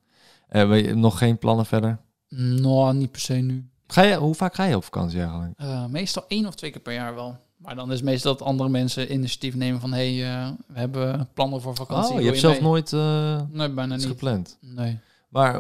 Uh, 0.51 0.95
nog 0.95 1.19
geen 1.19 1.39
plannen 1.39 1.67
verder? 1.67 1.99
Nou, 2.29 2.95
niet 2.95 3.11
per 3.11 3.21
se 3.21 3.35
nu. 3.35 3.69
Ga 3.87 4.03
je, 4.03 4.17
hoe 4.17 4.35
vaak 4.35 4.55
ga 4.55 4.65
je 4.65 4.77
op 4.77 4.85
vakantie 4.85 5.21
eigenlijk? 5.21 5.59
meestal 5.89 6.25
één 6.29 6.47
of 6.47 6.55
twee 6.55 6.71
keer 6.71 6.81
per 6.81 6.93
jaar 6.93 7.15
wel. 7.15 7.37
Maar 7.65 7.75
dan 7.75 7.93
is 7.93 8.03
meestal 8.03 8.37
dat 8.37 8.47
andere 8.47 8.69
mensen 8.69 9.13
initiatief 9.13 9.55
nemen 9.55 9.81
van... 9.81 9.93
hé, 9.93 10.17
hey, 10.17 10.45
uh, 10.45 10.51
we 10.67 10.79
hebben 10.79 11.29
plannen 11.35 11.61
voor 11.61 11.75
vakantie. 11.75 12.15
Oh, 12.15 12.21
je 12.21 12.27
hebt 12.27 12.39
zelf 12.39 12.55
mee? 12.55 12.63
nooit 12.63 12.93
uh, 12.93 13.41
nee, 13.51 13.71
bijna 13.71 13.97
niet. 13.97 14.07
gepland? 14.07 14.59
Nee. 14.61 14.99
Maar 15.29 15.59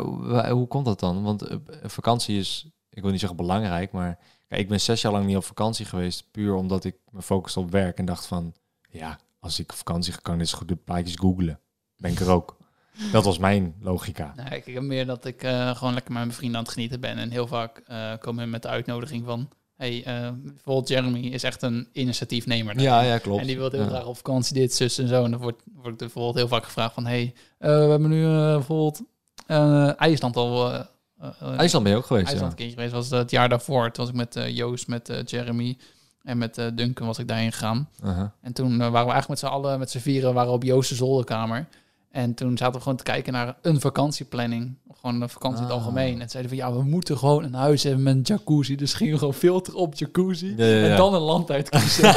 hoe, 0.51 0.67
komt 0.67 0.85
dat 0.85 1.01
dan? 1.01 1.23
Want 1.23 1.51
uh, 1.51 1.57
vakantie 1.83 2.38
is, 2.38 2.67
ik 2.90 3.03
wil 3.03 3.11
niet 3.11 3.21
zeggen 3.21 3.38
belangrijk... 3.38 3.93
maar 3.93 4.19
kijk, 4.49 4.61
ik 4.61 4.69
ben 4.69 4.81
zes 4.81 5.03
jaar 5.03 5.12
lang 5.12 5.27
niet 5.27 5.37
op 5.37 5.45
vakantie 5.45 5.87
geweest... 5.87 6.31
puur 6.31 6.55
omdat 6.55 6.85
ik 6.85 6.97
me 7.11 7.23
focuste 7.23 7.61
op 7.61 7.71
werk 7.71 7.99
en 7.99 8.05
dacht 8.05 8.27
van... 8.27 8.55
ja, 8.90 9.19
als 9.38 9.59
ik 9.59 9.71
op 9.71 9.77
vakantie 9.77 10.12
ga, 10.12 10.19
kan 10.23 10.40
ik 10.40 10.49
goed 10.49 10.69
de 10.69 10.77
plaatjes 10.77 11.17
googlen. 11.17 11.61
Ben 11.97 12.12
ik 12.12 12.21
er 12.21 12.31
ook. 12.31 12.57
Dat 13.12 13.25
was 13.25 13.38
mijn 13.38 13.75
logica. 13.81 14.33
Nee, 14.37 14.62
ik 14.64 14.75
heb 14.75 14.83
meer 14.83 15.07
dat 15.07 15.25
ik 15.25 15.40
gewoon 15.75 15.95
lekker 15.95 16.12
met 16.12 16.23
mijn 16.23 16.33
vrienden 16.33 16.59
aan 16.59 16.64
het 16.64 16.73
genieten 16.73 17.01
ben. 17.01 17.17
En 17.17 17.31
heel 17.31 17.47
vaak 17.47 17.83
komen 18.21 18.51
met 18.51 18.62
de 18.62 18.69
uitnodiging 18.69 19.25
van... 19.25 19.49
Hey, 19.76 19.98
uh, 19.98 20.30
bijvoorbeeld 20.42 20.88
Jeremy 20.88 21.20
is 21.20 21.42
echt 21.42 21.62
een 21.62 21.88
initiatiefnemer. 21.92 22.80
Ja, 22.80 23.00
ja, 23.00 23.18
klopt. 23.18 23.40
En 23.40 23.46
die 23.46 23.56
wil 23.56 23.70
heel 23.70 23.80
ja. 23.80 23.88
graag 23.88 24.06
op 24.06 24.16
vakantie 24.16 24.54
dit, 24.54 24.74
zus 24.74 24.98
en 24.98 25.08
zo. 25.08 25.24
En 25.24 25.30
dan 25.30 25.40
wordt, 25.40 25.62
wordt 25.74 25.98
bijvoorbeeld 25.98 26.34
heel 26.34 26.48
vaak 26.48 26.64
gevraagd 26.64 26.94
van... 26.94 27.06
Hey, 27.06 27.34
we 27.58 27.68
hebben 27.68 28.10
nu 28.10 28.22
bijvoorbeeld 28.26 29.02
IJsland 29.96 30.37
al 30.37 30.72
eh, 31.40 31.58
IJsland 31.58 31.84
ben 31.84 31.92
je 31.92 31.98
ook 31.98 32.06
geweest, 32.06 32.26
IJsland 32.26 32.50
een 32.52 32.58
keertje 32.58 32.74
geweest. 32.74 32.92
was 32.92 33.10
het 33.10 33.30
jaar 33.30 33.48
daarvoor. 33.48 33.90
Toen 33.90 34.04
was 34.04 34.08
ik 34.08 34.18
met 34.20 34.37
eh, 34.37 34.56
Joost, 34.56 34.88
met 34.88 35.08
eh, 35.08 35.24
Jeremy 35.24 35.76
en 36.22 36.38
met 36.38 36.58
eh, 36.58 36.66
Duncan 36.74 37.06
was 37.06 37.18
ik 37.18 37.28
daarheen 37.28 37.52
gegaan. 37.52 37.88
ja. 38.02 38.34
En 38.40 38.52
toen 38.52 38.72
eh, 38.72 38.78
waren 38.78 39.06
we 39.06 39.12
eigenlijk 39.12 39.28
met 39.28 39.38
z'n 39.38 39.46
allen, 39.46 39.78
met 39.78 39.90
z'n 39.90 39.98
vieren, 39.98 40.34
waren 40.34 40.52
op 40.52 40.62
Joost's 40.62 40.96
zolderkamer. 40.96 41.66
En 42.14 42.35
toen 42.35 42.57
zaten 42.57 42.74
we 42.74 42.81
gewoon 42.81 42.96
te 42.96 43.03
kijken 43.05 43.33
naar 43.33 43.57
een 43.62 43.81
vakantieplanning. 43.81 44.74
Gewoon 45.00 45.22
een 45.22 45.29
vakantie 45.29 45.59
in 45.59 45.64
het 45.64 45.72
Ah. 45.72 45.79
algemeen. 45.79 46.20
En 46.20 46.31
zeiden 46.31 46.53
van, 46.57 46.61
ja, 46.61 46.72
we 46.77 46.83
moeten 46.83 47.18
gewoon 47.18 47.44
een 47.44 47.55
huis 47.55 47.83
hebben 47.83 48.03
met 48.03 48.14
een 48.14 48.20
jacuzzi. 48.22 48.77
Dus 48.77 48.94
gingen 48.94 49.12
we 49.12 49.18
gewoon 49.18 49.35
filter 49.35 49.74
op 49.74 49.94
jacuzzi. 49.94 50.55
Ja, 50.57 50.64
ja, 50.64 50.77
ja. 50.77 50.90
En 50.90 50.96
dan 50.96 51.14
een 51.14 51.20
land 51.20 51.50
uitkiezen. 51.50 52.05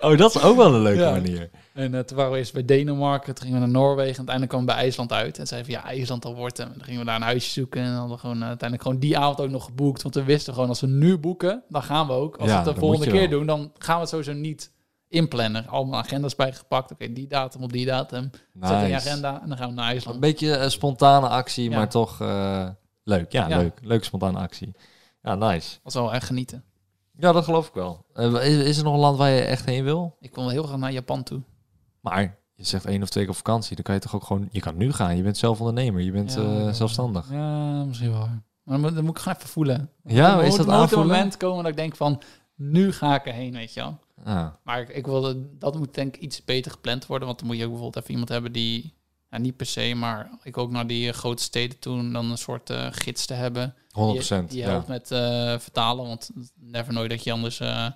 oh, 0.00 0.16
dat 0.16 0.34
is 0.34 0.42
ook 0.42 0.56
wel 0.56 0.74
een 0.74 0.80
leuke 0.82 1.10
manier. 1.10 1.50
en 1.72 1.92
uh, 1.94 2.00
toen 2.00 2.16
waren 2.16 2.32
we 2.32 2.38
eerst 2.38 2.52
bij 2.52 2.64
Denemarken, 2.64 3.34
toen 3.34 3.44
gingen 3.46 3.60
we 3.60 3.66
naar 3.66 3.74
Noorwegen. 3.82 4.10
En 4.10 4.16
uiteindelijk 4.16 4.50
kwamen 4.50 4.68
we 4.68 4.74
bij 4.74 4.82
IJsland 4.82 5.12
uit. 5.12 5.38
En 5.38 5.46
zeiden 5.46 5.72
van, 5.72 5.82
ja, 5.82 5.88
IJsland 5.88 6.24
al 6.24 6.34
wordt 6.34 6.56
hem. 6.58 6.66
En 6.66 6.72
dan 6.76 6.84
gingen 6.84 7.00
we 7.00 7.06
daar 7.06 7.16
een 7.16 7.22
huisje 7.22 7.50
zoeken. 7.50 7.80
En 7.80 7.86
dan 7.86 7.96
hadden 7.96 8.14
we 8.14 8.20
gewoon, 8.20 8.36
uh, 8.38 8.46
uiteindelijk 8.46 8.82
gewoon 8.82 8.98
die 9.00 9.18
avond 9.18 9.40
ook 9.40 9.50
nog 9.50 9.64
geboekt. 9.64 10.02
Want 10.02 10.14
we 10.14 10.24
wisten 10.24 10.52
gewoon, 10.54 10.68
als 10.68 10.80
we 10.80 10.86
nu 10.86 11.18
boeken, 11.18 11.62
dan 11.68 11.82
gaan 11.82 12.06
we 12.06 12.12
ook. 12.12 12.36
Als 12.36 12.50
we 12.50 12.56
het 12.56 12.64
de 12.64 12.74
volgende 12.74 13.06
keer 13.10 13.30
doen, 13.30 13.46
dan 13.46 13.70
gaan 13.78 13.94
we 13.94 14.00
het 14.00 14.10
sowieso 14.10 14.32
niet 14.32 14.70
inplannen. 15.08 15.66
Allemaal 15.68 15.98
agendas 16.00 16.34
bijgepakt. 16.34 16.92
Oké, 16.92 17.12
die 17.12 17.26
datum 17.26 17.62
op 17.62 17.72
die 17.72 17.86
datum. 17.86 18.30
Zet 18.60 18.70
in 18.70 18.76
je 18.76 18.82
Nice. 18.94 18.94
agenda 19.08 19.42
en 19.42 19.48
dan 19.48 19.56
gaan 19.58 19.68
we 19.68 19.74
naar 19.74 19.84
Een 19.86 19.90
IJsland. 19.92 20.20
beetje 20.20 20.56
een 20.56 20.70
spontane 20.70 21.28
actie, 21.28 21.70
Ja. 21.70 21.76
maar 21.76 21.88
toch 21.88 22.20
eh, 22.20 22.68
leuk. 23.04 23.32
Ja, 23.32 23.48
Ja. 23.48 23.56
leuk. 23.58 23.78
Leuk 23.82 24.04
spontane 24.04 24.38
actie. 24.38 24.72
Ja, 25.22 25.34
nice. 25.34 25.78
was 25.82 25.94
wel 25.94 26.12
echt 26.14 26.26
genieten. 26.26 26.64
Ja, 27.18 27.32
dat 27.32 27.44
geloof 27.44 27.68
ik 27.68 27.74
wel. 27.74 28.04
Eh, 28.14 28.32
is, 28.32 28.64
is 28.64 28.78
er 28.78 28.84
nog 28.84 28.94
een 28.94 29.00
land 29.00 29.18
waar 29.18 29.30
je 29.30 29.40
echt 29.40 29.64
heen 29.64 29.84
wil? 29.84 30.16
Ik 30.20 30.34
wil 30.34 30.48
heel 30.48 30.62
graag 30.62 30.78
naar 30.78 30.92
Japan 30.92 31.22
toe. 31.22 31.40
Maar 32.00 32.36
je 32.54 32.64
zegt 32.64 32.84
één 32.86 33.02
of 33.02 33.08
twee 33.08 33.22
keer 33.24 33.32
op 33.32 33.38
vakantie. 33.38 33.74
Dan 33.74 33.84
kan 33.84 33.94
je 33.94 34.00
toch 34.00 34.14
ook 34.14 34.24
gewoon... 34.24 34.48
Je 34.50 34.60
kan 34.60 34.76
nu 34.76 34.92
gaan. 34.92 35.16
Je 35.16 35.22
bent 35.22 35.36
zelf 35.36 35.58
ondernemer. 35.58 36.00
Je 36.00 36.10
bent 36.12 36.34
Ja, 36.34 36.40
eh, 36.66 36.72
zelfstandig. 36.72 37.30
Ja, 37.30 37.84
misschien 37.84 38.10
wel. 38.12 38.28
Maar 38.62 38.80
dan 38.94 39.04
moet, 39.04 39.16
ik 39.16 39.22
gewoon 39.22 39.36
even 39.38 39.48
voelen. 39.48 39.90
Ja, 40.04 40.38
Er 40.38 40.44
is 40.44 40.50
dat 40.50 40.58
er 40.58 40.64
moet 40.64 40.74
een 40.74 40.80
aanvoelen? 40.80 41.06
moment 41.08 41.36
komen 41.36 41.62
dat 41.62 41.72
ik 41.72 41.76
denk 41.78 41.96
van, 41.96 42.22
nu 42.54 42.92
ga 42.92 43.14
ik 43.14 43.26
erheen, 43.26 43.52
weet 43.52 43.74
je 43.74 43.80
wel. 43.80 43.98
Ah, 44.24 44.46
Maar 44.62 44.80
ik, 44.80 44.88
ik 44.88 45.06
wil, 45.06 45.34
dat 45.58 45.78
moet 45.78 45.94
denk 45.94 46.16
ik 46.16 46.22
iets 46.22 46.44
beter 46.44 46.70
gepland 46.70 47.06
worden. 47.06 47.26
Want 47.26 47.38
dan 47.38 47.48
moet 47.48 47.56
je 47.56 47.64
ook 47.64 47.70
bijvoorbeeld 47.70 48.02
even 48.02 48.10
iemand 48.10 48.28
hebben 48.28 48.52
die... 48.52 48.94
Ja, 49.30 49.38
niet 49.38 49.56
per 49.56 49.66
se, 49.66 49.94
maar 49.94 50.30
ik 50.42 50.58
ook 50.58 50.70
naar 50.70 50.86
die 50.86 51.08
eh, 51.08 51.14
grote 51.14 51.42
steden 51.42 51.78
toe... 51.78 52.10
dan 52.10 52.30
een 52.30 52.38
soort 52.38 52.70
eh, 52.70 52.86
gids 52.90 53.26
te 53.26 53.34
hebben. 53.34 53.74
100 53.90 54.28
Die, 54.28 54.44
die 54.44 54.58
ja. 54.58 54.68
helpt 54.68 54.88
met 54.88 55.10
eh, 55.10 55.58
vertalen. 55.58 56.06
Want 56.06 56.30
never 56.54 56.92
nooit 56.92 57.10
dat 57.10 57.24
je 57.24 57.32
anders 57.32 57.60
er 57.60 57.94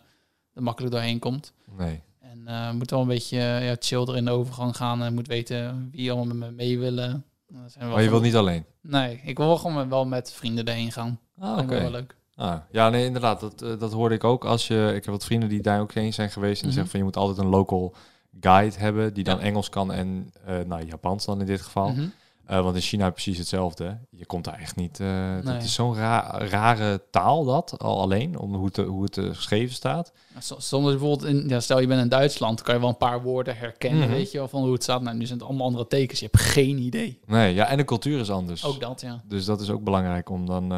makkelijk 0.53 0.93
doorheen 0.93 1.19
komt. 1.19 1.53
Nee. 1.77 2.03
En 2.21 2.77
moet 2.77 2.91
wel 2.91 3.01
een 3.01 3.07
beetje 3.07 3.39
ja, 3.39 3.77
chill 3.79 4.01
er 4.01 4.17
in 4.17 4.25
de 4.25 4.31
overgang 4.31 4.77
gaan. 4.77 5.03
En 5.03 5.15
moet 5.15 5.27
weten 5.27 5.89
wie 5.93 6.13
allemaal 6.13 6.35
met 6.35 6.49
me 6.49 6.55
mee 6.55 6.79
willen. 6.79 7.25
Nou, 7.49 7.69
zijn 7.69 7.89
Maar 7.89 8.03
je 8.03 8.11
wilt 8.11 8.23
niet 8.23 8.37
alleen? 8.37 8.65
Nee, 8.81 9.21
ik 9.25 9.37
wil 9.37 9.57
gewoon 9.57 9.89
wel 9.89 10.07
met 10.07 10.33
vrienden 10.33 10.65
erheen 10.65 10.93
gaan. 10.93 11.21
Ah, 11.39 11.59
oké. 11.59 11.81
wel 11.81 11.91
leuk. 11.91 12.17
Ah, 12.41 12.57
ja, 12.71 12.89
nee, 12.89 13.05
inderdaad. 13.05 13.41
Dat, 13.41 13.63
eh, 13.63 13.79
dat 13.79 13.93
hoorde 13.93 14.15
ik 14.15 14.25
ook. 14.25 14.45
Als 14.45 14.67
je, 14.67 14.87
ik 14.95 15.05
heb 15.05 15.15
wat 15.15 15.25
vrienden 15.25 15.49
die 15.49 15.61
daar 15.63 15.81
ook 15.81 15.93
heen 15.93 16.13
zijn 16.13 16.31
geweest. 16.31 16.63
En 16.63 16.69
die 16.69 16.79
Mhm. 16.79 16.87
zeggen 16.87 16.91
van 16.91 16.99
je 17.01 17.05
moet 17.07 17.17
altijd 17.17 17.39
een 17.39 17.53
local 17.53 17.95
guide 18.41 18.79
hebben. 18.79 19.15
Die 19.15 19.25
dan 19.25 19.37
Ja. 19.39 19.43
Engels 19.43 19.69
kan 19.69 19.93
en 19.93 20.31
eh 20.47 20.55
nou, 20.67 20.85
Japans 20.87 21.25
dan 21.25 21.41
in 21.41 21.47
dit 21.47 21.61
geval. 21.61 21.89
Mhm. 21.89 22.07
Eh, 22.47 22.63
want 22.63 22.75
in 22.75 22.81
China 22.81 23.11
precies 23.11 23.39
hetzelfde. 23.39 23.99
Je 24.11 24.27
komt 24.27 24.45
daar 24.45 24.59
echt 24.59 24.77
niet. 24.77 24.99
Nee. 24.99 25.43
Dat 25.43 25.63
is 25.63 25.75
zo'n 25.75 25.95
ra- 25.97 26.39
rare 26.39 27.03
taal 27.11 27.45
dat 27.45 27.75
al 27.79 28.01
alleen. 28.01 28.39
Om 28.39 28.55
hoe 28.55 28.67
het, 28.67 28.77
hoe 28.77 29.03
het 29.03 29.19
geschreven 29.37 29.75
staat. 29.75 30.13
Soms 30.39 30.85
bijvoorbeeld, 30.87 31.25
in, 31.25 31.49
ja, 31.49 31.61
stel 31.61 31.81
je 31.81 31.87
bent 31.87 32.03
in 32.03 32.09
Duitsland, 32.09 32.63
kan 32.63 32.75
je 32.75 32.81
wel 32.81 32.89
een 32.89 32.97
paar 32.97 33.23
woorden 33.23 33.57
herkennen, 33.57 34.01
Mhm. 34.09 34.11
weet 34.17 34.31
je 34.33 34.39
wel, 34.39 34.49
van 34.49 34.63
hoe 34.63 34.73
het 34.73 34.83
staat. 34.83 35.03
Nou, 35.03 35.17
nu 35.17 35.27
zijn 35.27 35.39
het 35.39 35.49
allemaal 35.49 35.67
andere 35.67 35.87
tekens, 35.87 36.21
je 36.21 36.29
hebt 36.31 36.43
geen 36.45 36.79
idee. 36.79 37.21
Nee, 37.27 37.55
ja, 37.55 37.67
en 37.67 37.77
de 37.77 37.85
cultuur 37.85 38.21
is 38.21 38.31
anders. 38.31 38.65
Ook 38.65 38.81
dat, 38.81 39.01
ja. 39.01 39.21
Dus 39.25 39.45
dat 39.45 39.61
is 39.61 39.71
ook 39.71 39.85
belangrijk 39.85 40.31
om 40.31 40.47
dan 40.47 40.73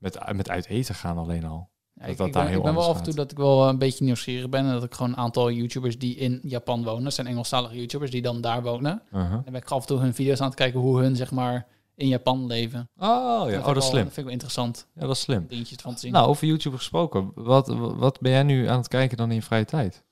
met, 0.00 0.32
met 0.32 0.48
uit 0.50 0.66
eten 0.66 0.94
gaan 0.94 1.18
alleen 1.18 1.44
al. 1.44 1.68
Ja, 1.92 2.02
Dat 2.02 2.10
ik, 2.10 2.16
dat 2.18 2.26
ik 2.26 2.32
daar 2.32 2.42
ben, 2.42 2.50
heel 2.52 2.60
ik 2.60 2.66
ben 2.66 2.74
wel 2.74 2.88
af 2.88 2.98
en 2.98 3.02
toe 3.04 3.14
dat 3.14 3.30
ik 3.30 3.36
wel 3.36 3.68
een 3.68 3.78
beetje 3.78 4.04
nieuwsgierig 4.04 4.48
ben 4.48 4.64
en 4.66 4.72
dat 4.72 4.82
ik 4.84 4.94
gewoon 4.94 5.10
een 5.12 5.16
aantal 5.18 5.50
YouTubers 5.50 5.98
die 5.98 6.14
in 6.16 6.40
Japan 6.42 6.84
wonen, 6.84 7.04
dat 7.04 7.14
zijn 7.14 7.26
Engelstalige 7.26 7.76
YouTubers 7.76 8.10
die 8.10 8.22
dan 8.22 8.40
daar 8.40 8.62
wonen. 8.62 9.02
Uh-huh. 9.12 9.30
Dan 9.30 9.42
ben 9.44 9.54
ik 9.54 9.70
af 9.70 9.80
en 9.80 9.86
toe 9.86 9.98
hun 9.98 10.14
video's 10.14 10.40
aan 10.40 10.46
het 10.46 10.54
kijken 10.54 10.80
hoe 10.80 11.00
hun, 11.00 11.16
zeg 11.16 11.30
maar, 11.30 11.66
in 11.94 12.08
Japan 12.08 12.46
leven. 12.46 12.88
Oh 12.96 13.06
ja, 13.06 13.46
vind 13.48 13.58
oh, 13.66 13.66
dat 13.66 13.76
is 13.76 13.88
slim. 13.88 14.04
Dat 14.04 14.12
vind 14.12 14.16
ik 14.16 14.24
wel 14.24 14.32
interessant, 14.32 14.86
Ja, 14.94 15.00
dat 15.00 15.10
is 15.10 15.20
slim. 15.20 15.46
dingetjes 15.48 15.78
van 15.82 15.94
te 15.94 16.00
zien. 16.00 16.12
Nou, 16.12 16.28
over 16.28 16.46
YouTube 16.46 16.76
gesproken. 16.76 17.30
Wat, 17.34 17.68
wat 17.76 18.20
ben 18.20 18.32
jij 18.32 18.42
nu 18.42 18.66
aan 18.68 18.78
het 18.78 18.88
kijken 18.88 19.16
dan 19.16 19.28
in 19.28 19.34
je 19.34 19.42
vrije 19.42 19.64
tijd? 19.64 20.04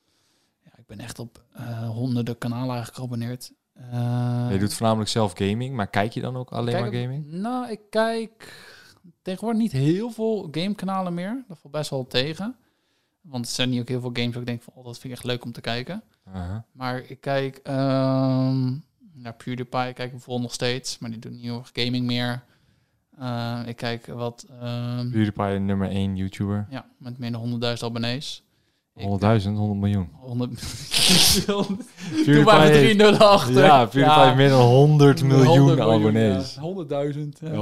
Ja, 0.64 0.70
ik 0.76 0.86
ben 0.86 1.00
echt 1.00 1.18
op 1.18 1.42
eh, 1.52 1.88
honderden 1.88 2.38
kanalen 2.38 2.68
eigenlijk 2.74 2.96
geabonneerd. 2.96 3.52
Eh, 3.74 4.46
je 4.50 4.58
doet 4.58 4.74
voornamelijk 4.74 5.10
zelf 5.10 5.32
gaming, 5.34 5.74
maar 5.74 5.88
kijk 5.88 6.12
je 6.12 6.20
dan 6.20 6.36
ook 6.36 6.50
alleen 6.52 6.80
maar 6.80 6.92
gaming? 7.00 7.26
Nou, 7.26 7.70
ik 7.70 7.80
kijk 7.90 8.52
tegenwoordig 9.22 9.60
niet 9.62 9.72
heel 9.72 10.10
veel 10.10 10.48
gamekanalen 10.50 11.14
meer. 11.14 11.44
Dat 11.48 11.58
valt 11.58 11.72
best 11.72 11.90
wel 11.90 12.06
tegen. 12.06 12.56
Want 13.20 13.46
er 13.46 13.52
zijn 13.52 13.70
niet 13.70 13.80
ook 13.80 13.88
heel 13.88 14.00
veel 14.00 14.10
games 14.12 14.30
waar 14.30 14.40
ik 14.40 14.46
denk 14.46 14.62
van, 14.62 14.72
oh, 14.76 14.84
dat 14.84 14.98
vind 14.98 15.12
ik 15.12 15.18
echt 15.18 15.28
leuk 15.28 15.44
om 15.44 15.52
te 15.52 15.60
kijken. 15.60 16.02
Uh-huh. 16.28 16.56
Maar 16.72 16.98
ik 16.98 17.20
kijk 17.20 17.60
ehm 17.62 18.76
naar 19.22 19.34
PewDiePie, 19.34 19.92
kijk 19.92 19.98
ik 19.98 20.10
bijvoorbeeld 20.10 20.42
nog 20.42 20.52
steeds, 20.52 20.98
maar 20.98 21.10
die 21.10 21.18
doet 21.18 21.32
niet 21.32 21.42
heel 21.42 21.58
erg 21.58 21.70
gaming 21.72 22.06
meer. 22.06 22.42
Eh, 23.18 23.60
ik 23.66 23.76
kijk 23.76 24.06
wat, 24.06 24.46
ehm, 24.60 25.10
PewDiePie 25.10 25.58
nummer 25.58 25.90
1 25.90 26.16
YouTuber. 26.16 26.66
ja, 26.70 26.86
met 26.98 27.18
meer 27.18 27.32
dan 27.32 27.40
100.000 27.40 27.90
abonnees. 27.90 28.42
Ik- 28.98 29.06
100.000, 29.06 29.56
100 29.56 29.80
miljoen. 29.80 30.08
100. 30.12 30.50
Doe 31.46 32.42
maar 32.44 32.58
met 32.60 32.68
heeft- 32.68 32.80
3 32.82 32.94
nullen 32.94 33.18
achter. 33.30 33.64
Ja, 33.64 33.84
PewDiePie 33.84 34.20
heeft 34.24 34.36
meer 34.36 34.48
dan 34.48 34.60
100 34.68 35.22
miljoen 35.22 35.46
100 35.58 35.80
abonnees. 35.80 36.54
ja. 36.54 36.60
100.000. 36.60 37.38
ja. 37.40 37.52
Ja, 37.52 37.56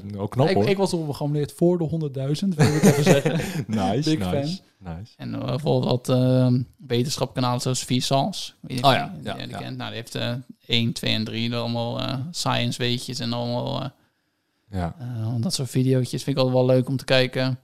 100.000, 0.00 0.16
ook 0.16 0.30
knap 0.30 0.48
ik, 0.48 0.54
hoor. 0.54 0.68
ik 0.68 0.76
was 0.76 0.92
al 0.92 0.98
geabonneerd 1.12 1.52
voor 1.56 1.78
de 1.78 1.84
100.000, 1.84 2.54
wil 2.54 2.66
ik 2.74 2.82
even 2.82 3.04
zeggen. 3.04 3.40
nice, 3.66 4.10
big 4.16 4.18
nice, 4.32 4.60
nice. 4.78 5.12
En 5.16 5.34
uh, 5.34 5.44
bijvoorbeeld 5.44 5.90
wat 6.06 6.08
ehm 6.18 6.60
wetenschapkanalen 6.86 7.60
zoals 7.60 7.80
je 7.80 7.86
Oh 8.84 8.92
ja, 8.92 9.12
die- 9.14 9.24
ja, 9.24 9.34
die, 9.36 9.48
ja. 9.48 9.58
kent. 9.58 9.76
Nou, 9.76 9.88
die 9.90 9.98
heeft 10.00 10.14
eh 10.14 10.32
1, 10.66 10.92
2 10.92 11.14
en 11.14 11.24
3. 11.24 11.54
Allemaal 11.56 12.00
eh, 12.00 12.14
science 12.30 12.78
weetjes 12.78 13.18
en 13.18 13.32
allemaal 13.32 13.82
eh, 13.82 13.88
Ja. 14.70 14.94
eh, 14.98 15.06
dat 15.40 15.54
soort 15.54 15.70
video's. 15.70 16.08
Vind 16.10 16.26
ik 16.26 16.36
altijd 16.36 16.54
wel 16.54 16.66
leuk 16.66 16.88
om 16.88 16.96
te 16.96 17.04
kijken. 17.04 17.58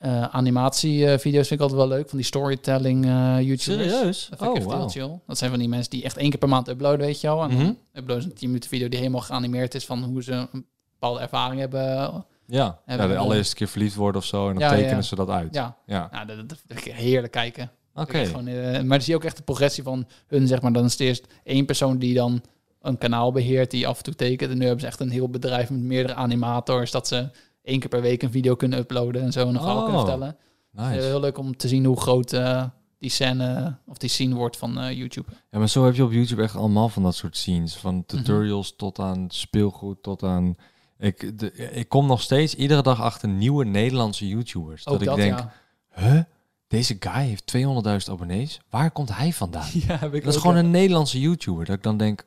Eh 0.00 0.22
animatievideo's 0.22 1.48
vind 1.48 1.60
ik 1.60 1.60
altijd 1.60 1.78
wel 1.88 1.88
leuk. 1.98 2.08
Van 2.08 2.18
die 2.18 2.26
storytelling 2.26 3.04
eh 3.06 3.36
YouTubers. 3.40 3.60
Serieus? 3.92 4.26
Dat 4.30 4.38
vind 4.38 4.50
ik 4.56 4.56
Oh, 4.66 4.72
echt 4.72 4.94
heel 4.94 5.06
chill. 5.08 5.18
Dat 5.26 5.38
zijn 5.38 5.50
van 5.50 5.58
die 5.58 5.68
mensen 5.68 5.90
die 5.90 6.02
echt 6.04 6.16
één 6.16 6.30
keer 6.30 6.38
per 6.38 6.48
maand 6.48 6.68
uploaden, 6.68 7.06
weet 7.06 7.20
je 7.20 7.26
wel. 7.26 7.42
En 7.42 7.50
Mhm. 7.56 7.72
uploaden 7.92 8.24
een 8.24 8.34
10 8.34 8.48
minuten 8.48 8.68
video 8.70 8.88
die 8.88 8.98
helemaal 8.98 9.20
geanimeerd 9.20 9.74
is 9.74 9.86
van 9.86 10.02
hoe 10.04 10.22
ze 10.22 10.32
een 10.32 10.66
bepaalde 10.92 11.20
ervaring 11.20 11.60
hebben. 11.60 11.80
Ja, 11.80 12.24
ja 12.46 12.78
Hebben 12.84 13.08
de 13.08 13.12
we- 13.14 13.18
allereerste 13.20 13.54
keer 13.54 13.68
verliefd 13.68 13.94
worden 13.94 14.20
of 14.20 14.26
zo. 14.26 14.46
En 14.48 14.52
dan 14.54 14.62
Ja, 14.62 14.68
ja, 14.70 14.74
tekenen 14.76 14.96
ja. 14.96 15.02
ze 15.02 15.14
dat 15.14 15.28
uit. 15.28 15.54
Ja, 15.54 15.76
Ja. 15.86 16.08
nou, 16.12 16.26
dat, 16.46 16.58
heerlijk 16.84 17.32
kijken. 17.32 17.70
Oké. 17.94 18.18
Eh, 18.18 18.32
maar 18.34 18.88
dan 18.88 19.00
zie 19.00 19.10
je 19.12 19.16
ook 19.18 19.24
echt 19.24 19.36
de 19.36 19.42
progressie 19.42 19.82
van 19.82 20.06
hun, 20.26 20.46
zeg 20.46 20.60
maar. 20.62 20.72
Dan 20.72 20.84
is 20.84 20.92
het 20.92 21.00
eerst 21.00 21.26
één 21.44 21.64
persoon 21.66 21.98
die 21.98 22.14
dan 22.14 22.42
een 22.82 22.98
kanaal 22.98 23.32
beheert, 23.32 23.70
die 23.70 23.86
af 23.86 23.96
en 23.98 24.02
toe 24.04 24.14
tekent. 24.14 24.50
En 24.50 24.56
nu 24.58 24.62
hebben 24.64 24.80
ze 24.80 24.86
echt 24.86 25.00
een 25.00 25.10
heel 25.10 25.28
bedrijf 25.28 25.70
met 25.70 25.80
meerdere 25.80 26.14
animators, 26.14 26.90
dat 26.90 27.08
ze 27.08 27.28
één 27.62 27.78
keer 27.80 27.88
per 27.88 28.00
week 28.02 28.22
een 28.22 28.30
video 28.30 28.54
kunnen 28.54 28.78
uploaden 28.78 29.22
en 29.22 29.32
zo 29.32 29.46
een 29.48 29.54
verhaal 29.54 29.76
Oh, 29.76 29.82
kunnen 29.84 30.00
vertellen. 30.00 30.36
Nice. 30.72 30.88
Eh, 30.98 31.04
heel 31.04 31.20
leuk 31.20 31.38
om 31.38 31.56
te 31.56 31.68
zien 31.68 31.84
hoe 31.84 32.00
groot 32.00 32.32
eh, 32.32 32.64
die 32.98 33.10
scène 33.10 33.76
of 33.86 33.98
die 33.98 34.08
scene 34.08 34.34
wordt 34.34 34.56
van 34.56 34.78
eh, 34.80 34.96
YouTube. 34.96 35.28
Ja, 35.50 35.58
maar 35.58 35.68
zo 35.68 35.84
heb 35.84 35.94
je 35.94 36.04
op 36.04 36.12
YouTube 36.12 36.42
echt 36.42 36.56
allemaal 36.56 36.88
van 36.88 37.02
dat 37.02 37.14
soort 37.14 37.36
scenes. 37.36 37.76
Van 37.76 37.94
Mhm. 37.94 38.04
tutorials 38.06 38.76
tot 38.76 38.98
aan 38.98 39.24
speelgoed, 39.28 40.02
tot 40.02 40.22
aan... 40.22 40.56
Ik, 40.98 41.38
de, 41.38 41.52
ik 41.52 41.88
kom 41.88 42.06
nog 42.06 42.20
steeds 42.22 42.54
iedere 42.54 42.82
dag 42.82 43.00
achter 43.00 43.28
nieuwe 43.28 43.64
Nederlandse 43.64 44.28
YouTubers. 44.28 44.86
Ook 44.86 44.98
dat, 44.98 45.04
dat, 45.08 45.18
ik 45.18 45.22
denk, 45.24 45.38
ja. 45.38 45.52
huh? 45.94 46.20
Deze 46.68 46.96
guy 47.00 47.22
heeft 47.22 47.56
200.000 47.56 48.10
abonnees? 48.12 48.60
Waar 48.70 48.90
komt 48.90 49.16
hij 49.16 49.32
vandaan? 49.32 49.68
ja 49.86 49.96
heb 49.98 50.14
ik 50.14 50.24
Dat 50.24 50.34
is 50.34 50.40
gewoon 50.40 50.56
een 50.56 50.70
Nederlandse 50.70 51.20
YouTuber. 51.20 51.64
Dat 51.64 51.76
ik 51.76 51.82
dan 51.82 51.96
denk, 51.96 52.26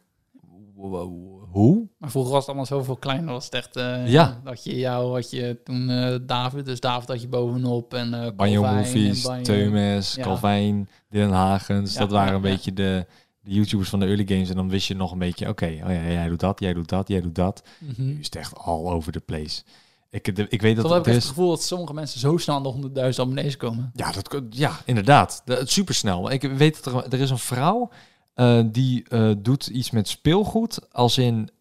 wow, 0.75 1.32
hoe? 1.53 1.87
Maar 1.97 2.09
vroeger 2.09 2.31
was 2.31 2.39
het 2.39 2.47
allemaal 2.47 2.65
zoveel 2.65 2.95
kleiner. 2.95 3.33
Was 3.33 3.45
het 3.45 3.53
echt, 3.53 3.75
eh, 3.75 4.07
Ja. 4.07 4.41
Dat 4.43 4.63
je 4.63 4.77
jou, 4.77 5.13
had 5.13 5.31
je 5.31 5.59
toen 5.63 5.89
eh, 5.89 6.15
David, 6.21 6.65
dus 6.65 6.79
David 6.79 7.07
had 7.07 7.21
je 7.21 7.27
bovenop 7.27 7.93
en 7.93 8.13
eh 8.13 8.31
Banjo 8.35 8.61
Movies, 8.61 9.27
Teumes, 9.41 10.13
Ja. 10.15 10.23
Calvijn, 10.23 10.89
Dylan 11.09 11.31
Hagens. 11.31 11.93
Ja, 11.93 11.99
dat 11.99 12.11
waren 12.11 12.33
een 12.33 12.41
beetje 12.41 12.73
de, 12.73 13.05
de 13.41 13.51
YouTubers 13.51 13.89
van 13.89 13.99
de 13.99 14.05
early 14.05 14.25
games. 14.27 14.49
En 14.49 14.55
dan 14.55 14.69
wist 14.69 14.87
je 14.87 14.95
nog 14.95 15.11
een 15.11 15.17
beetje, 15.17 15.47
oké, 15.47 15.65
oh 15.65 15.89
ja, 15.91 16.01
jij 16.11 16.27
doet 16.27 16.39
dat, 16.39 16.59
jij 16.59 16.73
doet 16.73 16.89
dat, 16.89 17.07
jij 17.07 17.21
doet 17.21 17.35
dat. 17.35 17.63
Nu 17.97 18.17
is 18.19 18.25
het 18.25 18.35
echt 18.35 18.57
all 18.57 18.85
over 18.85 19.11
the 19.11 19.19
place. 19.19 19.63
Ik, 20.09 20.35
de, 20.35 20.45
ik 20.49 20.61
weet 20.61 20.75
dat 20.75 20.89
heb 20.89 20.97
het 20.97 21.07
ik 21.07 21.13
het 21.13 21.25
gevoel 21.25 21.49
dat 21.49 21.63
sommige 21.63 21.93
mensen 21.93 22.19
zo 22.19 22.37
snel 22.37 22.55
aan 22.55 22.63
de 22.63 23.11
100.000 23.13 23.19
abonnees 23.19 23.57
komen. 23.57 23.91
Ja, 23.95 24.11
dat, 24.11 24.41
ja, 24.49 24.79
inderdaad. 24.85 25.41
De, 25.45 25.53
het 25.53 25.69
supersnel. 25.69 26.31
Ik 26.31 26.41
weet 26.41 26.83
dat 26.83 26.93
er, 26.93 27.13
er 27.13 27.19
is 27.19 27.29
een 27.29 27.37
vrouw 27.37 27.89
eh, 28.33 28.61
die 28.65 29.03
eh, 29.07 29.31
doet 29.37 29.67
iets 29.67 29.91
met 29.91 30.07
speelgoed. 30.07 30.91
Als 30.91 31.17
in... 31.17 31.49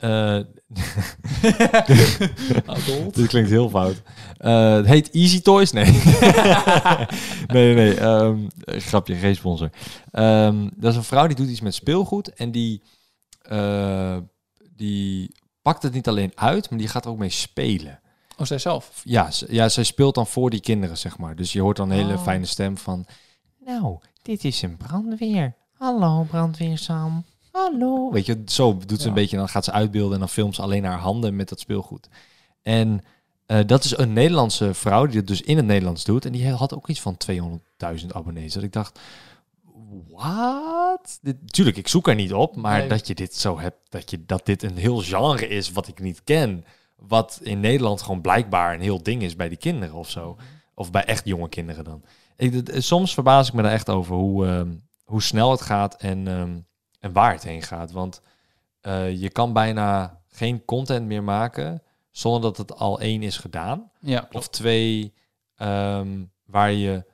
Adult. 2.66 3.14
Dit 3.14 3.26
klinkt 3.26 3.50
heel 3.50 3.68
fout. 3.68 4.02
Het 4.36 4.86
heet 4.86 5.10
Easy 5.10 5.40
Toys? 5.40 5.72
Nee. 5.72 5.84
nee, 7.46 7.74
nee, 7.74 7.74
nee. 7.74 7.94
Ehm, 7.94 8.38
grapje, 8.64 9.14
geen 9.14 9.36
sponsor. 9.36 9.70
Ehm, 10.10 10.68
dat 10.76 10.90
is 10.90 10.96
een 10.96 11.04
vrouw 11.04 11.26
die 11.26 11.36
doet 11.36 11.48
iets 11.48 11.60
met 11.60 11.74
speelgoed. 11.74 12.28
En 12.28 12.50
die, 12.50 12.82
die 14.76 15.34
pakt 15.62 15.82
het 15.82 15.92
niet 15.92 16.08
alleen 16.08 16.32
uit, 16.34 16.70
maar 16.70 16.78
die 16.78 16.88
gaat 16.88 17.04
er 17.04 17.10
ook 17.10 17.18
mee 17.18 17.30
spelen. 17.30 18.00
Oh, 18.36 18.46
zij 18.46 18.58
zelf. 18.58 19.00
Ja, 19.04 19.30
ja, 19.48 19.68
zij 19.68 19.84
speelt 19.84 20.14
dan 20.14 20.26
voor 20.26 20.50
die 20.50 20.60
kinderen, 20.60 20.98
zeg 20.98 21.18
maar. 21.18 21.36
Dus 21.36 21.52
je 21.52 21.60
hoort 21.60 21.76
dan 21.76 21.90
een 21.90 21.96
hele 21.96 22.14
Oh. 22.14 22.22
fijne 22.22 22.46
stem 22.46 22.78
van... 22.78 23.06
Nou, 23.64 23.98
dit 24.22 24.44
is 24.44 24.62
een 24.62 24.76
brandweer. 24.76 25.54
Hallo, 25.86 26.22
brandweer 26.30 26.78
Sam. 26.78 27.24
Hallo. 27.52 28.10
Weet 28.10 28.26
je, 28.26 28.42
zo 28.46 28.78
doet 28.86 28.98
ze 28.98 29.02
Ja. 29.02 29.08
een 29.08 29.14
beetje. 29.14 29.36
Dan 29.36 29.48
gaat 29.48 29.64
ze 29.64 29.72
uitbeelden 29.72 30.12
en 30.12 30.18
dan 30.18 30.28
filmt 30.28 30.54
ze 30.54 30.62
alleen 30.62 30.84
haar 30.84 30.98
handen 30.98 31.36
met 31.36 31.48
dat 31.48 31.60
speelgoed. 31.60 32.08
En 32.62 33.00
eh, 33.46 33.58
dat 33.66 33.84
is 33.84 33.96
een 33.98 34.12
Nederlandse 34.12 34.74
vrouw 34.74 35.06
die 35.06 35.16
het 35.16 35.26
dus 35.26 35.40
in 35.40 35.56
het 35.56 35.66
Nederlands 35.66 36.04
doet. 36.04 36.24
En 36.24 36.32
die 36.32 36.48
had 36.50 36.74
ook 36.74 36.88
iets 36.88 37.00
van 37.00 37.16
200.000 37.16 38.06
abonnees. 38.12 38.52
Dat 38.52 38.62
ik 38.62 38.72
dacht, 38.72 38.98
wat? 40.08 41.20
Tuurlijk, 41.46 41.76
ik 41.76 41.88
zoek 41.88 42.08
er 42.08 42.14
niet 42.14 42.32
op. 42.32 42.56
Maar 42.56 42.78
Nee. 42.78 42.88
dat 42.88 43.06
je 43.06 43.14
dit 43.14 43.34
zo 43.36 43.58
hebt, 43.58 43.78
dat, 43.88 44.10
je, 44.10 44.24
dat 44.26 44.46
dit 44.46 44.62
een 44.62 44.76
heel 44.76 45.00
genre 45.02 45.48
is 45.48 45.72
wat 45.72 45.88
ik 45.88 46.00
niet 46.00 46.24
ken. 46.24 46.64
Wat 46.96 47.40
in 47.42 47.60
Nederland 47.60 48.02
gewoon 48.02 48.20
blijkbaar 48.20 48.74
een 48.74 48.80
heel 48.80 49.02
ding 49.02 49.22
is 49.22 49.36
bij 49.36 49.48
die 49.48 49.58
kinderen 49.58 49.94
of 49.94 50.10
zo. 50.10 50.36
Of 50.74 50.90
bij 50.90 51.04
echt 51.04 51.24
jonge 51.24 51.48
kinderen 51.48 51.84
dan. 51.84 52.02
Ik, 52.36 52.70
soms 52.76 53.14
verbaas 53.14 53.48
ik 53.48 53.54
me 53.54 53.62
daar 53.62 53.72
echt 53.72 53.88
over 53.90 54.14
hoe, 54.16 54.46
ehm, 54.46 54.70
hoe 55.12 55.22
snel 55.22 55.50
het 55.50 55.60
gaat 55.60 55.94
en, 55.94 56.28
ehm, 56.28 56.58
en 57.00 57.12
waar 57.12 57.32
het 57.32 57.42
heen 57.42 57.62
gaat. 57.62 57.90
Want 57.92 58.20
eh, 58.80 59.20
je 59.20 59.30
kan 59.30 59.52
bijna 59.52 60.20
geen 60.28 60.64
content 60.64 61.06
meer 61.06 61.22
maken 61.22 61.82
zonder 62.10 62.40
dat 62.40 62.56
het 62.56 62.74
al 62.76 63.00
één 63.00 63.22
is 63.22 63.36
gedaan. 63.36 63.90
Ja, 64.00 64.28
Of 64.30 64.48
twee 64.48 65.12
ehm, 65.56 66.24
waar 66.46 66.72
je 66.72 67.04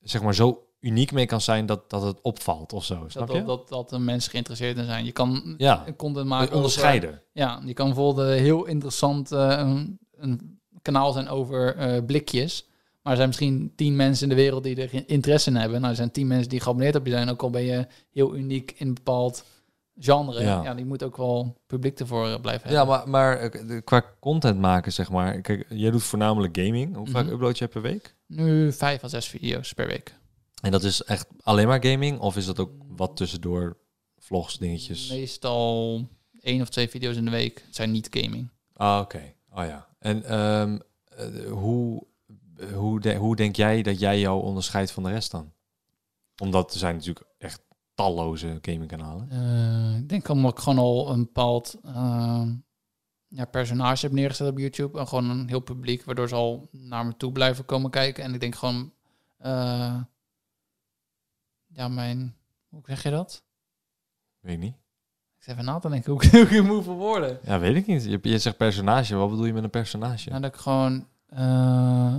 zeg 0.00 0.22
maar 0.22 0.34
zo 0.34 0.66
uniek 0.80 1.12
mee 1.12 1.26
kan 1.26 1.40
zijn 1.40 1.66
dat, 1.66 1.90
dat 1.90 2.02
het 2.02 2.20
opvalt 2.20 2.72
of 2.72 2.84
zo. 2.84 3.04
Snap 3.08 3.26
dat, 3.26 3.36
je? 3.36 3.44
dat, 3.44 3.58
dat, 3.58 3.68
dat 3.68 3.88
de 3.90 3.98
mensen 3.98 4.30
geïnteresseerd 4.30 4.76
in 4.76 4.84
zijn. 4.84 5.04
Je 5.04 5.12
kan 5.12 5.54
ja, 5.58 5.84
content 5.96 6.26
maken. 6.26 6.44
over- 6.46 6.56
onderscheiden. 6.56 7.22
ja, 7.32 7.60
je 7.64 7.72
kan 7.72 7.86
bijvoorbeeld 7.86 8.26
een 8.28 8.42
heel 8.42 8.64
interessant 8.64 9.32
eh, 9.32 9.48
een, 9.58 9.98
een 10.16 10.60
kanaal 10.82 11.12
zijn 11.12 11.28
over 11.28 11.76
eh, 11.76 12.04
blikjes. 12.04 12.68
Maar 13.04 13.12
er 13.12 13.18
zijn 13.18 13.28
misschien 13.28 13.72
tien 13.76 13.96
mensen 13.96 14.22
in 14.30 14.36
de 14.36 14.42
wereld 14.42 14.62
die 14.64 14.76
er 14.88 15.08
interesse 15.10 15.50
in 15.50 15.56
hebben. 15.56 15.78
Nou, 15.78 15.90
er 15.90 15.96
zijn 15.96 16.10
tien 16.10 16.26
mensen 16.26 16.48
die 16.48 16.60
geabonneerd 16.60 16.94
op 16.94 17.04
je 17.06 17.12
zijn. 17.12 17.28
Ook 17.28 17.42
al 17.42 17.50
ben 17.50 17.62
je 17.62 17.86
heel 18.12 18.36
uniek 18.36 18.74
in 18.76 18.86
een 18.86 18.94
bepaald 18.94 19.44
genre. 19.98 20.40
Ja. 20.42 20.62
Ja, 20.62 20.74
die 20.74 20.84
moet 20.84 21.02
ook 21.02 21.16
wel 21.16 21.56
publiek 21.66 21.98
ervoor 22.00 22.28
eh, 22.28 22.40
blijven 22.40 22.70
Ja, 22.70 22.76
hebben. 22.76 22.94
maar, 22.96 23.08
maar 23.08 23.38
eh, 23.38 23.80
qua 23.84 24.04
content 24.20 24.58
maken, 24.58 24.92
zeg 24.92 25.10
maar. 25.10 25.40
Kijk, 25.40 25.66
jij 25.68 25.90
doet 25.90 26.02
voornamelijk 26.02 26.56
gaming. 26.58 26.96
Hoe 26.96 27.08
vaak 27.08 27.24
Mhm. 27.24 27.34
upload 27.34 27.58
je 27.58 27.66
per 27.68 27.82
week? 27.82 28.14
Nu 28.26 28.72
vijf 28.72 29.04
à 29.04 29.08
zes 29.08 29.28
video's 29.28 29.72
per 29.72 29.86
week. 29.86 30.14
En 30.62 30.70
dat 30.70 30.82
is 30.82 31.02
echt 31.02 31.26
alleen 31.42 31.66
maar 31.66 31.84
gaming? 31.86 32.18
Of 32.18 32.36
is 32.36 32.46
dat 32.46 32.58
ook 32.58 32.70
wat 32.96 33.16
tussendoor 33.16 33.76
vlogs, 34.18 34.58
dingetjes? 34.58 35.10
Meestal 35.10 36.08
één 36.40 36.60
of 36.60 36.68
twee 36.68 36.88
video's 36.88 37.16
in 37.16 37.24
de 37.24 37.30
week. 37.30 37.64
Zijn 37.70 37.90
niet 37.90 38.08
gaming. 38.10 38.50
Ah, 38.72 39.00
oké. 39.02 39.34
Oh 39.50 39.64
ja. 39.64 39.86
En 39.98 40.24
ehm, 40.24 40.78
eh, 41.04 41.50
hoe, 41.50 42.06
hoe, 42.74 43.00
de- 43.00 43.14
hoe 43.16 43.36
denk 43.36 43.56
jij 43.56 43.82
dat 43.82 43.98
jij 43.98 44.20
jou 44.20 44.42
onderscheidt 44.42 44.90
van 44.90 45.02
de 45.02 45.10
rest 45.10 45.30
dan? 45.30 45.52
Omdat 46.42 46.72
er 46.72 46.78
zijn 46.78 46.94
natuurlijk 46.96 47.26
echt 47.38 47.62
talloze 47.94 48.58
gamingkanalen. 48.62 49.30
Eh, 49.30 49.96
ik 49.98 50.08
denk 50.08 50.28
omdat 50.28 50.52
ik 50.52 50.58
gewoon 50.58 50.78
al 50.78 51.10
een 51.10 51.24
bepaald 51.24 51.76
eh, 51.84 52.42
ja, 53.28 53.44
personage 53.44 54.06
heb 54.06 54.14
neergezet 54.14 54.48
op 54.50 54.58
YouTube. 54.58 54.98
En 54.98 55.08
gewoon 55.08 55.30
een 55.30 55.48
heel 55.48 55.60
publiek, 55.60 56.04
waardoor 56.04 56.28
ze 56.28 56.34
al 56.34 56.68
naar 56.70 57.06
me 57.06 57.16
toe 57.16 57.32
blijven 57.32 57.64
komen 57.64 57.90
kijken. 57.90 58.24
En 58.24 58.34
ik 58.34 58.40
denk 58.40 58.54
gewoon, 58.54 58.92
eh, 59.38 60.00
ja, 61.66 61.88
mijn, 61.88 62.36
hoe 62.68 62.80
zeg 62.84 63.02
je 63.02 63.10
dat? 63.10 63.44
Weet 64.40 64.58
niet. 64.58 64.74
Ik 65.40 65.46
even 65.46 65.64
na 65.64 65.78
te 65.78 65.88
denken 65.88 66.12
hoe 66.12 66.22
ik, 66.22 66.30
hoe 66.30 66.40
ik 66.58 66.62
moet 66.64 66.84
verwoorden. 66.84 67.38
Ja, 67.42 67.58
weet 67.58 67.76
ik 67.76 67.86
niet. 67.86 68.04
Je, 68.04 68.18
je 68.22 68.38
zegt 68.38 68.56
personage. 68.56 69.16
Wat 69.16 69.30
bedoel 69.30 69.44
je 69.44 69.52
met 69.52 69.64
een 69.64 69.70
personage? 69.70 70.28
Nou, 70.28 70.40
dat 70.40 70.54
ik 70.54 70.60
gewoon 70.60 71.08
eh, 71.26 72.18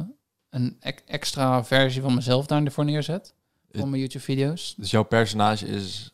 een 0.56 0.78
ex- 0.80 1.02
extra 1.06 1.64
versie 1.64 2.02
van 2.02 2.14
mezelf 2.16 2.46
daarvoor 2.46 2.86
neerzet. 2.86 3.34
Voor 3.72 3.88
mijn 3.88 4.02
YouTube-video's. 4.02 4.74
Dus 4.78 4.92
jouw 4.92 5.04
personage 5.04 5.68
is 5.68 6.14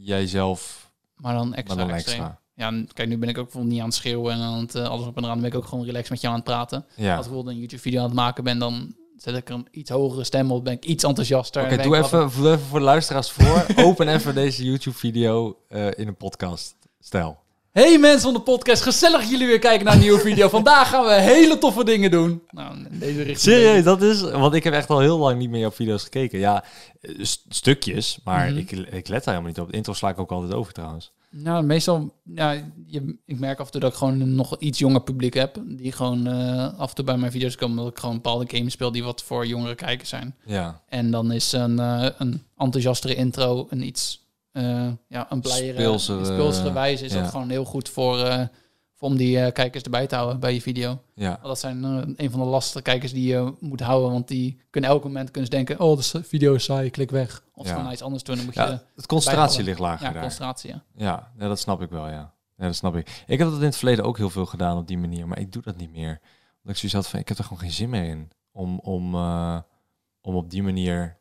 jijzelf, 0.00 0.90
Maar 1.16 1.34
dan 1.34 1.54
extra. 1.54 1.74
maar 1.76 1.86
dan 1.86 1.94
extreem. 1.94 2.20
extra. 2.20 2.40
Ja, 2.54 2.84
kijk, 2.92 3.08
nu 3.08 3.18
ben 3.18 3.28
ik 3.28 3.38
ook 3.38 3.54
niet 3.54 3.80
aan 3.80 3.86
het 3.86 3.94
schreeuwen 3.94 4.32
en 4.34 4.40
aan 4.40 4.58
het, 4.60 4.74
eh, 4.74 4.88
alles 4.88 5.06
op 5.06 5.16
en 5.16 5.22
eraan. 5.22 5.32
Dan 5.32 5.40
ben 5.42 5.50
ik 5.50 5.56
ook 5.56 5.66
gewoon 5.68 5.84
relaxed 5.84 6.10
met 6.10 6.20
jou 6.20 6.32
aan 6.34 6.40
het 6.40 6.48
praten. 6.48 6.84
Ja. 6.96 7.16
Als 7.16 7.24
ik 7.26 7.30
bijvoorbeeld 7.30 7.54
een 7.54 7.60
YouTube-video 7.60 7.98
aan 8.00 8.06
het 8.06 8.14
maken 8.14 8.44
ben, 8.44 8.58
dan 8.58 8.94
zet 9.16 9.36
ik 9.36 9.48
een 9.48 9.66
iets 9.70 9.90
hogere 9.90 10.24
stem 10.24 10.50
op. 10.52 10.64
Ben 10.64 10.72
ik 10.72 10.84
iets 10.84 11.04
enthousiaster. 11.04 11.64
Oké, 11.64 11.82
doe 11.82 11.96
even, 11.96 12.30
voor 12.30 12.78
de 12.78 12.84
luisteraars 12.84 13.30
voor. 13.30 13.66
Open 13.86 14.08
even 14.08 14.34
deze 14.34 14.64
YouTube-video 14.64 15.58
eh, 15.68 15.86
in 15.96 16.08
een 16.08 16.16
podcast. 16.16 16.76
Hey 17.72 17.98
mensen 17.98 18.20
van 18.22 18.32
de 18.32 18.40
podcast, 18.40 18.82
gezellig 18.82 19.20
dat 19.20 19.30
jullie 19.30 19.46
weer 19.46 19.58
kijken 19.58 19.84
naar 19.84 19.94
een 19.94 20.00
nieuwe 20.00 20.18
video. 20.20 20.48
Vandaag 20.58 20.88
gaan 20.88 21.04
we 21.04 21.12
hele 21.12 21.58
toffe 21.58 21.84
dingen 21.84 22.10
doen. 22.10 22.42
Nou, 22.50 22.76
in 22.90 22.98
deze 22.98 23.16
richting. 23.16 23.38
Serieus, 23.38 23.84
dat 23.84 24.02
is... 24.02 24.20
Want 24.20 24.54
ik 24.54 24.64
heb 24.64 24.72
echt 24.74 24.88
al 24.90 25.00
heel 25.00 25.18
lang 25.18 25.38
niet 25.38 25.50
meer 25.50 25.66
op 25.66 25.74
video's 25.74 26.02
gekeken. 26.02 26.38
Ja, 26.38 26.64
st- 27.20 27.44
stukjes, 27.48 28.18
maar 28.24 28.48
Mhm. 28.48 28.58
ik, 28.58 28.70
ik 28.70 29.08
let 29.08 29.24
daar 29.24 29.34
helemaal 29.34 29.42
niet 29.46 29.60
op. 29.60 29.70
De 29.70 29.76
intro 29.76 29.92
sla 29.92 30.08
ik 30.08 30.18
ook 30.18 30.30
altijd 30.32 30.52
over 30.52 30.72
trouwens. 30.72 31.12
Nou, 31.30 31.64
meestal, 31.64 32.14
ja, 32.34 32.50
je, 32.86 33.16
ik 33.26 33.38
merk 33.38 33.58
af 33.58 33.66
en 33.66 33.72
toe 33.72 33.80
dat 33.80 33.90
ik 33.92 33.96
gewoon 33.98 34.20
een 34.20 34.34
nog 34.34 34.56
iets 34.58 34.78
jonger 34.78 35.02
publiek 35.02 35.34
heb. 35.34 35.56
Die 35.64 35.92
gewoon 35.92 36.26
eh, 36.26 36.78
af 36.78 36.88
en 36.88 36.94
toe 36.94 37.04
bij 37.04 37.16
mijn 37.16 37.32
video's 37.32 37.56
komen, 37.56 37.76
omdat 37.78 37.92
ik 37.92 37.98
gewoon 37.98 38.14
bepaalde 38.14 38.56
games 38.56 38.72
speel 38.72 38.92
die 38.92 39.04
wat 39.04 39.22
voor 39.22 39.46
jongere 39.46 39.74
kijkers 39.74 40.08
zijn. 40.08 40.34
Ja. 40.44 40.80
En 40.88 41.10
dan 41.10 41.32
is 41.32 41.52
een, 41.52 41.78
eh, 41.78 42.06
een 42.18 42.42
enthousiastere 42.56 43.14
intro, 43.14 43.66
een 43.70 43.82
iets, 43.86 44.21
ja, 45.08 45.26
een 45.28 45.40
blijere, 45.40 45.78
Speelsere, 45.78 46.18
een 46.18 46.26
speelsere 46.26 46.72
wijze 46.72 47.04
is 47.04 47.12
ja. 47.12 47.20
dat 47.20 47.30
gewoon 47.30 47.50
heel 47.50 47.64
goed 47.64 47.88
voor, 47.88 48.18
eh, 48.18 48.46
voor 48.94 49.08
om 49.08 49.16
die 49.16 49.38
eh, 49.40 49.52
kijkers 49.52 49.82
erbij 49.82 50.06
te 50.06 50.14
houden 50.14 50.40
bij 50.40 50.54
je 50.54 50.60
video. 50.60 51.02
Ja. 51.14 51.28
Want 51.28 51.42
dat 51.42 51.58
zijn 51.58 51.84
eh, 51.84 52.14
een 52.16 52.30
van 52.30 52.40
de 52.40 52.46
lastige 52.46 52.82
kijkers 52.82 53.12
die 53.12 53.26
je 53.26 53.54
moet 53.60 53.80
houden, 53.80 54.10
want 54.10 54.28
die 54.28 54.60
kunnen 54.70 54.90
elk 54.90 55.04
moment 55.04 55.30
kunnen 55.30 55.50
ze 55.50 55.56
denken, 55.56 55.80
oh, 55.80 55.96
de 55.96 56.22
video 56.24 56.54
is 56.54 56.64
saai, 56.64 56.90
klik 56.90 57.10
weg. 57.10 57.42
Of 57.54 57.62
ze 57.64 57.68
Ja. 57.68 57.74
gaan 57.74 57.84
naar 57.84 57.92
iets 57.92 58.02
anders 58.02 58.22
doen, 58.22 58.36
dan 58.36 58.44
moet 58.44 58.54
je, 58.54 58.60
ja, 58.60 58.82
het 58.96 59.06
concentratie 59.06 59.64
ligt 59.64 59.78
lager 59.78 60.06
ja, 60.06 60.12
daar. 60.12 60.22
concentratie, 60.22 60.70
ja. 60.70 60.82
Ja, 60.96 61.32
ja, 61.38 61.48
dat 61.48 61.58
snap 61.58 61.82
ik 61.82 61.90
wel, 61.90 62.08
ja. 62.08 62.34
ja. 62.56 62.66
Dat 62.66 62.76
snap 62.76 62.96
ik. 62.96 63.22
Ik 63.26 63.38
heb 63.38 63.48
dat 63.48 63.58
in 63.58 63.64
het 63.64 63.76
verleden 63.76 64.04
ook 64.04 64.16
heel 64.16 64.30
veel 64.30 64.46
gedaan 64.46 64.76
op 64.76 64.86
die 64.86 64.98
manier, 64.98 65.28
maar 65.28 65.38
ik 65.38 65.52
doe 65.52 65.62
dat 65.62 65.76
niet 65.76 65.90
meer. 65.92 66.20
Omdat 66.62 66.62
ik 66.64 66.76
zoiets 66.76 66.92
had 66.92 67.08
van, 67.08 67.20
ik 67.20 67.28
heb 67.28 67.38
er 67.38 67.44
gewoon 67.44 67.58
geen 67.58 67.72
zin 67.72 67.90
meer 67.90 68.04
in 68.04 68.30
om, 68.52 68.78
om, 68.78 69.14
eh, 69.14 69.58
om 70.20 70.34
op 70.34 70.50
die 70.50 70.62
manier 70.62 71.20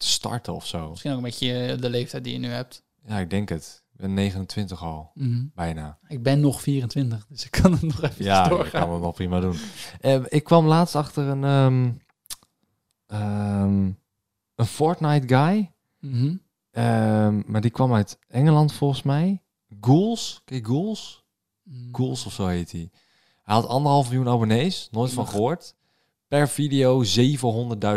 te 0.00 0.06
starten 0.08 0.54
of 0.54 0.66
zo. 0.66 0.88
Misschien 0.90 1.10
ook 1.10 1.16
een 1.16 1.22
beetje 1.22 1.76
de 1.80 1.90
leeftijd 1.90 2.24
die 2.24 2.32
je 2.32 2.38
nu 2.38 2.48
hebt. 2.48 2.82
Ja, 3.06 3.18
ik 3.18 3.30
denk 3.30 3.48
het. 3.48 3.82
Ik 3.92 4.00
ben 4.06 4.14
29 4.14 4.82
al, 4.82 5.12
bijna. 5.54 5.98
Ik 6.08 6.22
ben 6.22 6.40
nog 6.40 6.62
24, 6.62 7.26
dus 7.28 7.44
ik 7.44 7.50
kan 7.50 7.72
het 7.72 7.82
nog 7.82 8.02
even 8.02 8.24
Ja, 8.24 8.44
ik 8.44 8.50
doorgaan. 8.50 8.80
kan 8.82 8.92
het 8.92 9.00
wel 9.00 9.12
prima 9.12 9.40
doen. 9.40 9.56
Eh, 10.00 10.20
ik 10.28 10.44
kwam 10.44 10.66
laatst 10.66 10.94
achter 10.94 11.26
een, 11.26 11.44
ehm, 11.44 11.90
ehm, 13.06 13.90
een 14.54 14.66
Fortnite 14.66 15.34
guy. 15.36 15.72
Mhm. 15.98 16.36
Ehm, 16.70 17.42
maar 17.46 17.60
die 17.60 17.70
kwam 17.70 17.94
uit 17.94 18.18
Engeland 18.28 18.72
volgens 18.72 19.02
mij. 19.02 19.42
Ghouls, 19.80 20.40
ken 20.44 20.56
je 20.56 20.64
Ghouls? 20.64 21.24
Mm. 21.62 21.88
Ghouls 21.92 22.26
of 22.26 22.32
zo 22.32 22.46
heet 22.46 22.72
hij. 22.72 22.90
Hij 23.42 23.54
had 23.54 23.66
anderhalf 23.66 24.08
miljoen 24.08 24.28
abonnees, 24.28 24.88
nooit 24.90 25.12
van 25.12 25.28
gehoord. 25.28 25.74
Per 26.30 26.48
video 26.48 27.04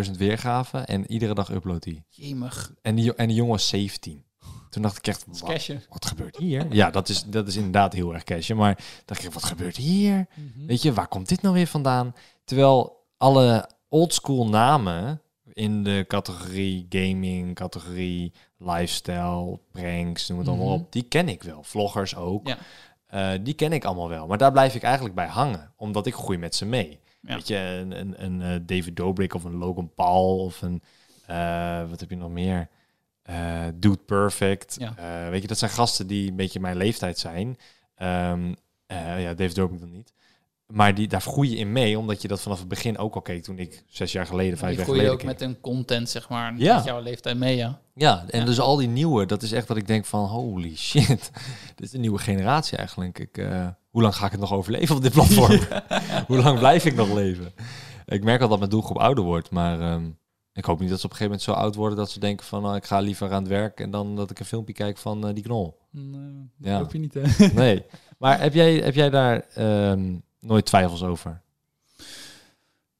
700.000 0.05 0.11
weergaven 0.17 0.85
en 0.85 1.11
iedere 1.11 1.33
dag 1.33 1.51
uploadt 1.51 1.85
hij. 1.85 2.03
Jemig. 2.09 2.73
En 2.81 2.95
die, 2.95 3.15
en 3.15 3.27
die 3.27 3.35
jongen 3.35 3.51
was 3.51 3.67
17. 3.67 4.23
Toen 4.69 4.81
dacht 4.81 4.97
ik 4.97 5.07
echt, 5.07 5.25
wat, 5.27 5.67
wat 5.89 6.05
gebeurt 6.05 6.37
hier? 6.37 6.65
Ja, 6.73 6.89
dat 6.89 7.09
is, 7.09 7.23
dat 7.23 7.47
is 7.47 7.55
inderdaad 7.55 7.93
heel 7.93 8.13
erg 8.13 8.23
cashje. 8.23 8.55
Maar 8.55 8.77
dacht 9.05 9.23
ik, 9.23 9.31
wat 9.31 9.43
gebeurt 9.43 9.77
hier? 9.77 10.27
Mhm. 10.35 10.65
Weet 10.65 10.81
je, 10.81 10.93
waar 10.93 11.07
komt 11.07 11.29
dit 11.29 11.41
nou 11.41 11.53
weer 11.53 11.67
vandaan? 11.67 12.15
Terwijl 12.43 13.05
alle 13.17 13.69
oldschool 13.89 14.47
namen 14.49 15.21
in 15.53 15.83
de 15.83 16.05
categorie 16.07 16.85
gaming, 16.89 17.55
categorie 17.55 18.33
lifestyle, 18.57 19.59
pranks, 19.71 20.27
noem 20.27 20.39
het 20.39 20.47
allemaal 20.47 20.67
Mhm. 20.75 20.81
op, 20.83 20.91
die 20.91 21.03
ken 21.03 21.29
ik 21.29 21.43
wel. 21.43 21.63
Vloggers 21.63 22.15
ook. 22.15 22.47
Ja. 22.47 22.57
Eh, 23.05 23.39
die 23.43 23.53
ken 23.53 23.71
ik 23.73 23.85
allemaal 23.85 24.09
wel. 24.09 24.27
Maar 24.27 24.37
daar 24.37 24.51
blijf 24.51 24.75
ik 24.75 24.83
eigenlijk 24.83 25.15
bij 25.15 25.27
hangen, 25.27 25.73
omdat 25.77 26.05
ik 26.05 26.13
groei 26.13 26.37
met 26.37 26.55
ze 26.55 26.65
mee. 26.65 26.99
Ja. 27.27 27.35
Weet 27.35 27.47
je, 27.47 27.55
een, 27.57 27.99
een, 27.99 28.23
een 28.23 28.41
eh, 28.41 28.59
David 28.65 28.95
Dobrik 28.95 29.33
of 29.33 29.43
een 29.43 29.57
Logan 29.57 29.93
Paul 29.95 30.39
of 30.39 30.61
een, 30.61 30.81
eh, 31.25 31.89
wat 31.89 31.99
heb 31.99 32.09
je 32.09 32.15
nog 32.15 32.31
meer? 32.31 32.69
Eh 33.21 33.65
Dude 33.75 33.97
Perfect. 34.05 34.75
Ja. 34.79 35.29
Weet 35.29 35.41
je, 35.41 35.47
dat 35.47 35.57
zijn 35.57 35.71
gasten 35.71 36.07
die 36.07 36.29
een 36.29 36.35
beetje 36.35 36.59
mijn 36.59 36.77
leeftijd 36.77 37.19
zijn. 37.19 37.57
Ehm, 37.95 38.53
eh, 38.85 39.21
ja, 39.21 39.33
David 39.33 39.55
Dobrik 39.55 39.79
dan 39.79 39.91
niet. 39.91 40.13
Maar 40.67 40.95
die, 40.95 41.07
daar 41.07 41.21
groei 41.21 41.49
je 41.49 41.55
in 41.55 41.71
mee, 41.71 41.97
omdat 41.99 42.21
je 42.21 42.27
dat 42.27 42.41
vanaf 42.41 42.59
het 42.59 42.67
begin 42.67 42.97
ook 42.97 43.15
al 43.15 43.21
keek 43.21 43.43
toen 43.43 43.59
ik 43.59 43.83
zes 43.87 44.11
jaar 44.11 44.25
geleden, 44.25 44.57
vijf 44.57 44.75
jaar 44.75 44.83
groei 44.83 44.99
je 44.99 45.05
geleden 45.05 45.11
ook 45.29 45.37
keek. 45.37 45.39
met 45.39 45.49
een 45.49 45.61
content, 45.61 46.09
zeg 46.09 46.29
maar, 46.29 46.53
Ja. 46.57 46.75
met 46.75 46.83
jouw 46.83 47.01
leeftijd 47.01 47.37
mee, 47.37 47.55
ja. 47.55 47.79
Ja, 47.95 48.25
en 48.27 48.39
Ja. 48.39 48.45
dus 48.45 48.59
al 48.59 48.75
die 48.75 48.87
nieuwe, 48.87 49.25
dat 49.25 49.41
is 49.41 49.51
echt 49.51 49.67
dat 49.67 49.77
ik 49.77 49.87
denk 49.87 50.05
van 50.05 50.25
holy 50.25 50.75
shit, 50.89 51.07
dit 51.75 51.85
is 51.85 51.91
de 51.91 51.97
nieuwe 51.97 52.17
generatie 52.19 52.77
eigenlijk. 52.77 53.19
Ik, 53.19 53.37
eh, 53.37 53.67
hoe 53.89 54.01
lang 54.01 54.15
ga 54.15 54.25
ik 54.25 54.31
het 54.31 54.39
nog 54.41 54.53
overleven 54.53 54.95
op 54.95 55.01
dit 55.01 55.11
platform? 55.11 55.59
hoe 56.27 56.37
lang 56.37 56.59
blijf 56.59 56.85
ik 56.85 56.95
nog 56.95 57.13
leven? 57.13 57.51
Ik 58.05 58.23
merk 58.23 58.41
al 58.41 58.47
dat 58.47 58.57
mijn 58.59 58.69
doelgroep 58.71 58.97
ouder 58.97 59.23
wordt, 59.23 59.49
maar 59.49 59.79
ehm, 59.79 60.09
ik 60.53 60.65
hoop 60.65 60.79
niet 60.79 60.89
dat 60.89 60.99
ze 60.99 61.05
op 61.05 61.11
een 61.11 61.17
gegeven 61.17 61.37
moment 61.39 61.41
zo 61.41 61.51
oud 61.65 61.75
worden 61.75 61.97
dat 61.97 62.11
ze 62.11 62.19
denken 62.19 62.45
van 62.45 62.61
nou, 62.61 62.75
ik 62.75 62.85
ga 62.85 62.99
liever 62.99 63.31
aan 63.31 63.41
het 63.41 63.51
werk 63.51 63.79
en 63.79 63.91
dan 63.91 64.15
dat 64.15 64.31
ik 64.31 64.39
een 64.39 64.45
filmpje 64.45 64.73
kijk 64.73 64.97
van 64.97 65.27
eh, 65.27 65.33
die 65.33 65.43
knol. 65.43 65.77
Nee, 65.91 66.49
Ja. 66.57 66.77
hoop 66.77 66.91
je 66.93 66.99
niet, 66.99 67.13
hè? 67.13 67.47
Nee, 67.53 67.83
Maar 68.17 68.39
heb 68.41 68.53
jij, 68.53 68.73
heb 68.75 68.93
jij 68.95 69.09
daar 69.09 69.39
ehm, 69.53 70.15
nooit 70.43 70.65
twijfels 70.65 71.03
over? 71.03 71.41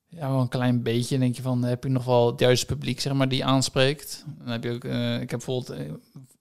Ja, 0.08 0.30
wel 0.30 0.39
een 0.41 0.48
klein 0.48 0.84
beetje. 0.84 1.18
denk 1.18 1.36
je 1.36 1.41
van, 1.41 1.64
heb 1.64 1.84
je 1.84 1.89
nog 1.89 2.06
wel 2.06 2.28
het 2.32 2.39
juiste 2.39 2.66
publiek, 2.66 3.00
zeg 3.00 3.14
maar, 3.14 3.30
die 3.30 3.46
aanspreekt. 3.46 4.26
Dan 4.38 4.48
heb 4.48 4.64
je 4.64 4.72
ook, 4.72 4.84
eh, 4.84 5.14
ik 5.22 5.30
heb 5.30 5.39
bijvoorbeeld 5.39 5.70
eh, 5.80 5.86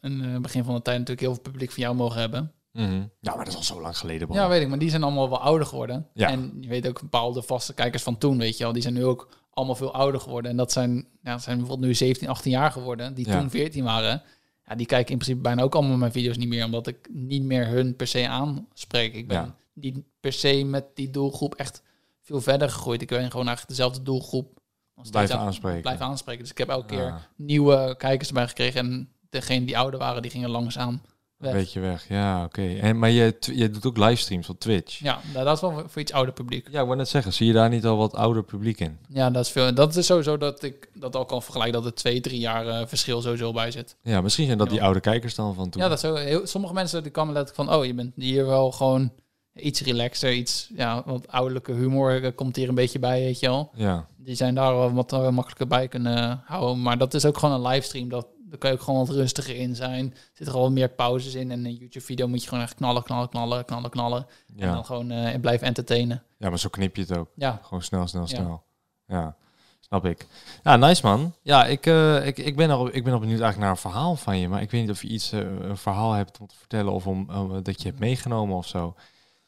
in 0.00 0.20
het 0.20 0.42
begin 0.42 0.64
van 0.64 0.74
de 0.74 0.82
tijd 0.82 0.98
natuurlijk 0.98 1.26
heel 1.26 1.34
veel 1.34 1.42
publiek 1.52 1.70
van 1.70 1.82
jou 1.82 1.94
mogen 1.96 2.20
hebben. 2.20 2.52
Mhm. 2.72 3.02
Ja, 3.20 3.34
maar 3.34 3.44
dat 3.44 3.48
is 3.48 3.56
al 3.56 3.62
zo 3.62 3.80
lang 3.80 3.98
geleden. 3.98 4.26
Bro. 4.28 4.36
Ja, 4.36 4.48
weet 4.48 4.62
ik, 4.62 4.68
maar 4.68 4.78
die 4.78 4.90
zijn 4.90 5.02
allemaal 5.02 5.28
wel 5.28 5.40
ouder 5.40 5.66
geworden. 5.66 6.06
Ja. 6.14 6.28
En 6.28 6.56
je 6.60 6.68
weet 6.68 6.88
ook 6.88 7.00
bepaalde 7.00 7.42
vaste 7.42 7.74
kijkers 7.74 8.02
van 8.02 8.18
toen, 8.18 8.38
weet 8.38 8.56
je 8.56 8.64
wel, 8.64 8.72
die 8.72 8.82
zijn 8.82 8.94
nu 8.94 9.04
ook 9.04 9.28
allemaal 9.50 9.74
veel 9.74 9.94
ouder 9.94 10.20
geworden. 10.20 10.50
En 10.50 10.56
dat 10.56 10.72
zijn, 10.72 11.06
ja, 11.22 11.38
zijn 11.38 11.56
bijvoorbeeld 11.58 11.88
nu 11.88 11.94
17, 11.94 12.28
18 12.28 12.50
jaar 12.50 12.70
geworden, 12.70 13.14
die 13.14 13.26
Ja. 13.28 13.38
toen 13.40 13.50
14 13.50 13.84
waren. 13.84 14.22
Ja, 14.66 14.74
die 14.74 14.86
kijken 14.86 15.12
in 15.12 15.18
principe 15.18 15.42
bijna 15.42 15.62
ook 15.62 15.74
allemaal 15.74 15.96
mijn 15.96 16.12
video's 16.12 16.36
niet 16.36 16.48
meer, 16.48 16.64
omdat 16.64 16.86
ik 16.86 17.08
niet 17.12 17.42
meer 17.42 17.66
hun 17.66 17.96
per 17.96 18.06
se 18.06 18.28
aanspreek. 18.28 19.14
Ik 19.14 19.28
ben 19.28 19.36
Ja. 19.36 19.54
Niet 19.72 19.98
per 20.20 20.32
se 20.32 20.64
met 20.64 20.84
die 20.94 21.10
doelgroep 21.10 21.54
echt 21.54 21.82
veel 22.22 22.40
verder 22.40 22.70
gegroeid. 22.70 23.02
Ik 23.02 23.08
ben 23.08 23.30
gewoon 23.30 23.46
eigenlijk 23.46 23.76
dezelfde 23.76 24.02
doelgroep 24.02 24.60
Blijven 25.10 25.38
aan- 25.38 25.46
aanspreken. 25.46 25.80
blijven 25.82 26.06
aanspreken. 26.06 26.42
Dus 26.42 26.50
ik 26.50 26.58
heb 26.58 26.68
elke 26.68 26.86
keer 26.86 27.04
Ah. 27.06 27.14
nieuwe 27.36 27.94
kijkers 27.98 28.28
erbij 28.28 28.48
gekregen. 28.48 28.80
En 28.80 29.08
degene 29.30 29.64
die 29.66 29.78
ouder 29.78 29.98
waren, 30.00 30.22
die 30.22 30.30
gingen 30.30 30.50
langzaam 30.50 31.00
weg. 31.36 31.52
Een 31.52 31.58
beetje 31.58 31.80
weg, 31.80 32.08
ja, 32.08 32.44
oké. 32.44 32.74
En 32.74 32.98
Maar 32.98 33.10
je, 33.10 33.36
je 33.40 33.70
doet 33.70 33.86
ook 33.86 33.96
livestreams 33.96 34.48
op 34.48 34.60
Twitch. 34.60 34.98
Ja, 34.98 35.20
nou, 35.32 35.44
dat 35.44 35.54
is 35.54 35.60
wel 35.60 35.82
voor 35.88 36.00
iets 36.02 36.12
ouder 36.12 36.34
publiek. 36.34 36.68
Ja, 36.70 36.80
ik 36.80 36.84
wou 36.86 36.96
net 36.96 37.08
zeggen, 37.08 37.32
zie 37.32 37.46
je 37.46 37.52
daar 37.52 37.68
niet 37.68 37.84
al 37.86 37.96
wat 37.96 38.14
ouder 38.14 38.44
publiek 38.44 38.80
in? 38.80 38.98
Ja, 39.08 39.30
dat 39.30 39.44
is 39.44 39.50
veel. 39.50 39.74
Dat 39.74 39.96
is 39.96 40.06
sowieso 40.06 40.36
dat 40.36 40.62
ik 40.62 40.88
dat 40.94 41.16
al 41.16 41.24
kan 41.24 41.42
vergelijken 41.42 41.82
dat 41.82 41.84
er 41.90 41.94
twee, 41.94 42.20
drie 42.20 42.38
jaar 42.40 42.66
eh, 42.68 42.86
verschil 42.86 43.22
sowieso 43.22 43.52
bij 43.52 43.70
zit. 43.70 43.96
Ja, 44.02 44.20
misschien 44.20 44.46
zijn 44.46 44.58
dat 44.58 44.70
die 44.70 44.82
oude 44.82 45.00
kijkers 45.00 45.34
dan 45.34 45.54
van 45.54 45.70
toen. 45.70 45.82
Ja, 45.82 45.88
dat 45.88 45.96
is 45.96 46.04
zo. 46.04 46.14
Heel, 46.14 46.46
sommige 46.46 46.74
mensen 46.74 47.02
die 47.02 47.12
komen 47.12 47.34
letterlijk 47.34 47.68
van, 47.68 47.78
oh, 47.78 47.84
je 47.84 47.94
bent 47.94 48.12
hier 48.16 48.46
wel 48.46 48.72
gewoon 48.72 49.12
iets 49.54 49.80
relaxer, 49.80 50.32
iets, 50.32 50.70
ja, 50.74 51.02
wat 51.06 51.28
ouderlijke 51.28 51.72
humor 51.72 52.24
eh, 52.24 52.30
komt 52.34 52.56
hier 52.56 52.68
een 52.68 52.74
beetje 52.74 52.98
bij, 52.98 53.20
weet 53.20 53.40
je 53.40 53.46
wel. 53.46 53.70
Ja, 53.74 54.06
Die 54.16 54.34
zijn 54.34 54.54
daar 54.54 54.76
wel 54.76 54.92
wat 54.92 55.10
makkelijker 55.10 55.66
bij 55.66 55.88
kunnen 55.88 56.42
houden. 56.44 56.82
Maar 56.82 56.98
dat 56.98 57.14
is 57.14 57.24
ook 57.24 57.38
gewoon 57.38 57.54
een 57.54 57.70
livestream. 57.70 58.08
Dat, 58.08 58.26
daar 58.44 58.58
kan 58.58 58.70
je 58.70 58.76
ook 58.76 58.82
gewoon 58.82 59.06
wat 59.06 59.16
rustiger 59.16 59.56
in 59.56 59.74
zijn. 59.76 60.10
Er 60.10 60.18
zitten 60.32 60.54
gewoon 60.54 60.72
meer 60.72 60.88
pauzes 60.88 61.34
in. 61.34 61.50
En 61.50 61.64
een 61.64 61.74
YouTube-video 61.74 62.28
moet 62.28 62.42
je 62.42 62.48
gewoon 62.48 62.64
echt 62.64 62.74
knallen, 62.74 63.02
knallen, 63.02 63.28
knallen, 63.28 63.64
knallen, 63.64 63.90
knallen. 63.90 64.26
En 64.46 64.66
ja. 64.66 64.72
dan 64.74 64.84
gewoon 64.84 65.10
eh 65.10 65.40
blijven 65.40 65.66
entertainen. 65.66 66.22
ja, 66.38 66.48
maar 66.48 66.58
zo 66.58 66.68
knip 66.68 66.96
je 66.96 67.02
het 67.02 67.16
ook. 67.16 67.28
Ja, 67.34 67.60
Gewoon 67.62 67.82
snel, 67.82 68.06
snel, 68.06 68.26
snel. 68.26 68.62
Ja, 69.06 69.36
snap 69.80 70.04
ik. 70.04 70.26
Ja, 70.62 70.76
nice 70.76 71.06
man. 71.06 71.34
Ja, 71.42 71.66
ik, 71.66 71.86
eh, 71.86 72.26
ik, 72.26 72.38
ik, 72.38 72.56
ben 72.56 72.70
al, 72.70 72.94
ik 72.94 73.04
ben 73.04 73.12
al 73.12 73.18
benieuwd 73.18 73.40
eigenlijk 73.40 73.58
naar 73.58 73.70
een 73.70 73.90
verhaal 73.90 74.16
van 74.16 74.38
je. 74.38 74.48
Maar 74.48 74.62
ik 74.62 74.70
weet 74.70 74.80
niet 74.80 74.90
of 74.90 75.02
je 75.02 75.08
iets, 75.08 75.32
een 75.32 75.76
verhaal 75.76 76.12
hebt 76.12 76.38
om 76.40 76.46
te 76.46 76.56
vertellen 76.56 76.92
of 76.92 77.06
om, 77.06 77.28
dat 77.62 77.82
je 77.82 77.88
hebt 77.88 78.00
meegenomen 78.00 78.56
of 78.56 78.66
zo. 78.66 78.94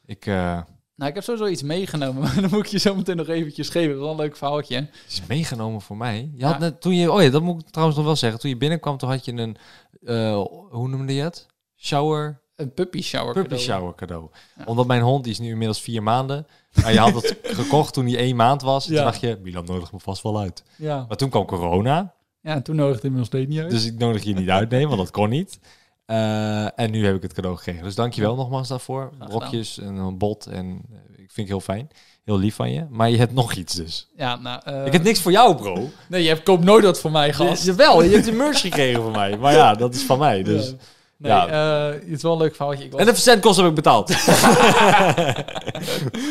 Ik, 0.05 0.25
eh, 0.25 0.61
Nou, 0.95 1.09
ik 1.09 1.15
heb 1.15 1.23
sowieso 1.23 1.47
iets 1.47 1.63
meegenomen, 1.63 2.21
maar 2.23 2.41
dan 2.41 2.49
moet 2.49 2.59
ik 2.59 2.65
je 2.65 2.77
zo 2.79 2.95
meteen 2.95 3.15
nog 3.17 3.27
eventjes 3.27 3.69
geven. 3.69 3.87
Dat 3.89 3.95
is 3.97 4.01
wel 4.03 4.11
een 4.11 4.17
leuk 4.17 4.35
verhaaltje. 4.37 4.75
Het 4.75 4.89
is 5.07 5.21
meegenomen 5.27 5.81
voor 5.81 5.97
mij. 5.97 6.29
Je 6.35 6.45
had 6.45 6.59
net, 6.59 6.81
toen 6.81 6.95
je, 6.95 7.11
oh 7.11 7.21
ja, 7.21 7.29
dat 7.29 7.41
moet 7.41 7.61
ik 7.61 7.69
trouwens 7.69 7.97
nog 7.97 8.05
wel 8.07 8.15
zeggen. 8.15 8.39
Toen 8.39 8.49
je 8.49 8.57
binnenkwam, 8.57 8.97
toen 8.97 9.09
had 9.09 9.25
je 9.25 9.31
een, 9.31 9.57
eh, 10.05 10.41
hoe 10.69 10.87
noemde 10.87 11.13
je 11.13 11.21
het? 11.21 11.45
Shower, 11.77 12.41
Een 12.55 12.73
puppy 12.73 13.01
shower 13.01 13.33
puppy 13.33 13.49
cadeau. 13.49 13.63
shower 13.79 13.95
cadeau. 13.95 14.29
Ja. 14.57 14.63
Omdat 14.65 14.87
mijn 14.87 15.01
hond, 15.01 15.23
die 15.23 15.33
is 15.33 15.39
nu 15.39 15.49
inmiddels 15.49 15.81
vier 15.81 16.03
maanden. 16.03 16.47
Maar 16.81 16.93
je 16.93 16.99
had 16.99 17.13
het 17.13 17.37
gekocht 17.59 17.93
toen 17.93 18.05
hij 18.05 18.17
één 18.17 18.35
maand 18.35 18.61
was. 18.61 18.85
Ja. 18.85 18.95
Toen 18.95 19.03
dacht 19.03 19.19
je, 19.19 19.39
Milan 19.43 19.65
nodigt 19.65 19.91
me 19.91 19.99
vast 19.99 20.23
wel 20.23 20.39
uit. 20.39 20.63
Ja. 20.77 21.05
Maar 21.07 21.17
toen 21.17 21.29
kwam 21.29 21.45
corona. 21.45 22.13
ja, 22.41 22.53
en 22.53 22.63
toen 22.63 22.75
nodigde 22.75 23.01
hij 23.01 23.09
me 23.09 23.17
nog 23.17 23.25
steeds 23.25 23.49
niet 23.49 23.59
uit. 23.59 23.69
Dus 23.69 23.85
ik 23.85 23.97
nodig 23.97 24.23
je 24.23 24.33
niet 24.33 24.49
uit, 24.49 24.69
nee, 24.69 24.85
want 24.87 24.97
dat 24.97 25.11
kon 25.11 25.29
niet. 25.29 25.59
Eh, 26.05 26.79
en 26.79 26.91
nu 26.91 27.05
heb 27.05 27.15
ik 27.15 27.21
het 27.21 27.33
cadeau 27.33 27.57
gekregen. 27.57 27.83
Dus 27.83 27.95
dankjewel 27.95 28.35
nogmaals 28.35 28.67
daarvoor. 28.67 29.11
Brokjes 29.27 29.79
en 29.79 29.95
een 29.95 30.17
bot. 30.17 30.45
En 30.45 30.81
eh, 30.91 30.97
ik 31.23 31.31
vind 31.31 31.37
ik 31.37 31.47
heel 31.47 31.59
fijn. 31.59 31.87
Heel 32.23 32.37
lief 32.37 32.55
van 32.55 32.71
je. 32.71 32.85
Maar 32.89 33.09
je 33.09 33.17
hebt 33.17 33.33
nog 33.33 33.53
iets 33.53 33.73
dus. 33.73 34.09
ja, 34.17 34.35
nou... 34.35 34.61
eh, 34.63 34.85
ik 34.85 34.91
heb 34.93 35.03
niks 35.03 35.21
voor 35.21 35.31
jou, 35.31 35.55
bro. 35.55 35.89
Nee, 36.09 36.21
je 36.23 36.27
hebt, 36.27 36.43
koopt 36.43 36.63
nooit 36.63 36.83
wat 36.83 36.99
voor 36.99 37.11
mij, 37.11 37.33
gast. 37.33 37.63
Je, 37.65 37.69
jawel, 37.71 38.03
je 38.03 38.09
hebt 38.09 38.27
een 38.27 38.37
merch 38.37 38.61
gekregen 38.61 39.01
van 39.01 39.11
mij. 39.11 39.37
Maar 39.37 39.53
ja, 39.53 39.73
dat 39.73 39.93
is 39.95 40.01
van 40.03 40.19
mij. 40.19 40.43
Dus. 40.43 40.67
Ja. 40.69 40.75
Nee, 41.17 41.31
Ja. 41.31 41.47
het 41.93 42.03
is 42.07 42.21
wel 42.21 42.31
een 42.31 42.37
leuk 42.37 42.55
verhaaltje. 42.55 42.83
Ik 42.85 42.91
was 42.91 42.99
En 43.01 43.05
de 43.07 43.13
verzendkosten 43.13 43.63
heb 43.63 43.69
ik 43.77 43.83
betaald. 43.83 44.09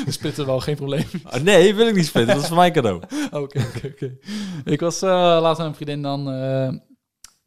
splitten 0.08 0.46
wel, 0.46 0.60
geen 0.60 0.76
probleem. 0.76 1.04
Ah, 1.24 1.42
nee, 1.42 1.74
wil 1.74 1.86
ik 1.86 1.94
niet 1.94 2.06
spitten. 2.06 2.34
Dat 2.34 2.42
is 2.42 2.48
voor 2.48 2.56
mijn 2.58 2.72
cadeau. 2.72 3.02
Oké, 3.30 3.64
oké, 3.76 3.86
oké. 3.86 4.16
Ik 4.64 4.80
was 4.80 5.00
laatst 5.00 5.58
met 5.58 5.66
een 5.68 5.74
vriendin 5.74 6.02
dan 6.02 6.24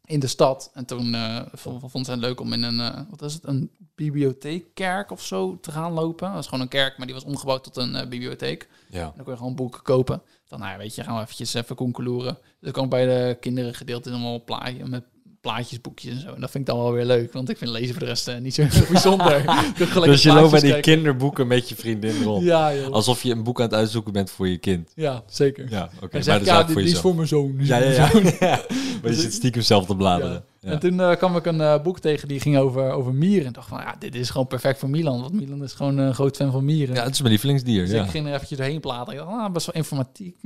in 0.08 0.20
de 0.20 0.26
stad. 0.26 0.70
En 0.74 0.84
toen 0.84 1.16
vond, 1.52 1.90
vond 1.90 2.06
ze 2.06 2.10
het 2.10 2.20
leuk 2.20 2.40
om 2.40 2.52
in 2.52 2.62
een, 2.62 2.80
eh, 2.80 3.00
wat 3.10 3.22
is 3.22 3.34
het, 3.34 3.46
een 3.46 3.70
bibliotheekkerk 3.94 5.10
of 5.10 5.22
zo 5.22 5.60
te 5.60 5.72
gaan 5.72 5.92
lopen. 5.92 6.30
Dat 6.30 6.38
is 6.38 6.46
gewoon 6.46 6.60
een 6.60 6.68
kerk, 6.68 6.96
maar 6.96 7.06
die 7.06 7.14
was 7.14 7.24
omgebouwd 7.24 7.64
tot 7.64 7.76
een 7.76 7.96
eh, 7.96 8.08
bibliotheek. 8.08 8.68
Ja. 8.90 9.02
En 9.02 9.12
dan 9.14 9.24
kon 9.24 9.32
je 9.32 9.38
gewoon 9.38 9.54
boeken 9.54 9.82
kopen. 9.82 10.22
Dan, 10.48 10.58
nou 10.58 10.72
ja, 10.72 10.78
weet 10.78 10.94
je, 10.94 11.04
gaan 11.04 11.16
we 11.16 11.22
eventjes 11.22 11.54
even 11.54 11.76
konkeloeren. 11.76 12.34
Dus 12.34 12.56
dan 12.60 12.72
kwam 12.72 12.88
bij 12.88 13.06
de 13.06 13.36
kinderen 13.40 13.74
gedeeld 13.74 14.06
in 14.06 14.12
allemaal 14.12 14.44
plaatje, 14.44 14.86
met 14.86 15.04
plaatjes, 15.48 15.80
boekjes 15.80 16.12
en 16.12 16.20
zo. 16.20 16.34
En 16.34 16.40
dat 16.40 16.50
vind 16.50 16.68
ik 16.68 16.74
dan 16.74 16.82
wel 16.82 16.92
weer 16.92 17.04
leuk, 17.04 17.32
want 17.32 17.48
ik 17.50 17.58
vind 17.58 17.70
lezen 17.70 17.90
voor 17.90 17.98
de 17.98 18.08
rest 18.08 18.28
eh, 18.28 18.38
niet 18.38 18.54
zo 18.54 18.64
bijzonder. 18.92 19.44
Dus 19.78 19.92
Dus 19.92 20.22
je 20.22 20.32
loopt 20.32 20.50
bij 20.50 20.60
die 20.60 20.80
kinderboeken 20.80 21.46
met 21.46 21.68
je 21.68 21.74
vriendin 21.74 22.22
rond. 22.22 22.44
Ja, 22.44 22.74
joh. 22.74 22.92
Alsof 22.92 23.22
je 23.22 23.32
een 23.32 23.42
boek 23.42 23.58
aan 23.58 23.66
het 23.66 23.74
uitzoeken 23.74 24.12
bent 24.12 24.30
voor 24.30 24.48
je 24.48 24.58
kind. 24.58 24.92
ja, 24.94 25.22
zeker. 25.26 25.66
Ja, 25.70 25.82
oké. 25.82 25.92
Maar 26.00 26.24
dat 26.24 26.40
is 26.40 26.46
ja, 26.46 26.58
ook 26.60 26.66
dit, 26.66 26.72
voor 26.72 26.82
is 26.82 26.98
voor 26.98 27.14
mijn 27.14 27.28
zoon. 27.28 27.54
Ja, 27.58 27.76
ja, 27.76 27.90
ja. 27.90 28.10
Maar 29.02 29.10
je 29.10 29.14
zit 29.14 29.32
stiekem 29.32 29.62
zelf 29.62 29.86
te 29.86 29.96
bladeren. 29.96 30.32
Ja. 30.32 30.44
En 30.60 30.78
toen 30.78 31.00
eh, 31.00 31.16
kwam 31.16 31.36
ik 31.36 31.46
een 31.46 31.60
eh, 31.60 31.82
boek 31.82 31.98
tegen 31.98 32.28
die 32.28 32.40
ging 32.40 32.56
over, 32.58 32.90
over 32.90 33.14
mieren. 33.14 33.46
En 33.46 33.52
dacht 33.52 33.68
van, 33.68 33.78
ja, 33.80 33.94
dit 33.98 34.14
is 34.14 34.30
gewoon 34.30 34.46
perfect 34.46 34.78
voor 34.78 34.90
Milan. 34.90 35.20
Want 35.20 35.32
Milan 35.32 35.62
is 35.62 35.72
gewoon 35.72 35.98
een 35.98 36.14
groot 36.14 36.36
fan 36.36 36.52
van 36.52 36.64
mieren. 36.64 36.94
Ja, 36.94 37.02
het 37.02 37.12
is 37.12 37.18
mijn 37.18 37.30
lievelingsdier. 37.32 37.84
dus 37.84 37.90
Ja. 37.94 38.04
ik 38.04 38.10
ging 38.10 38.26
er 38.26 38.34
eventjes 38.34 38.58
doorheen 38.58 38.80
platen. 38.80 39.12
Ik 39.12 39.18
dacht, 39.18 39.30
ah, 39.30 39.52
best 39.52 39.66
wel 39.66 39.74
informatiek, 39.74 40.36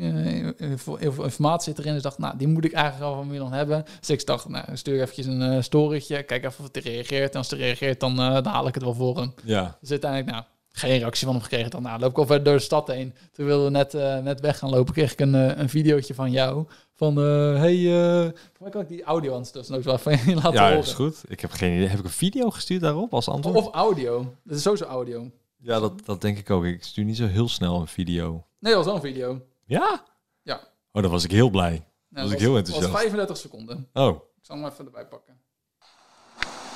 info- 0.57 0.97
info- 0.97 1.23
informatie 1.23 1.73
zit 1.75 1.79
erin. 1.79 1.93
Dus 1.95 2.03
ik 2.03 2.09
dacht, 2.09 2.19
nou, 2.19 2.37
die 2.39 2.49
moet 2.49 2.65
ik 2.65 2.73
eigenlijk 2.73 3.05
al 3.05 3.15
van 3.17 3.27
Milan 3.27 3.53
hebben. 3.53 3.85
Dus 4.01 4.11
ik 4.11 4.27
dacht, 4.27 4.49
nou, 4.49 4.65
stuur 4.73 5.01
eventjes 5.01 5.27
een 5.27 5.65
storytje. 5.65 6.23
Kijk 6.23 6.45
even 6.45 6.65
of 6.65 6.69
hij 6.73 6.83
reageert. 6.83 7.33
En 7.33 7.39
als 7.39 7.51
hij 7.51 7.59
reageert, 7.59 8.01
dan, 8.01 8.17
dan 8.17 8.47
haal 8.47 8.67
ik 8.69 8.75
het 8.75 8.83
wel 8.83 8.95
voor 8.95 9.17
hem. 9.19 9.35
ja. 9.45 9.77
Dus 9.81 9.91
uiteindelijk, 9.91 10.31
nou, 10.31 10.45
geen 10.75 10.99
reactie 10.99 11.25
van 11.27 11.35
hem 11.35 11.43
gekregen. 11.43 11.71
Dan 11.71 11.83
nou, 11.83 12.01
loop 12.01 12.11
ik 12.11 12.19
al 12.19 12.27
verder 12.27 12.45
door 12.45 12.55
de 12.57 12.61
stad 12.63 12.87
heen. 12.89 13.15
Toen 13.33 13.47
wilden 13.47 13.65
we 13.65 13.71
net, 13.71 13.95
eh, 13.95 14.19
net 14.19 14.41
weg 14.41 14.59
gaan 14.59 14.71
lopen. 14.71 14.95
Kreeg 14.95 15.13
ik 15.13 15.21
een, 15.21 15.35
eh, 15.35 15.59
een 15.59 15.69
videootje 15.69 16.15
van 16.15 16.31
jou. 16.31 16.67
Van, 17.03 17.19
eh, 17.19 17.59
hey, 17.59 17.77
eh 17.77 18.31
voor 18.33 18.63
mij 18.63 18.71
kan 18.71 18.81
ik 18.81 18.89
die 18.89 19.03
audio 19.03 19.35
anders 19.35 19.71
ook 19.71 19.83
wel 19.83 19.99
van 19.99 20.13
je 20.13 20.35
laten 20.35 20.53
Ja, 20.53 20.63
horen. 20.67 20.79
is 20.79 20.93
goed. 20.93 21.23
Ik 21.29 21.41
heb 21.41 21.51
geen 21.51 21.75
idee. 21.75 21.87
Heb 21.89 21.99
ik 21.99 22.05
een 22.05 22.11
video 22.11 22.51
gestuurd 22.51 22.81
daarop 22.81 23.15
als 23.15 23.29
antwoord? 23.29 23.57
Of 23.57 23.75
audio. 23.75 24.35
Dat 24.45 24.57
is 24.57 24.63
sowieso 24.63 24.85
audio. 24.85 25.31
Ja, 25.57 25.81
dat, 25.81 26.05
dat 26.05 26.21
denk 26.21 26.39
ik 26.39 26.51
ook. 26.51 26.65
Ik 26.65 26.85
stuur 26.85 27.05
niet 27.05 27.17
zo 27.17 27.27
heel 27.27 27.49
snel 27.49 27.81
een 27.81 27.87
video. 27.87 28.31
Nee, 28.59 28.75
dat 28.75 28.75
was 28.75 28.85
wel 28.85 28.95
een 28.95 29.01
video. 29.15 29.41
Ja? 29.65 30.05
Ja. 30.43 30.61
Oh, 30.93 31.03
dan 31.03 31.11
was 31.11 31.25
ik 31.25 31.31
heel 31.31 31.51
blij. 31.51 31.71
Nou, 31.71 31.83
Was 32.09 32.23
dat 32.23 32.33
ik 32.33 32.39
heel 32.39 32.49
Dat 32.49 32.59
enthousiast. 32.59 32.93
was 32.93 33.01
35 33.01 33.37
seconden. 33.37 33.89
Oh. 33.93 34.17
Ik 34.17 34.45
zal 34.45 34.57
hem 34.57 34.67
even 34.67 34.85
erbij 34.85 35.07
pakken. 35.07 35.41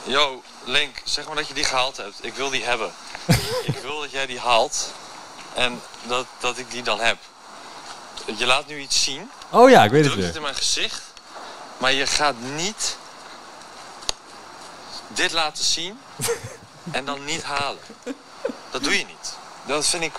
Yo, 0.06 0.42
Link, 0.66 1.02
zeg 1.04 1.26
maar 1.26 1.36
dat 1.36 1.48
je 1.48 1.54
die 1.54 1.64
gehaald 1.64 1.96
hebt. 1.96 2.24
Ik 2.24 2.32
wil 2.32 2.50
die 2.50 2.64
hebben. 2.64 2.90
ik 3.72 3.78
wil 3.82 4.00
dat 4.00 4.10
jij 4.10 4.26
die 4.26 4.38
haalt. 4.38 4.92
En 5.56 5.72
dat, 6.08 6.26
dat 6.40 6.58
ik 6.58 6.70
die 6.70 6.82
dan 6.82 7.00
heb. 7.00 7.16
Je 8.36 8.46
laat 8.46 8.66
nu 8.66 8.78
iets 8.78 9.02
zien. 9.04 9.30
Oh 9.50 9.70
ja, 9.70 9.84
ik 9.84 9.90
weet 9.90 10.04
het 10.04 10.12
Druk 10.12 10.24
het 10.24 10.34
weer. 10.34 10.36
in 10.36 10.42
mijn 10.42 10.54
gezicht. 10.54 11.02
Maar 11.78 11.92
je 11.92 12.06
gaat 12.06 12.34
niet 12.38 12.96
dit 15.08 15.32
laten 15.32 15.64
zien. 15.64 16.00
en 16.92 17.04
dan 17.04 17.24
niet 17.24 17.42
halen. 17.42 17.78
Dat 18.70 18.84
doe 18.84 18.98
je 18.98 19.04
niet. 19.06 19.36
Dat 19.66 19.86
vind 19.86 20.02
ik... 20.02 20.12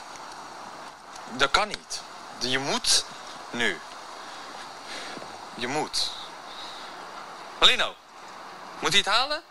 Dat 1.37 1.51
kan 1.51 1.67
niet. 1.67 2.01
Je 2.39 2.59
moet 2.59 3.05
nu. 3.51 3.77
Je 5.55 5.67
moet. 5.67 6.11
Malino, 7.59 7.95
moet 8.79 8.89
hij 8.89 8.99
het 8.99 9.07
halen? 9.07 9.41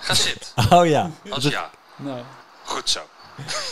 Ga 0.00 0.14
zitten. 0.14 0.48
Oh 0.78 0.86
ja. 0.86 1.10
Als 1.30 1.44
ja. 1.44 1.70
Nou, 1.96 2.22
Goed 2.64 2.90
zo. 2.90 3.08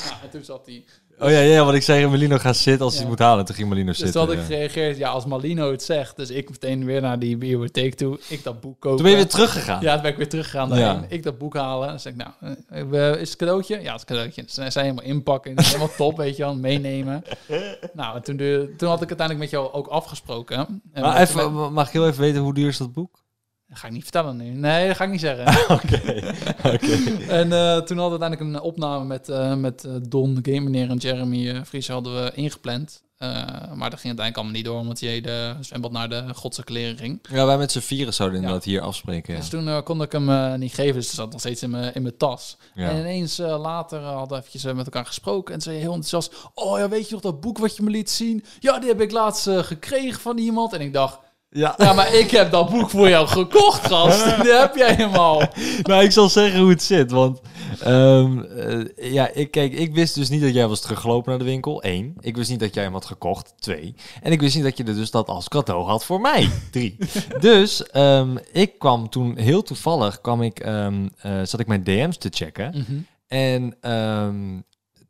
nou, 0.09 0.22
en 0.22 0.30
toen 0.30 0.45
zat 0.45 0.66
hij. 0.66 0.84
Oh 1.19 1.31
ja, 1.31 1.39
ja, 1.39 1.65
want 1.65 1.77
ik 1.77 1.83
zei 1.83 2.07
Melino 2.09 2.39
gaat 2.39 2.57
zitten 2.57 2.85
als 2.85 2.95
hij 2.95 3.03
Ja. 3.03 3.09
het 3.11 3.19
moet 3.19 3.27
halen. 3.29 3.45
Toen 3.45 3.55
ging 3.55 3.69
Melino 3.69 3.87
Dus 3.87 3.99
zitten. 3.99 4.21
toen 4.21 4.31
had 4.31 4.39
ik 4.39 4.45
gereageerd, 4.45 4.97
ja, 4.97 5.09
als 5.11 5.25
Malino 5.25 5.71
het 5.71 5.83
zegt. 5.83 6.17
Dus 6.17 6.31
ik 6.31 6.51
meteen 6.51 6.85
weer 6.85 7.01
naar 7.01 7.19
die 7.19 7.37
bibliotheek 7.37 7.95
toe. 7.95 8.19
Ik 8.29 8.45
dat 8.45 8.61
boek 8.61 8.81
kopen. 8.81 8.97
Toen 8.97 9.03
ben 9.07 9.11
je 9.11 9.23
weer 9.23 9.33
teruggegaan. 9.33 9.81
Ja, 9.83 9.93
toen 9.93 10.03
ben 10.03 10.11
ik 10.11 10.17
weer 10.17 10.29
teruggegaan 10.29 10.69
daarheen. 10.69 10.87
Ja. 11.01 11.07
Ik 11.09 11.23
dat 11.23 11.39
boek 11.39 11.55
halen. 11.55 11.89
Dan 11.89 12.01
zeg 12.01 12.13
ik, 12.13 12.19
nou, 12.19 12.57
eh, 12.69 13.11
eh, 13.13 13.21
is 13.21 13.29
het 13.29 13.39
cadeautje? 13.39 13.81
Ja, 13.81 13.91
het 13.91 14.01
is 14.01 14.05
cadeautje. 14.05 14.43
Dus 14.43 14.55
zijn 14.55 14.73
helemaal 14.87 15.05
inpakken. 15.05 15.63
helemaal 15.63 15.91
top, 15.97 16.17
weet 16.17 16.37
je 16.37 16.43
wel. 16.43 16.55
Meenemen. 16.57 17.23
Nou, 17.95 18.17
en 18.17 18.23
toen, 18.23 18.37
de, 18.37 18.75
toen 18.77 18.89
had 18.89 19.03
ik 19.03 19.09
uiteindelijk 19.09 19.51
met 19.51 19.61
jou 19.61 19.73
ook 19.73 19.87
afgesproken. 19.87 20.83
En 20.93 21.03
Maar 21.03 21.21
even, 21.21 21.73
mag 21.73 21.87
ik 21.87 21.93
heel 21.93 22.07
even 22.07 22.21
weten 22.21 22.41
hoe 22.41 22.55
duur 22.55 22.69
is 22.69 22.77
dat 22.77 22.93
boek? 22.93 23.21
Dat 23.73 23.81
ga 23.81 23.87
ik 23.87 23.93
niet 23.93 24.03
vertellen 24.03 24.37
nu. 24.37 24.45
Nee, 24.45 24.87
dat 24.87 24.97
ga 24.97 25.05
ik 25.05 25.11
niet 25.11 25.20
zeggen. 25.20 25.47
Oké. 25.77 26.01
En 27.41 27.53
eh, 27.53 27.77
toen 27.77 27.99
hadden 27.99 28.18
we 28.18 28.25
uiteindelijk 28.25 28.41
een 28.41 28.61
opname 28.61 29.05
met, 29.05 29.29
eh, 29.29 29.55
met 29.55 29.85
eh, 29.85 29.93
Don, 30.09 30.39
Game 30.43 30.61
Meneer 30.61 30.91
en 30.91 30.97
Jeremy 30.97 31.64
Vries 31.64 31.89
hadden 31.89 32.14
we 32.14 32.33
ingepland. 32.35 33.03
Maar 33.75 33.91
dat 33.91 34.01
ging 34.01 34.18
uiteindelijk 34.18 34.37
allemaal 34.37 34.55
niet 34.55 34.64
door, 34.64 34.79
omdat 34.79 35.01
hij 35.01 35.20
de 35.20 35.55
zwembad 35.61 35.93
naar 35.93 36.09
de 36.09 36.25
godse 36.35 36.62
ging. 36.97 37.18
Ja, 37.31 37.47
wij 37.47 37.59
met 37.59 37.73
z'n 37.73 37.79
vieren 37.79 38.14
zouden 38.14 38.39
inderdaad 38.39 38.64
hier 38.64 38.81
afspreken. 38.81 39.33
Ja. 39.33 39.39
Dus 39.39 39.49
toen 39.49 39.83
kon 39.83 40.03
ik 40.03 40.12
hem 40.12 40.59
niet 40.59 40.75
geven, 40.75 40.95
dus 40.95 41.14
zat 41.14 41.31
nog 41.31 41.41
steeds 41.41 41.62
in 41.62 41.70
mijn, 41.70 41.95
in 41.95 42.03
mijn 42.03 42.16
tas. 42.16 42.57
Ja. 42.75 42.89
En 42.89 42.99
ineens 42.99 43.39
later 43.39 44.01
hadden 44.01 44.29
we 44.29 44.45
eventjes 44.45 44.73
met 44.73 44.85
elkaar 44.85 45.07
gesproken 45.07 45.55
en 45.55 45.61
zei 45.61 45.77
heel 45.77 45.95
enthousiast... 45.95 46.35
Oh 46.55 46.79
ja, 46.79 46.89
weet 46.89 47.07
je 47.07 47.12
nog 47.12 47.23
dat 47.23 47.41
boek 47.41 47.59
wat 47.59 47.77
je 47.77 47.83
me 47.83 47.91
liet 47.91 48.11
zien? 48.11 48.45
Ja, 48.61 48.79
die 48.79 48.89
heb 48.89 49.01
ik 49.01 49.11
laatst 49.11 49.49
gekregen 49.49 50.20
van 50.20 50.39
iemand. 50.39 50.73
En 50.73 50.81
ik 50.81 50.93
dacht, 50.93 51.18
Ja. 51.55 51.74
ja, 51.76 51.92
maar 51.92 52.14
ik 52.14 52.30
heb 52.30 52.50
dat 52.50 52.70
boek 52.70 52.90
voor 52.90 53.09
jou 53.09 53.26
gekocht, 53.26 53.86
gast. 53.86 54.24
Die 54.42 54.53
heb 54.53 54.76
jij 54.76 54.94
helemaal. 54.94 55.42
nou, 55.82 56.05
ik 56.05 56.11
zal 56.11 56.28
zeggen 56.28 56.61
hoe 56.61 56.70
het 56.70 56.82
zit. 56.82 57.11
Want 57.11 57.40
ehm, 57.80 58.38
eh, 58.38 59.12
ja, 59.12 59.28
ik, 59.28 59.50
kijk, 59.50 59.72
ik 59.72 59.94
wist 59.94 60.14
dus 60.14 60.28
niet 60.28 60.40
dat 60.42 60.55
jij 60.55 60.68
was 60.68 60.80
teruggelopen 60.80 61.30
naar 61.30 61.38
de 61.38 61.44
winkel. 61.44 61.84
Eén. 61.84 62.16
Ik 62.20 62.36
wist 62.36 62.50
niet 62.50 62.61
dat 62.61 62.74
jij 62.74 62.82
hem 62.82 62.92
had 62.92 63.05
gekocht. 63.05 63.55
Twee. 63.59 63.94
En 64.22 64.32
ik 64.32 64.40
wist 64.40 64.55
niet 64.55 64.64
dat 64.64 64.76
je 64.76 64.84
er 64.84 64.94
dus 64.94 65.11
dat 65.11 65.28
als 65.28 65.48
cadeau 65.48 65.84
had 65.84 66.05
voor 66.05 66.20
mij. 66.20 66.48
Drie. 66.70 66.96
dus 67.40 67.86
ehm, 67.86 68.36
ik 68.53 68.78
kwam 68.78 69.09
toen 69.09 69.36
heel 69.36 69.62
toevallig, 69.62 70.20
kwam 70.20 70.42
ik, 70.42 70.61
ehm, 70.61 71.09
eh, 71.18 71.40
zat 71.42 71.61
ik 71.61 71.66
mijn 71.66 71.84
DM's 71.84 72.18
te 72.18 72.28
checken. 72.32 72.86
En 73.26 73.76
ehm, 73.80 74.61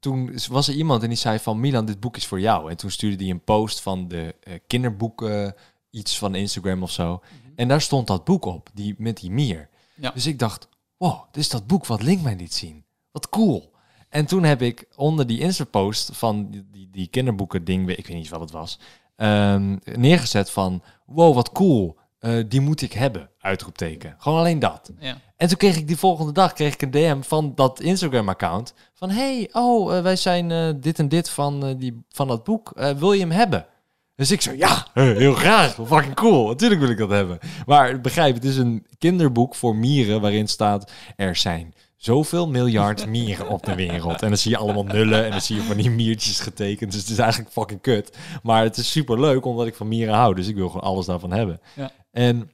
toen 0.02 0.38
was 0.50 0.68
er 0.68 0.74
iemand 0.74 1.02
en 1.02 1.08
die 1.08 1.18
zei 1.18 1.38
van 1.38 1.60
Milan, 1.60 1.86
dit 1.86 2.00
boek 2.00 2.16
is 2.16 2.26
voor 2.26 2.40
jou. 2.40 2.70
En 2.70 2.76
toen 2.76 2.90
stuurde 2.90 3.22
hij 3.22 3.32
een 3.32 3.44
post 3.44 3.80
van 3.80 4.08
de 4.08 4.34
eh, 4.40 4.54
kinderboeken, 4.66 5.54
iets 5.92 6.18
van 6.18 6.34
Instagram 6.34 6.82
of 6.82 6.90
zo. 6.90 7.22
En 7.54 7.68
daar 7.68 7.80
stond 7.80 8.06
dat 8.06 8.24
boek 8.24 8.44
op, 8.44 8.70
die, 8.74 8.94
met 8.98 9.20
die 9.20 9.30
mier. 9.30 9.68
Ja. 9.94 10.10
Dus 10.10 10.26
ik 10.26 10.38
dacht, 10.38 10.68
wow, 10.96 11.20
dit 11.30 11.42
is 11.42 11.48
dat 11.48 11.66
boek 11.66 11.86
wat 11.86 12.02
Link 12.02 12.22
mij 12.22 12.36
liet 12.36 12.54
zien. 12.54 12.84
Wat 13.10 13.28
cool. 13.28 13.72
En 14.08 14.26
toen 14.26 14.44
heb 14.44 14.62
ik 14.62 14.86
onder 14.96 15.26
die 15.26 15.40
Insta-post 15.40 16.10
van 16.12 16.50
die, 16.50 16.64
die, 16.70 16.88
die 16.90 17.06
kinderboeken 17.06 17.64
ding, 17.64 17.88
ik 17.88 18.06
weet 18.06 18.16
niet 18.16 18.28
wat 18.28 18.40
het 18.40 18.50
was, 18.50 18.78
ehm, 19.16 19.76
neergezet 19.84 20.50
van, 20.50 20.82
wow, 21.06 21.34
wat 21.34 21.52
cool. 21.52 21.96
Eh, 22.22 22.44
die 22.48 22.60
moet 22.60 22.82
ik 22.82 22.92
hebben, 22.92 23.30
uitroepteken. 23.38 24.14
Gewoon 24.18 24.38
alleen 24.38 24.58
dat. 24.58 24.90
Ja. 24.98 25.16
En 25.36 25.48
toen 25.48 25.56
kreeg 25.56 25.76
ik 25.76 25.86
die 25.86 25.96
volgende 25.96 26.32
dag 26.32 26.52
kreeg 26.52 26.74
ik 26.74 26.82
een 26.82 26.90
DM 26.90 27.20
van 27.22 27.52
dat 27.54 27.80
Instagram-account. 27.80 28.74
Van 28.92 29.10
hey, 29.10 29.48
oh, 29.52 29.96
eh, 29.96 30.02
wij 30.02 30.16
zijn 30.16 30.50
eh, 30.50 30.70
dit 30.76 30.98
en 30.98 31.08
dit 31.08 31.30
van, 31.30 31.76
die, 31.76 32.02
van 32.08 32.28
dat 32.28 32.44
boek. 32.44 32.72
Wil 32.96 33.12
je 33.12 33.20
hem 33.20 33.30
hebben? 33.30 33.66
Dus 34.14 34.30
ik 34.30 34.40
zo, 34.40 34.52
ja, 34.52 34.86
heel 34.94 35.34
graag. 35.34 35.74
Fucking 35.86 36.14
cool. 36.14 36.48
Natuurlijk 36.48 36.80
wil 36.80 36.90
ik 36.90 36.98
dat 36.98 37.10
hebben. 37.10 37.38
Maar 37.66 38.00
begrijp, 38.00 38.34
het 38.34 38.44
is 38.44 38.56
een 38.56 38.86
kinderboek 38.98 39.54
voor 39.54 39.76
mieren 39.76 40.20
waarin 40.20 40.48
staat... 40.48 40.92
er 41.16 41.36
zijn 41.36 41.74
zoveel 41.96 42.48
miljard 42.48 43.06
mieren 43.16 43.48
op 43.48 43.64
de 43.64 43.74
wereld. 43.74 44.22
En 44.22 44.28
dan 44.28 44.38
zie 44.38 44.50
je 44.50 44.56
allemaal 44.56 44.84
nullen 44.84 45.24
en 45.24 45.30
dan 45.30 45.40
zie 45.40 45.56
je 45.56 45.62
van 45.62 45.76
die 45.76 45.90
miertjes 45.90 46.40
getekend. 46.40 46.92
Dus 46.92 47.00
het 47.00 47.10
is 47.10 47.18
eigenlijk 47.18 47.52
fucking 47.52 47.80
kut. 47.80 48.16
Maar 48.42 48.62
het 48.62 48.76
is 48.76 48.90
super 48.90 49.20
leuk 49.20 49.44
omdat 49.44 49.66
ik 49.66 49.74
van 49.74 49.88
mieren 49.88 50.14
hou. 50.14 50.34
Dus 50.34 50.48
ik 50.48 50.54
wil 50.54 50.68
gewoon 50.68 50.88
alles 50.88 51.06
daarvan 51.06 51.32
hebben. 51.32 51.60
Ja. 51.74 51.90
En 52.10 52.50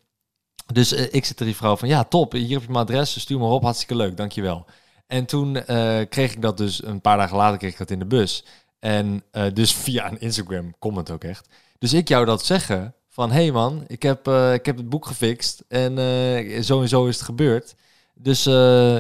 dus 0.73 0.93
eh, 0.93 1.07
ik 1.11 1.25
zit 1.25 1.39
er 1.39 1.47
die 1.47 1.57
vrouw 1.57 1.77
van, 1.77 1.89
ja 1.89 2.05
top, 2.05 2.33
hier 2.33 2.59
heb 2.59 2.63
je 2.63 2.73
mijn 2.73 2.85
adres, 2.85 3.21
stuur 3.21 3.39
maar 3.39 3.49
op, 3.49 3.63
hartstikke 3.63 3.97
leuk, 3.97 4.17
dankjewel. 4.17 4.67
En 5.07 5.27
toen 5.27 5.57
eh, 5.57 6.01
kreeg 6.09 6.33
ik 6.33 6.43
dat 6.43 6.57
dus, 6.57 6.85
een 6.85 7.01
paar 7.01 7.17
dagen 7.17 7.37
later 7.37 7.59
kreeg 7.59 7.73
ik 7.73 7.79
dat 7.79 7.91
in 7.91 7.99
de 7.99 8.07
bus. 8.07 8.45
En 8.79 9.23
eh, 9.31 9.45
dus 9.53 9.75
via 9.75 10.11
een 10.11 10.21
Instagram 10.21 10.75
comment 10.79 11.11
ook 11.11 11.25
echt. 11.25 11.49
Dus 11.79 11.93
ik 11.93 12.09
jou 12.09 12.25
dat 12.25 12.45
zeggen 12.45 12.95
van, 13.09 13.31
hé 13.31 13.43
hey 13.43 13.53
man, 13.53 13.85
ik 13.87 14.03
heb, 14.03 14.27
eh, 14.27 14.53
ik 14.53 14.67
heb 14.67 14.77
het 14.77 14.89
boek 14.89 15.07
gefixt 15.07 15.65
en 15.69 15.99
eh, 15.99 16.63
zo 16.63 16.81
en 16.81 16.89
zo 16.89 17.07
is 17.07 17.17
het 17.17 17.25
gebeurd. 17.25 17.75
Dus 18.21 18.45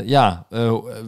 ja, 0.04 0.46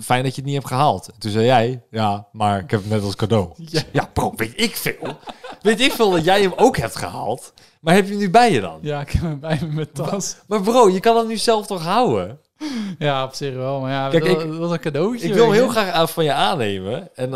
fijn 0.01 0.23
dat 0.23 0.35
je 0.35 0.41
het 0.41 0.45
niet 0.45 0.55
hebt 0.55 0.67
gehaald. 0.67 1.09
Toen 1.19 1.31
zei 1.31 1.45
jij, 1.45 1.83
ja, 1.91 2.27
maar 2.33 2.61
ik 2.61 2.71
heb 2.71 2.81
het 2.81 2.91
net 2.91 3.03
als 3.03 3.17
cadeau. 3.17 3.53
Ja. 3.57 3.83
Ja, 3.93 4.11
bro, 4.13 4.33
weet 4.37 4.61
ik 4.61 4.77
veel. 4.77 5.19
weet 5.63 5.81
ik 5.81 5.93
veel 5.93 6.11
dat 6.11 6.25
jij 6.25 6.43
hem 6.43 6.53
ook 6.57 6.77
hebt 6.77 6.97
gehaald. 6.97 7.53
Maar 7.81 7.95
heb 7.95 8.05
je 8.05 8.11
hem 8.11 8.21
nu 8.21 8.31
bij 8.31 8.53
je 8.53 8.61
dan? 8.61 8.79
Ja, 8.83 9.01
ik 9.01 9.11
heb 9.11 9.23
hem 9.23 9.41
bij 9.41 9.59
me 9.61 9.67
in 9.67 9.75
mijn 9.75 9.93
tas. 9.93 10.37
Maar 10.47 10.61
bro, 10.61 10.91
je 10.91 11.01
kan 11.01 11.17
hem 11.17 11.27
nu 11.27 11.37
zelf 11.37 11.67
toch 11.67 11.83
houden? 11.83 12.39
Ja, 12.99 13.25
op 13.25 13.35
zich 13.35 13.55
wel. 13.55 13.81
Maar 13.81 13.91
ja, 13.91 14.09
Kijk, 14.09 14.25
dat, 14.25 14.41
ik- 14.43 14.49
dat 14.49 14.57
was 14.59 14.71
een 14.71 14.81
cadeautje. 14.81 15.27
Ik 15.29 15.35
wil 15.35 15.53
heel 15.53 15.65
je. 15.65 15.71
graag 15.71 16.13
van 16.13 16.25
je 16.25 16.33
aannemen. 16.33 17.15
En 17.17 17.31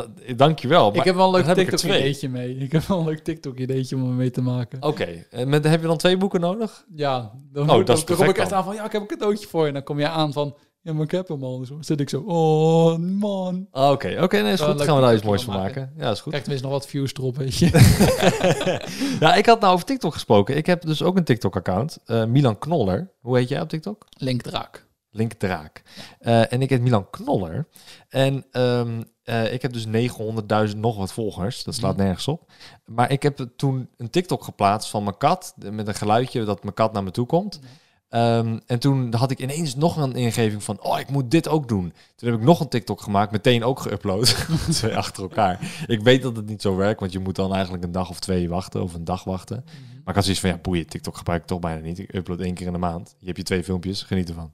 je 0.60 0.68
wel. 0.68 0.94
Ik 0.96 1.04
heb 1.04 1.14
wel 1.14 1.26
een 1.26 1.32
leuk 1.34 1.44
dan. 1.46 1.54
TikTok-ideetje 1.54 2.28
mee. 2.28 2.56
Ik 2.58 2.72
heb 2.72 2.82
wel 2.82 2.98
een 2.98 3.04
leuk 3.04 3.24
TikTok-ideetje 3.24 3.96
om 3.96 4.16
mee 4.16 4.30
te 4.30 4.42
maken. 4.42 4.82
Oké, 4.82 5.08
en 5.30 5.48
met, 5.48 5.64
heb 5.64 5.80
je 5.80 5.86
dan 5.86 5.96
twee 5.96 6.16
boeken 6.16 6.40
nodig? 6.40 6.84
Ja, 6.94 7.30
dan, 7.52 7.62
Oh, 7.62 7.68
dan, 7.68 7.84
dat 7.84 7.96
is 7.98 8.04
dan 8.04 8.16
kom 8.16 8.28
ik 8.28 8.38
echt 8.38 8.48
dan. 8.50 8.58
aan 8.58 8.64
van, 8.64 8.74
ja, 8.74 8.84
ik 8.84 8.92
heb 8.92 9.00
een 9.00 9.06
cadeautje 9.06 9.46
voor 9.48 9.60
je. 9.62 9.66
En 9.68 9.74
dan 9.74 9.82
kom 9.82 9.98
je 9.98 10.08
aan 10.08 10.32
van, 10.32 10.56
ja, 10.82 10.92
maar 10.92 11.04
ik 11.04 11.10
heb 11.10 11.28
hem 11.28 11.44
al. 11.44 11.58
Dus 11.58 11.68
dan 11.68 11.84
zit 11.84 12.00
ik 12.00 12.08
zo, 12.08 12.22
oh 12.26 12.96
man. 12.98 13.66
Ah, 13.70 13.90
Oké, 13.90 14.18
oké, 14.20 14.40
nee, 14.42 14.52
is 14.52 14.60
goed. 14.60 14.80
een 14.80 14.86
Gaan 14.86 14.96
we 14.96 15.02
daar 15.02 15.14
iets 15.14 15.22
moois 15.24 15.42
van 15.42 15.54
van 15.54 15.62
maken. 15.62 15.92
Ja, 15.96 16.10
is 16.10 16.20
goed. 16.20 16.28
Krijg 16.32 16.42
tenminste 16.42 16.68
nog 16.68 16.78
wat 16.78 16.86
views 16.86 17.12
erop, 17.14 17.36
weet 17.36 17.54
je. 17.56 17.70
Ja, 19.20 19.34
ik 19.34 19.46
had 19.46 19.60
nou 19.60 19.72
over 19.72 19.84
TikTok 19.86 20.12
gesproken. 20.12 20.56
Ik 20.56 20.66
heb 20.66 20.82
dus 20.86 21.02
ook 21.02 21.16
een 21.16 21.24
TikTok-account. 21.24 21.98
eh, 22.04 22.24
Milan 22.24 22.58
Knoller. 22.58 23.10
Hoe 23.20 23.36
heet 23.38 23.48
jij 23.48 23.60
op 23.60 23.68
TikTok? 23.68 24.06
Linkdraak. 24.16 24.83
Link 25.14 25.32
Draak. 25.32 25.82
Eh, 26.18 26.52
en 26.52 26.62
ik 26.62 26.70
heet 26.70 26.82
Milan 26.82 27.10
Knoller. 27.10 27.68
En 28.08 28.44
ehm, 28.50 29.02
eh, 29.22 29.52
ik 29.52 29.62
heb 29.62 29.72
dus 29.72 29.86
900.000 29.86 30.76
nog 30.76 30.96
wat 30.96 31.12
volgers. 31.12 31.64
Dat 31.64 31.74
slaat 31.74 31.96
nergens 31.96 32.28
op. 32.28 32.52
Maar 32.84 33.10
ik 33.10 33.22
heb 33.22 33.46
toen 33.56 33.88
een 33.96 34.10
TikTok 34.10 34.44
geplaatst 34.44 34.90
van 34.90 35.04
mijn 35.04 35.16
kat. 35.16 35.54
Met 35.70 35.88
een 35.88 35.94
geluidje 35.94 36.44
dat 36.44 36.62
mijn 36.62 36.74
kat 36.74 36.92
naar 36.92 37.02
me 37.02 37.10
toe 37.10 37.26
komt. 37.26 37.60
Ehm, 38.08 38.58
en 38.66 38.78
toen 38.78 39.14
had 39.14 39.30
ik 39.30 39.38
ineens 39.38 39.74
nog 39.74 39.96
een 39.96 40.14
ingeving 40.14 40.62
van... 40.62 40.82
Oh, 40.82 40.98
ik 40.98 41.10
moet 41.10 41.30
dit 41.30 41.48
ook 41.48 41.68
doen. 41.68 41.92
Toen 42.16 42.30
heb 42.30 42.38
ik 42.38 42.44
nog 42.44 42.60
een 42.60 42.68
TikTok 42.68 43.00
gemaakt. 43.00 43.32
Meteen 43.32 43.64
ook 43.64 43.88
geüpload. 43.88 44.46
Twee 44.70 44.96
achter 44.96 45.22
elkaar. 45.22 45.84
Ik 45.86 46.00
weet 46.00 46.22
dat 46.22 46.36
het 46.36 46.46
niet 46.46 46.62
zo 46.62 46.76
werkt. 46.76 47.00
Want 47.00 47.12
je 47.12 47.18
moet 47.18 47.36
dan 47.36 47.52
eigenlijk 47.54 47.84
een 47.84 47.92
dag 47.92 48.10
of 48.10 48.20
twee 48.20 48.48
wachten. 48.48 48.82
Of 48.82 48.94
een 48.94 49.04
dag 49.04 49.24
wachten. 49.24 49.64
Maar 49.64 50.08
ik 50.08 50.14
had 50.14 50.24
zoiets 50.24 50.40
van... 50.40 50.50
Ja, 50.50 50.56
boeien. 50.56 50.86
TikTok 50.86 51.16
gebruik 51.16 51.40
ik 51.40 51.46
toch 51.46 51.58
bijna 51.58 51.80
niet. 51.80 51.98
Ik 51.98 52.14
upload 52.14 52.40
één 52.40 52.54
keer 52.54 52.66
in 52.66 52.72
de 52.72 52.78
maand. 52.78 53.14
Je 53.18 53.26
hebt 53.26 53.38
je 53.38 53.44
twee 53.44 53.64
filmpjes. 53.64 54.02
Geniet 54.02 54.28
ervan. 54.28 54.52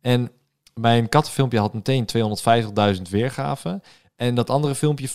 En 0.00 0.30
mijn 0.74 1.08
kattenfilmpje 1.08 1.58
had 1.58 1.74
meteen 1.74 2.06
250.000 2.96 3.02
weergaven. 3.10 3.82
En 4.16 4.34
dat 4.34 4.50
andere 4.50 4.74
filmpje 4.74 5.08
460.000. 5.08 5.14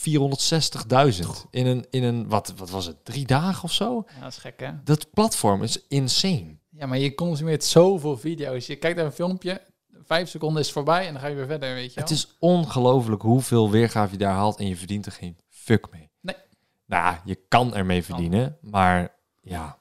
In 1.50 1.66
een, 1.66 1.86
in 1.90 2.04
een 2.04 2.28
wat, 2.28 2.54
wat 2.58 2.70
was 2.70 2.86
het, 2.86 3.06
drie 3.06 3.26
dagen 3.26 3.64
of 3.64 3.72
zo? 3.72 4.04
Ja, 4.16 4.22
dat 4.22 4.32
is 4.32 4.38
gek, 4.38 4.60
hè? 4.60 4.72
Dat 4.84 5.10
platform 5.12 5.64
is 5.64 5.88
insane. 5.88 6.58
Ja, 6.70 6.86
maar 6.86 6.98
je 6.98 7.16
consumeert 7.16 7.64
zoveel 7.64 8.18
video's. 8.18 8.68
Je 8.68 8.76
kijkt 8.76 8.98
naar 8.98 9.06
een 9.06 9.12
filmpje, 9.12 9.62
vijf 10.06 10.30
seconden 10.30 10.62
is 10.62 10.72
voorbij 10.72 11.08
en 11.08 11.14
dan 11.14 11.22
ga 11.22 11.28
je 11.28 11.36
weer 11.36 11.46
verder, 11.46 11.74
weet 11.74 11.94
je 11.94 12.00
Het 12.00 12.10
wel. 12.10 12.18
is 12.18 12.36
ongelooflijk 12.40 13.22
hoeveel 13.22 13.72
weergave 13.72 14.12
je 14.12 14.18
daar 14.18 14.34
haalt 14.34 14.58
en 14.60 14.68
je 14.68 14.76
verdient 14.76 15.06
er 15.06 15.12
geen 15.12 15.38
fuck 15.50 15.88
mee. 15.92 16.10
Nee. 16.22 16.36
Nou, 16.86 17.16
je 17.26 17.40
kan 17.48 17.76
ermee 17.76 18.04
verdienen, 18.04 18.58
maar 18.62 19.16
ja, 19.42 19.78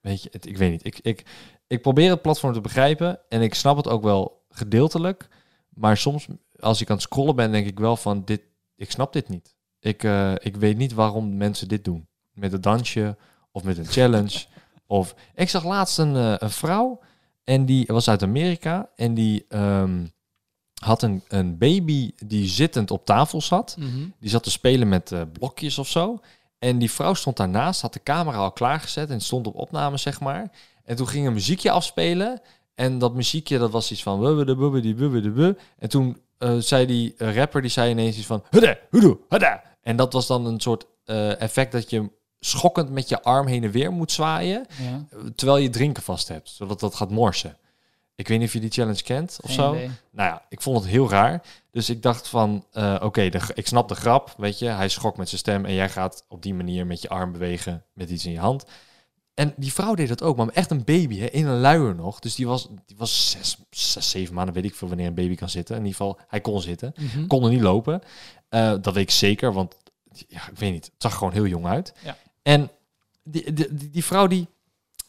weet 0.00 0.22
je, 0.22 0.28
het, 0.32 0.46
ik 0.46 0.56
weet 0.56 0.70
niet. 0.70 0.86
Ik, 0.86 0.98
ik, 1.02 1.26
ik 1.66 1.82
probeer 1.82 2.10
het 2.10 2.22
platform 2.22 2.52
te 2.52 2.60
begrijpen 2.60 3.20
en 3.28 3.42
ik 3.42 3.54
snap 3.54 3.76
het 3.76 3.88
ook 3.88 4.02
wel 4.02 4.37
gedeeltelijk. 4.58 5.28
Maar 5.68 5.96
soms, 5.96 6.26
als 6.60 6.80
ik 6.80 6.88
aan 6.88 6.94
het 6.96 7.04
scrollen 7.04 7.36
ben, 7.36 7.52
denk 7.52 7.66
ik 7.66 7.78
wel 7.78 7.96
van, 7.96 8.24
dit, 8.24 8.42
ik 8.76 8.90
snap 8.90 9.12
dit 9.12 9.28
niet. 9.28 9.54
Ik, 9.80 10.04
eh, 10.04 10.32
ik 10.38 10.56
weet 10.56 10.76
niet 10.76 10.92
waarom 10.92 11.36
mensen 11.36 11.68
dit 11.68 11.84
doen. 11.84 12.08
Met 12.32 12.52
een 12.52 12.60
dansje 12.60 13.16
of 13.52 13.62
met 13.62 13.78
een 13.78 13.86
challenge. 13.86 14.44
of 14.86 15.14
ik 15.34 15.48
zag 15.48 15.64
laatst 15.64 15.98
een, 15.98 16.16
eh, 16.16 16.34
een 16.38 16.50
vrouw 16.50 17.00
en 17.44 17.64
die 17.64 17.86
was 17.86 18.08
uit 18.08 18.22
Amerika 18.22 18.90
en 18.96 19.14
die 19.14 19.44
ehm, 19.48 20.06
had 20.80 21.02
een, 21.02 21.22
een 21.28 21.58
baby 21.58 22.12
die 22.26 22.48
zittend 22.48 22.90
op 22.90 23.04
tafel 23.04 23.40
zat. 23.40 23.76
Mhm. 23.78 24.08
Die 24.20 24.30
zat 24.30 24.42
te 24.42 24.50
spelen 24.50 24.88
met 24.88 25.12
eh, 25.12 25.22
blokjes 25.32 25.78
of 25.78 25.88
zo. 25.88 26.20
En 26.58 26.78
die 26.78 26.90
vrouw 26.90 27.14
stond 27.14 27.36
daarnaast, 27.36 27.80
had 27.80 27.92
de 27.92 28.02
camera 28.02 28.36
al 28.36 28.52
klaargezet 28.52 29.10
en 29.10 29.20
stond 29.20 29.46
op 29.46 29.54
opname, 29.54 29.96
zeg 29.96 30.20
maar. 30.20 30.50
En 30.84 30.96
toen 30.96 31.08
ging 31.08 31.26
een 31.26 31.32
muziekje 31.32 31.70
afspelen. 31.70 32.40
En 32.78 32.98
dat 32.98 33.14
muziekje, 33.14 33.58
dat 33.58 33.70
was 33.70 33.90
iets 33.90 34.02
van... 34.02 34.20
En 35.78 35.88
toen 35.88 36.18
eh, 36.38 36.56
zei 36.58 36.86
die 36.86 37.14
eh, 37.16 37.36
rapper, 37.36 37.60
die 37.60 37.70
zei 37.70 37.90
ineens 37.90 38.16
iets 38.16 38.26
van... 38.26 38.44
En 39.82 39.96
dat 39.96 40.12
was 40.12 40.26
dan 40.26 40.46
een 40.46 40.60
soort 40.60 40.86
eh, 41.04 41.40
effect 41.40 41.72
dat 41.72 41.90
je 41.90 42.10
schokkend 42.40 42.90
met 42.90 43.08
je 43.08 43.22
arm 43.22 43.46
heen 43.46 43.64
en 43.64 43.70
weer 43.70 43.92
moet 43.92 44.12
zwaaien... 44.12 44.66
Ja, 44.82 45.06
terwijl 45.34 45.58
je 45.58 45.70
drinken 45.70 46.02
vast 46.02 46.28
hebt, 46.28 46.48
zodat 46.48 46.80
dat 46.80 46.94
gaat 46.94 47.10
morsen. 47.10 47.56
Ik 48.14 48.28
weet 48.28 48.38
niet 48.38 48.46
of 48.46 48.52
je 48.52 48.60
die 48.60 48.70
challenge 48.70 49.02
kent 49.02 49.38
of 49.40 49.50
geen 49.50 49.58
zo. 49.58 49.74
idee. 49.74 49.90
Nou 50.10 50.28
ja, 50.30 50.42
ik 50.48 50.60
vond 50.60 50.78
het 50.78 50.88
heel 50.88 51.10
raar. 51.10 51.42
Dus 51.70 51.90
ik 51.90 52.02
dacht 52.02 52.28
van, 52.28 52.64
oké, 53.00 53.22
ik 53.54 53.66
snap 53.66 53.88
de 53.88 53.94
grap, 53.94 54.34
weet 54.36 54.58
je. 54.58 54.66
Hij 54.66 54.88
schokt 54.88 55.16
met 55.16 55.28
zijn 55.28 55.40
stem 55.40 55.64
en 55.64 55.74
jij 55.74 55.88
gaat 55.88 56.24
op 56.28 56.42
die 56.42 56.54
manier 56.54 56.86
met 56.86 57.02
je 57.02 57.08
arm 57.08 57.32
bewegen 57.32 57.84
met 57.92 58.10
iets 58.10 58.26
in 58.26 58.32
je 58.32 58.38
hand. 58.38 58.64
En 59.38 59.54
die 59.56 59.72
vrouw 59.72 59.94
deed 59.94 60.08
dat 60.08 60.22
ook, 60.22 60.36
maar 60.36 60.48
echt 60.48 60.70
een 60.70 60.84
baby, 60.84 61.18
hè, 61.18 61.26
in 61.26 61.46
een 61.46 61.60
luier 61.60 61.94
nog. 61.94 62.18
Dus 62.18 62.34
die 62.34 62.46
was, 62.46 62.68
die 62.86 62.96
was 62.96 63.30
zes, 63.30 63.56
zes, 63.70 64.10
zeven 64.10 64.34
maanden, 64.34 64.54
weet 64.54 64.64
ik 64.64 64.74
veel 64.74 64.88
wanneer 64.88 65.06
een 65.06 65.14
baby 65.14 65.34
kan 65.34 65.48
zitten. 65.48 65.76
In 65.76 65.84
ieder 65.84 65.96
geval, 65.96 66.18
hij 66.28 66.40
kon 66.40 66.60
zitten. 66.60 66.94
Mhm. 66.96 67.26
Kon 67.26 67.44
er 67.44 67.50
niet 67.50 67.60
lopen. 67.60 68.02
Eh, 68.48 68.74
dat 68.80 68.94
weet 68.94 69.02
ik 69.02 69.10
zeker, 69.10 69.52
want 69.52 69.74
ja, 70.28 70.48
ik 70.48 70.58
weet 70.58 70.72
niet. 70.72 70.84
Het 70.84 70.94
zag 70.98 71.14
gewoon 71.14 71.32
heel 71.32 71.46
jong 71.46 71.66
uit. 71.66 71.92
Ja. 72.04 72.16
En 72.42 72.70
die, 73.22 73.52
die, 73.52 73.74
die, 73.74 73.90
die 73.90 74.04
vrouw 74.04 74.26
die, 74.26 74.48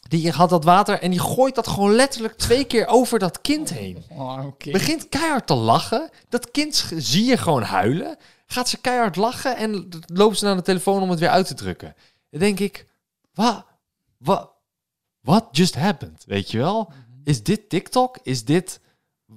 die 0.08 0.30
had 0.30 0.50
dat 0.50 0.64
water 0.64 1.00
en 1.00 1.10
die 1.10 1.20
gooit 1.20 1.54
dat 1.54 1.68
gewoon 1.68 1.94
letterlijk 1.94 2.36
twee 2.36 2.64
keer 2.64 2.86
over 2.86 3.18
dat 3.18 3.40
kind 3.40 3.70
heen. 3.70 4.04
Oh, 4.10 4.46
oké. 4.46 4.70
Begint 4.70 5.08
keihard 5.08 5.46
te 5.46 5.54
lachen. 5.54 6.10
Dat 6.28 6.50
kind 6.50 6.90
zie 6.96 7.24
je 7.24 7.36
gewoon 7.36 7.62
huilen. 7.62 8.16
Gaat 8.46 8.68
ze 8.68 8.80
keihard 8.80 9.16
lachen 9.16 9.56
en 9.56 9.88
loopt 10.06 10.38
ze 10.38 10.44
naar 10.44 10.56
de 10.56 10.62
telefoon 10.62 11.02
om 11.02 11.10
het 11.10 11.18
weer 11.18 11.28
uit 11.28 11.46
te 11.46 11.54
drukken. 11.54 11.94
Dan 12.30 12.40
denk 12.40 12.60
ik, 12.60 12.86
wat, 13.34 13.68
wat, 14.24 14.50
what 15.20 15.46
just 15.52 15.74
happened? 15.74 16.24
Weet 16.26 16.50
je 16.50 16.58
wel? 16.58 16.92
Is 17.24 17.42
dit 17.42 17.68
TikTok? 17.68 18.18
Is 18.22 18.44
dit 18.44 18.80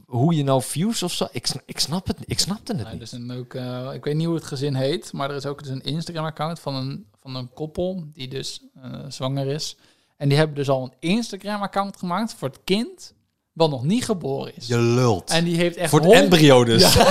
hoe 0.05 0.35
je 0.35 0.43
nou 0.43 0.61
views 0.61 1.03
of 1.03 1.11
zo? 1.13 1.27
Ik, 1.31 1.45
sna- 1.47 1.61
ik 1.65 1.79
snap 1.79 2.07
het, 2.07 2.17
ik 2.25 2.39
snapte 2.39 2.75
het 2.75 2.91
niet. 2.91 3.01
is 3.01 3.11
een 3.11 3.31
ook, 3.31 3.53
eh, 3.53 3.89
ik 3.93 4.03
weet 4.03 4.15
niet 4.15 4.25
hoe 4.25 4.35
het 4.35 4.43
gezin 4.45 4.73
heet, 4.75 5.13
maar 5.13 5.29
er 5.29 5.35
is 5.35 5.45
ook 5.45 5.59
dus 5.63 5.71
een 5.71 5.81
Instagram-account 5.83 6.59
van 6.59 6.75
een, 6.75 7.05
van 7.21 7.35
een 7.35 7.53
koppel 7.53 8.03
die 8.13 8.27
dus 8.27 8.61
eh, 8.81 8.91
zwanger 9.07 9.47
is. 9.47 9.77
En 10.17 10.29
die 10.29 10.37
hebben 10.37 10.55
dus 10.55 10.69
al 10.69 10.83
een 10.83 11.09
Instagram-account 11.09 11.97
gemaakt 11.97 12.33
voor 12.33 12.47
het 12.47 12.59
kind 12.63 13.13
wat 13.53 13.69
nog 13.69 13.83
niet 13.83 14.05
geboren 14.05 14.55
is. 14.55 14.67
Je 14.67 14.77
lult. 14.79 15.29
En 15.29 15.43
die 15.43 15.55
heeft 15.55 15.77
echt 15.77 15.89
Voor 15.89 15.99
het 15.99 16.07
hond- 16.07 16.19
embryo 16.19 16.63
dus. 16.63 16.93
Ja, 16.93 17.03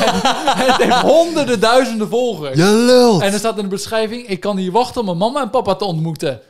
het 0.72 0.76
heeft 0.82 1.00
honderden 1.00 1.60
duizenden 1.60 2.08
volgers. 2.08 2.56
Je 2.58 2.64
lult. 2.64 3.22
En 3.22 3.32
er 3.32 3.38
staat 3.38 3.56
in 3.56 3.62
de 3.62 3.68
beschrijving, 3.68 4.26
ik 4.26 4.40
kan 4.40 4.56
hier 4.56 4.72
wachten 4.72 5.00
om 5.00 5.06
mijn 5.06 5.18
mama 5.18 5.42
en 5.42 5.50
papa 5.50 5.74
te 5.74 5.84
ontmoeten. 5.84 6.40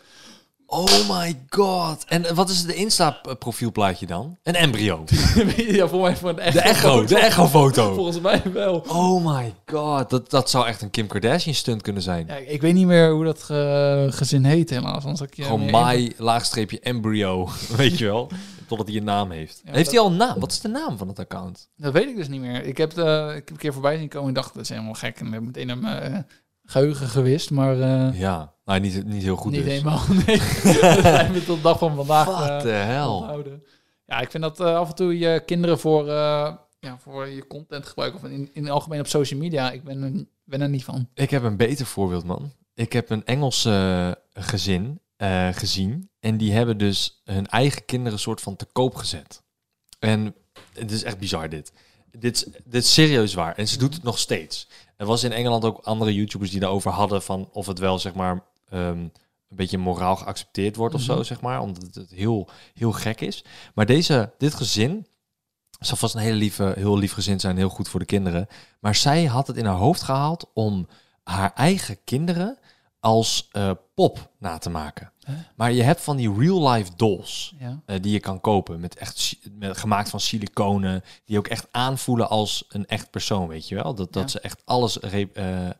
Oh 0.74 1.08
my 1.10 1.38
god. 1.48 2.04
En 2.08 2.34
wat 2.34 2.48
is 2.48 2.64
de 2.64 2.74
Insta-profielplaatje 2.74 4.06
dan? 4.06 4.36
Een 4.42 4.54
embryo. 4.54 5.04
ja, 5.56 5.88
voor 5.88 6.00
mij 6.00 6.16
voor 6.16 6.28
een 6.28 6.38
echte 6.38 6.58
De 6.58 6.64
echo, 6.64 7.04
de 7.04 7.18
echo-foto. 7.28 7.94
Volgens 7.94 8.20
mij 8.20 8.42
wel. 8.52 8.84
Oh 8.88 9.26
my 9.36 9.54
god. 9.66 10.10
Dat, 10.10 10.30
dat 10.30 10.50
zou 10.50 10.66
echt 10.66 10.82
een 10.82 10.90
Kim 10.90 11.06
Kardashian-stunt 11.06 11.82
kunnen 11.82 12.02
zijn. 12.02 12.26
Ja, 12.26 12.34
ik 12.36 12.60
weet 12.60 12.74
niet 12.74 12.86
meer 12.86 13.10
hoe 13.10 13.24
dat 13.24 13.42
ge- 13.42 14.08
gezin 14.10 14.44
heet 14.44 14.70
helaas. 14.70 15.04
Anders 15.04 15.20
ik 15.30 15.44
Gewoon 15.44 15.70
my, 15.70 16.12
laagstreepje 16.16 16.80
embryo. 16.80 17.48
Weet 17.76 17.98
je 17.98 18.04
wel? 18.04 18.30
Totdat 18.66 18.88
hij 18.88 18.96
een 18.96 19.04
naam 19.04 19.30
heeft. 19.30 19.60
Ja, 19.64 19.72
heeft 19.72 19.84
dat- 19.84 19.94
hij 19.94 20.02
al 20.02 20.10
een 20.10 20.16
naam? 20.16 20.40
Wat 20.40 20.52
is 20.52 20.60
de 20.60 20.68
naam 20.68 20.98
van 20.98 21.08
het 21.08 21.18
account? 21.18 21.68
Dat 21.76 21.92
weet 21.92 22.08
ik 22.08 22.16
dus 22.16 22.28
niet 22.28 22.40
meer. 22.40 22.64
Ik 22.64 22.76
heb, 22.76 22.90
het, 22.94 22.98
eh, 23.06 23.26
ik 23.28 23.34
heb 23.34 23.50
een 23.50 23.56
keer 23.56 23.72
voorbij 23.72 23.96
zien 23.98 24.08
komen 24.08 24.28
en 24.28 24.34
dacht, 24.34 24.54
dat 24.54 24.62
is 24.62 24.68
helemaal 24.68 24.92
gek. 24.94 25.20
En 25.20 25.26
ik 25.26 25.32
heb 25.32 25.42
meteen 25.42 25.80
mijn 25.80 26.12
eh, 26.12 26.18
geheugen 26.64 27.08
gewist, 27.08 27.50
maar 27.50 27.80
eh, 27.80 28.18
Ja. 28.20 28.51
Nou, 28.64 28.80
niet, 28.80 29.04
niet 29.04 29.22
heel 29.22 29.36
goed 29.36 29.52
niet 29.52 29.64
dus. 29.64 29.72
helemaal. 29.72 30.00
Nee, 30.26 30.38
dat 30.80 31.02
zijn 31.02 31.32
we 31.32 31.44
tot 31.44 31.56
de 31.56 31.62
dag 31.62 31.78
van 31.78 31.96
vandaag 31.96 32.26
What 32.26 32.64
eh, 32.64 32.84
hell? 32.84 33.04
onthouden. 33.04 33.62
Ja, 34.06 34.20
ik 34.20 34.30
vind 34.30 34.42
dat 34.42 34.60
eh, 34.60 34.76
af 34.76 34.88
en 34.88 34.94
toe 34.94 35.18
je 35.18 35.42
kinderen 35.46 35.78
voor, 35.78 36.08
eh, 36.08 36.54
ja, 36.80 36.98
voor 36.98 37.28
je 37.28 37.46
content 37.46 37.86
gebruiken. 37.86 38.20
Of 38.20 38.30
in, 38.30 38.50
in 38.52 38.62
het 38.62 38.72
algemeen 38.72 39.00
op 39.00 39.06
social 39.06 39.40
media. 39.40 39.70
Ik 39.70 39.82
ben 39.84 40.02
er, 40.02 40.24
ben 40.44 40.60
er 40.60 40.68
niet 40.68 40.84
van. 40.84 41.08
Ik 41.14 41.30
heb 41.30 41.42
een 41.42 41.56
beter 41.56 41.86
voorbeeld, 41.86 42.24
man. 42.24 42.52
Ik 42.74 42.92
heb 42.92 43.10
een 43.10 43.24
Engels 43.24 43.64
eh, 43.64 44.10
gezin 44.32 45.00
gezien. 45.52 46.10
En 46.20 46.36
die 46.36 46.52
hebben 46.52 46.78
dus 46.78 47.20
hun 47.24 47.46
eigen 47.46 47.84
kinderen 47.84 48.18
soort 48.18 48.40
van 48.40 48.56
te 48.56 48.66
koop 48.72 48.94
gezet. 48.94 49.42
En 49.98 50.34
het 50.72 50.90
is 50.90 51.02
echt 51.02 51.18
bizar 51.18 51.48
dit. 51.48 51.72
Dit 52.10 52.36
is, 52.36 52.44
dit 52.64 52.82
is 52.82 52.94
serieus 52.94 53.34
waar. 53.34 53.56
En 53.56 53.68
ze 53.68 53.78
doet 53.78 53.94
het 53.94 54.02
nog 54.02 54.18
steeds. 54.18 54.68
Er 54.96 55.06
was 55.06 55.24
in 55.24 55.32
Engeland 55.32 55.64
ook 55.64 55.78
andere 55.78 56.14
YouTubers 56.14 56.50
die 56.50 56.60
daarover 56.60 56.90
hadden 56.90 57.22
van 57.22 57.48
of 57.52 57.66
het 57.66 57.78
wel 57.78 57.98
zeg 57.98 58.14
maar 58.14 58.44
ehm, 58.72 58.98
een 58.98 59.58
beetje 59.58 59.78
moraal 59.78 60.16
geaccepteerd 60.16 60.76
wordt 60.76 60.94
of 60.94 61.00
zo, 61.00 61.22
zeg 61.22 61.40
maar. 61.40 61.60
Omdat 61.60 61.94
het 61.94 62.10
heel, 62.10 62.48
heel 62.74 62.92
gek 62.92 63.20
is. 63.20 63.44
Maar 63.74 63.86
deze, 63.86 64.32
dit 64.38 64.54
gezin 64.54 65.06
zal 65.80 65.96
vast 65.96 66.14
een 66.14 66.20
hele 66.20 66.36
lieve, 66.36 66.72
heel 66.76 66.98
lief 66.98 67.12
gezin 67.12 67.40
zijn, 67.40 67.56
heel 67.56 67.68
goed 67.68 67.88
voor 67.88 68.00
de 68.00 68.06
kinderen. 68.06 68.46
Maar 68.80 68.94
zij 68.94 69.24
had 69.24 69.46
het 69.46 69.56
in 69.56 69.64
haar 69.64 69.76
hoofd 69.76 70.02
gehaald 70.02 70.50
om 70.54 70.86
haar 71.24 71.52
eigen 71.54 72.04
kinderen 72.04 72.58
als 73.00 73.48
eh, 73.52 73.70
pop 73.94 74.30
na 74.38 74.58
te 74.58 74.70
maken. 74.70 75.12
Huh? 75.26 75.34
Maar 75.56 75.72
je 75.72 75.82
hebt 75.82 76.00
van 76.00 76.16
die 76.16 76.34
real-life 76.38 76.90
dolls 76.96 77.54
Ja. 77.58 77.80
eh, 77.86 77.96
die 78.00 78.12
je 78.12 78.20
kan 78.20 78.40
kopen 78.40 78.80
met 78.80 78.96
echt 78.96 79.38
met, 79.52 79.76
gemaakt 79.78 80.10
van 80.10 80.20
siliconen, 80.20 81.02
die 81.24 81.38
ook 81.38 81.48
echt 81.48 81.66
aanvoelen 81.70 82.28
als 82.28 82.64
een 82.68 82.86
echt 82.86 83.10
persoon, 83.10 83.48
weet 83.48 83.68
je 83.68 83.74
wel? 83.74 83.94
Dat, 83.94 84.12
dat 84.12 84.22
Ja. 84.22 84.28
ze 84.28 84.40
echt 84.40 84.62
alles 84.64 85.00
eh, 85.00 85.70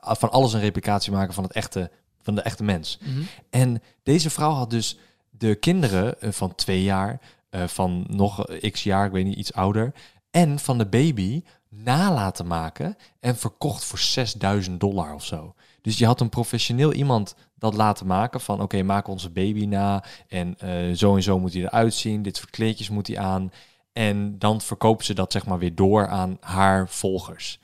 van 0.00 0.30
alles 0.30 0.52
een 0.52 0.60
replicatie 0.60 1.12
maken 1.12 1.34
van 1.34 1.44
het 1.44 1.52
echte 1.52 1.90
van 2.34 2.42
de 2.42 2.48
echte 2.48 2.64
mens. 2.64 2.98
Mhm. 3.00 3.22
En 3.50 3.82
deze 4.02 4.30
vrouw 4.30 4.52
had 4.52 4.70
dus 4.70 4.98
de 5.30 5.54
kinderen 5.54 6.20
eh, 6.20 6.30
van 6.30 6.54
twee 6.54 6.82
jaar, 6.82 7.20
eh, 7.50 7.66
van 7.66 8.04
nog 8.08 8.46
eh, 8.46 8.72
x 8.72 8.82
jaar, 8.82 9.06
ik 9.06 9.12
weet 9.12 9.24
niet, 9.24 9.36
iets 9.36 9.52
ouder, 9.52 9.92
en 10.30 10.58
van 10.58 10.78
de 10.78 10.86
baby 10.86 11.42
na 11.68 12.12
laten 12.12 12.46
maken 12.46 12.96
en 13.20 13.36
verkocht 13.36 13.84
voor 13.84 13.98
6000 13.98 14.80
dollar 14.80 15.14
of 15.14 15.24
zo. 15.24 15.54
Dus 15.82 15.98
je 15.98 16.06
had 16.06 16.20
een 16.20 16.28
professioneel 16.28 16.92
iemand 16.92 17.34
dat 17.54 17.74
laten 17.74 18.06
maken 18.06 18.40
van 18.40 18.62
oké, 18.62 18.82
maak 18.82 19.08
onze 19.08 19.30
baby 19.30 19.66
na 19.66 20.04
en 20.28 20.56
zo 20.96 21.16
en 21.16 21.22
zo 21.22 21.38
moet 21.38 21.52
hij 21.52 21.62
eruit 21.62 21.94
zien, 21.94 22.22
dit 22.22 22.36
soort 22.36 22.50
kleedjes 22.50 22.88
moet 22.88 23.06
hij 23.06 23.18
aan. 23.18 23.52
En 23.92 24.38
dan 24.38 24.60
verkopen 24.60 25.04
ze 25.04 25.14
dat 25.14 25.32
zeg 25.32 25.46
maar 25.46 25.58
weer 25.58 25.74
door 25.74 26.08
aan 26.08 26.36
haar 26.40 26.88
volgers. 26.88 27.58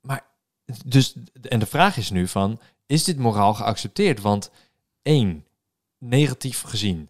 Maar 0.00 0.26
dus, 0.84 1.14
en 1.42 1.58
de 1.58 1.66
vraag 1.66 1.96
is 1.96 2.10
nu 2.10 2.28
van, 2.28 2.60
is 2.86 3.04
dit 3.04 3.18
moraal 3.18 3.54
geaccepteerd? 3.54 4.20
Want 4.20 4.50
één, 5.02 5.44
negatief 5.98 6.60
gezien, 6.62 7.08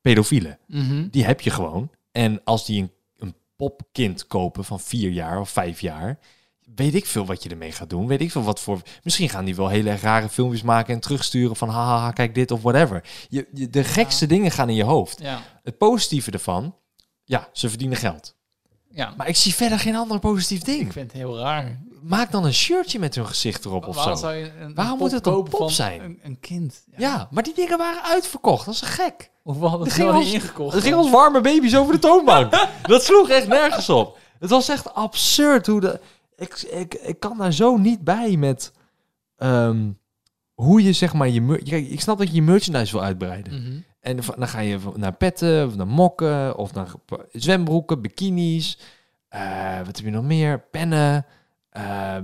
pedofielen, 0.00 0.58
Mhm. 0.66 1.08
die 1.10 1.24
heb 1.24 1.40
je 1.40 1.50
gewoon. 1.50 1.90
En 2.12 2.40
als 2.44 2.66
die 2.66 2.80
een, 2.82 2.90
een 3.16 3.34
popkind 3.56 4.26
kopen 4.26 4.64
van 4.64 4.80
vier 4.80 5.10
jaar 5.10 5.40
of 5.40 5.50
vijf 5.50 5.80
jaar, 5.80 6.18
weet 6.74 6.94
ik 6.94 7.06
veel 7.06 7.26
wat 7.26 7.42
je 7.42 7.48
ermee 7.48 7.72
gaat 7.72 7.90
doen. 7.90 8.06
Weet 8.06 8.20
ik 8.20 8.30
veel 8.30 8.42
wat 8.42 8.60
voor. 8.60 8.82
Misschien 9.02 9.28
gaan 9.28 9.44
die 9.44 9.54
wel 9.56 9.68
hele 9.68 9.96
rare 9.96 10.28
filmpjes 10.28 10.62
maken 10.62 10.94
en 10.94 11.00
terugsturen 11.00 11.56
van 11.56 11.68
haha, 11.68 12.10
kijk 12.10 12.34
dit 12.34 12.50
of 12.50 12.62
whatever. 12.62 13.04
Je, 13.28 13.48
je- 13.54 13.70
de 13.70 13.84
gekste 13.84 14.26
dingen 14.26 14.50
gaan 14.50 14.68
in 14.68 14.74
je 14.74 14.84
hoofd. 14.84 15.20
Ja. 15.20 15.42
Het 15.62 15.78
positieve 15.78 16.30
ervan, 16.30 16.74
ja, 17.24 17.48
ze 17.52 17.68
verdienen 17.68 17.96
geld. 17.98 18.34
ja, 18.90 19.14
Maar 19.16 19.28
ik 19.28 19.36
zie 19.36 19.54
verder 19.54 19.78
geen 19.78 19.96
ander 19.96 20.18
positief 20.18 20.60
ding. 20.62 20.80
ik 20.80 20.92
vind 20.92 21.06
het 21.12 21.20
heel 21.20 21.38
raar. 21.38 21.80
Maak 22.02 22.30
dan 22.30 22.44
een 22.44 22.54
shirtje 22.54 22.98
met 22.98 23.14
hun 23.14 23.26
gezicht 23.26 23.64
erop 23.64 23.86
of 23.86 24.02
zo. 24.02 24.14
zou 24.14 24.34
je 24.34 24.52
een, 24.60 24.74
Waarom 24.74 24.92
een 24.92 24.98
moet 24.98 25.10
het 25.12 25.26
een 25.26 25.42
pop 25.42 25.70
zijn? 25.70 26.00
Een, 26.02 26.18
een 26.22 26.40
kind. 26.40 26.84
Ja, 26.96 27.28
maar 27.30 27.42
die 27.42 27.54
dingen 27.54 27.78
waren 27.78 28.02
uitverkocht. 28.02 28.64
Dat 28.64 28.74
is 28.74 28.80
gek. 28.80 29.30
Hoeveel 29.42 29.68
hadden 29.68 29.86
Er 29.86 29.92
ze 29.92 30.00
ging 30.02 30.14
ons- 30.14 30.32
ingekocht? 30.32 30.74
Er 30.76 30.82
gingen 30.82 30.98
ons 30.98 31.10
warme 31.10 31.40
baby's 31.40 31.74
over 31.76 31.92
de 31.94 31.98
toonbank. 32.00 32.52
dat 32.82 33.02
sloeg 33.04 33.28
echt 33.28 33.48
nergens 33.48 33.88
op. 33.88 34.18
Het 34.38 34.50
was 34.50 34.68
echt 34.68 34.94
absurd 34.94 35.66
hoe 35.66 35.80
de... 35.80 36.00
Ik, 36.36 36.58
ik, 36.62 36.94
ik 36.94 37.20
kan 37.20 37.38
daar 37.38 37.52
zo 37.52 37.76
niet 37.76 38.04
bij 38.04 38.36
met... 38.36 38.72
ehm, 39.36 39.90
hoe 40.54 40.82
je 40.82 40.92
zeg 40.92 41.12
maar 41.12 41.28
je... 41.28 41.58
Kijk, 41.62 41.88
ik 41.88 42.00
snap 42.00 42.18
dat 42.18 42.28
je 42.28 42.34
je 42.34 42.42
merchandise 42.42 42.92
wil 42.92 43.02
uitbreiden. 43.02 43.62
Mhm. 43.62 43.78
En 44.00 44.16
dan 44.36 44.48
ga 44.48 44.60
je 44.60 44.78
naar 44.94 45.12
petten, 45.14 45.66
of 45.66 45.76
naar 45.76 45.86
mokken, 45.86 46.56
of 46.56 46.74
naar 46.74 46.86
zwembroeken, 47.32 48.00
bikinis. 48.00 48.78
eh, 49.28 49.76
wat 49.78 49.96
heb 49.96 50.04
je 50.04 50.10
nog 50.10 50.24
meer? 50.24 50.60
Pennen. 50.70 51.26
Eh, 51.70 52.16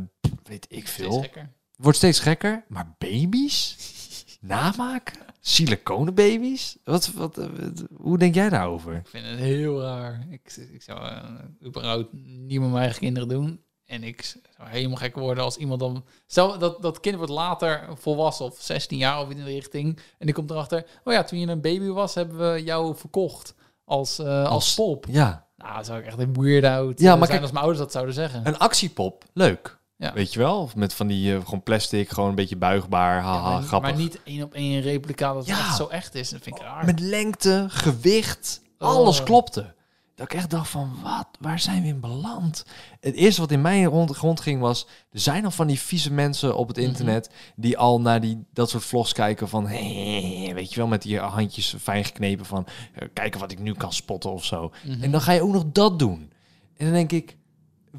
weet 0.42 0.66
ik 0.68 0.88
Steeds 0.88 0.90
veel. 1.09 1.20
gekker. 1.20 1.53
Wordt 1.76 1.99
steeds 1.99 2.18
gekker. 2.20 2.64
Maar 2.68 2.94
baby's? 2.99 3.76
Namaken? 4.40 5.24
Siliconen 5.40 6.14
baby's? 6.14 6.76
Wat, 6.84 7.12
wat, 7.12 7.38
eh, 7.38 7.47
wat- 7.47 7.84
hoe 7.97 8.18
denk 8.18 8.34
jij 8.34 8.49
daarover? 8.49 8.94
Ik 8.97 9.07
vind 9.09 9.26
het 9.26 9.38
heel 9.38 9.80
raar. 9.80 10.26
Ik, 10.30 10.57
ik 10.72 10.82
zou 10.82 11.01
eh, 11.09 11.24
überhaupt 11.64 12.12
niet 12.12 12.61
met 12.61 12.68
mijn 12.70 12.82
eigen 12.82 13.01
kinderen 13.01 13.28
doen. 13.28 13.61
En 13.84 14.03
ik 14.03 14.22
zou 14.57 14.68
helemaal 14.68 14.97
gek 14.97 15.14
worden 15.14 15.44
als 15.44 15.57
iemand 15.57 15.80
dan... 15.80 16.05
Stel, 16.26 16.59
dat, 16.59 16.82
dat 16.82 17.01
kind 17.01 17.16
wordt 17.16 17.32
later 17.32 17.88
volwassen 17.97 18.44
of 18.47 18.61
16 18.61 18.99
jaar 18.99 19.20
of 19.20 19.30
in 19.30 19.36
de 19.36 19.44
richting. 19.44 19.99
En 20.18 20.26
die 20.26 20.34
komt 20.34 20.51
erachter... 20.51 20.86
Oh 21.05 21.12
ja, 21.12 21.24
toen 21.24 21.38
je 21.38 21.47
een 21.47 21.61
baby 21.61 21.86
was, 21.86 22.14
hebben 22.14 22.53
we 22.53 22.62
jou 22.62 22.97
verkocht 22.97 23.55
als, 23.87 24.18
eh, 24.18 24.26
als, 24.45 24.49
Als- 24.49 24.74
pop. 24.74 25.05
Ja, 25.09 25.45
Nou, 25.57 25.84
zou 25.84 25.99
ik 25.99 26.07
echt 26.07 26.18
een 26.18 26.32
weird-out 26.41 26.99
Ja, 27.01 27.05
ja, 27.05 27.16
maar 27.16 27.18
zijn 27.18 27.28
kijk- 27.28 27.41
als 27.43 27.51
mijn 27.51 27.64
ouders 27.64 27.78
dat 27.78 27.93
zouden 27.93 28.14
zeggen. 28.14 28.41
een 28.47 28.59
actiepop. 28.59 29.24
Leuk. 29.32 29.78
Ja. 29.97 30.12
Weet 30.12 30.32
je 30.32 30.39
wel? 30.39 30.61
Of 30.61 30.74
Met 30.76 30.95
van 30.95 31.07
die 31.07 31.34
eh, 31.37 31.45
gewoon 31.45 31.62
plastic, 31.62 32.09
gewoon 32.11 32.28
een 32.28 32.34
beetje 32.34 32.57
buigbaar. 32.57 33.20
Haha, 33.22 33.49
Ja, 33.49 33.55
maar, 33.55 33.62
grappig. 33.62 33.91
maar 33.91 33.99
niet 34.01 34.18
één 34.24 34.43
op 34.43 34.55
één 34.55 34.80
replica 34.80 35.28
dat 35.32 35.47
het 35.47 35.57
Ja. 35.57 35.74
zo 35.74 35.87
echt 35.87 36.14
is. 36.14 36.30
Dat 36.30 36.41
vind 36.43 36.57
ik 36.57 36.62
raar. 36.62 36.84
Met 36.84 37.01
lengte, 37.01 37.64
gewicht, 37.68 38.61
Oh. 38.78 38.89
alles 38.89 39.22
klopte. 39.22 39.74
Dat 40.17 40.33
ik 40.33 40.35
echt 40.39 40.51
dacht 40.51 40.69
van, 40.71 40.91
wat? 41.03 41.27
Waar 41.41 41.59
zijn 41.59 41.83
we 41.83 41.89
in 41.89 42.01
beland? 42.01 42.64
Het 43.01 43.14
eerste 43.14 43.41
wat 43.41 43.51
in 43.51 43.61
mij 43.61 43.83
rond, 43.83 44.11
rond 44.17 44.41
ging 44.41 44.61
was... 44.61 44.87
Er 45.11 45.21
zijn 45.21 45.45
al 45.45 45.51
van 45.51 45.67
die 45.67 45.81
vieze 45.81 46.12
mensen 46.12 46.57
op 46.57 46.69
het 46.69 46.77
Mhm. 46.77 46.87
internet... 46.87 47.31
die 47.57 47.79
al 47.79 48.01
naar 48.01 48.21
die, 48.21 48.45
dat 48.53 48.71
soort 48.71 48.85
vlogs 48.85 49.12
kijken 49.12 49.49
van... 49.49 49.67
Hey, 49.69 50.51
weet 50.55 50.71
je 50.71 50.77
wel, 50.77 50.87
met 50.87 51.03
die 51.03 51.19
handjes 51.19 51.75
fijn 51.81 52.05
geknepen 52.05 52.45
van... 52.47 52.67
eh, 52.95 53.09
kijken 53.12 53.41
wat 53.41 53.53
ik 53.53 53.59
nu 53.59 53.73
kan 53.75 53.93
spotten 53.93 54.31
of 54.33 54.45
zo. 54.45 54.73
Mhm. 54.87 55.03
En 55.03 55.11
dan 55.11 55.21
ga 55.21 55.33
je 55.33 55.43
ook 55.43 55.53
nog 55.53 55.64
dat 55.73 55.99
doen. 55.99 56.33
En 56.77 56.85
dan 56.85 56.95
denk 56.95 57.12
ik... 57.12 57.37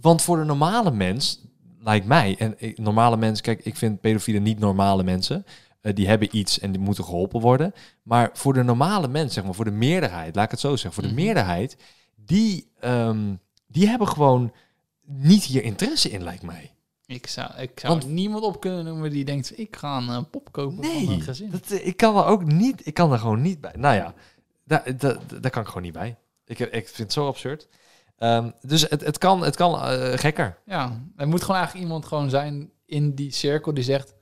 Want 0.02 0.22
voor 0.22 0.38
de 0.38 0.44
normale 0.44 0.92
mens, 0.92 1.42
lijkt 1.80 2.06
mij... 2.06 2.36
En 2.40 2.56
normale 2.76 3.18
mensen, 3.18 3.44
kijk, 3.44 3.60
ik 3.66 3.76
vind 3.78 4.02
pedofielen 4.02 4.44
niet 4.44 4.60
normale 4.60 5.04
mensen... 5.04 5.46
Eh, 5.82 5.94
die 5.96 6.08
hebben 6.08 6.38
iets 6.38 6.60
en 6.60 6.72
die 6.72 6.82
moeten 6.82 7.04
geholpen 7.04 7.42
worden. 7.42 7.74
Maar 8.04 8.30
voor 8.34 8.54
de 8.54 8.64
normale 8.64 9.08
mens, 9.08 9.34
zeg 9.34 9.44
maar, 9.44 9.54
voor 9.54 9.66
de 9.66 9.72
meerderheid, 9.72 10.36
laat 10.36 10.46
ik 10.46 10.52
het 10.52 10.60
zo 10.60 10.70
zeggen, 10.76 10.94
voor 10.94 11.04
de 11.04 11.10
Mhm. 11.10 11.18
meerderheid, 11.24 11.78
die, 12.28 12.72
ehm, 12.80 13.34
die 13.68 13.88
hebben 13.88 14.08
gewoon 14.08 14.54
niet 15.06 15.44
hier 15.44 15.64
interesse 15.64 16.10
in, 16.10 16.24
lijkt 16.24 16.44
mij. 16.44 16.72
Ik 17.06 17.28
zou, 17.28 17.52
ik 17.58 17.72
zou 17.80 17.94
Want- 17.94 18.08
niemand 18.08 18.44
op 18.44 18.60
kunnen 18.60 18.86
noemen 18.86 19.10
die 19.10 19.26
denkt... 19.26 19.60
ik 19.60 19.76
ga 19.76 19.98
een 19.98 20.10
eh, 20.10 20.22
pop 20.32 20.52
kopen 20.52 20.76
van 20.84 20.86
Nee, 20.96 21.08
een 21.08 21.22
gezin. 21.22 21.50
dat, 21.52 21.72
eh, 21.72 21.88
ik 21.88 21.98
kan 21.98 22.18
er 22.18 22.26
ook 22.26 22.44
niet, 22.46 22.86
ik 22.88 22.94
kan 22.94 23.12
er 23.12 23.20
gewoon 23.20 23.42
niet 23.42 23.62
bij. 23.62 23.74
Nou 23.78 23.96
ja, 23.96 24.14
daar, 24.66 24.98
daar, 24.98 25.18
daar 25.42 25.52
kan 25.52 25.62
ik 25.62 25.68
gewoon 25.68 25.84
niet 25.84 25.94
bij. 25.94 26.18
Ik, 26.46 26.60
ik 26.60 26.86
vind 26.86 26.98
het 26.98 27.14
zo 27.14 27.28
absurd. 27.28 27.68
Ehm, 28.18 28.50
dus 28.62 28.82
het, 28.90 29.02
het 29.02 29.18
kan, 29.18 29.44
het 29.44 29.56
kan 29.56 29.82
eh, 29.82 30.18
gekker. 30.18 30.58
Ja, 30.66 31.02
er 31.16 31.28
moet 31.28 31.42
gewoon 31.42 31.56
eigenlijk 31.58 31.86
iemand 31.88 32.06
gewoon 32.06 32.30
zijn 32.30 32.70
in 32.86 33.16
die 33.16 33.32
cirkel 33.32 33.74
die 33.74 33.84
zegt... 33.84 34.14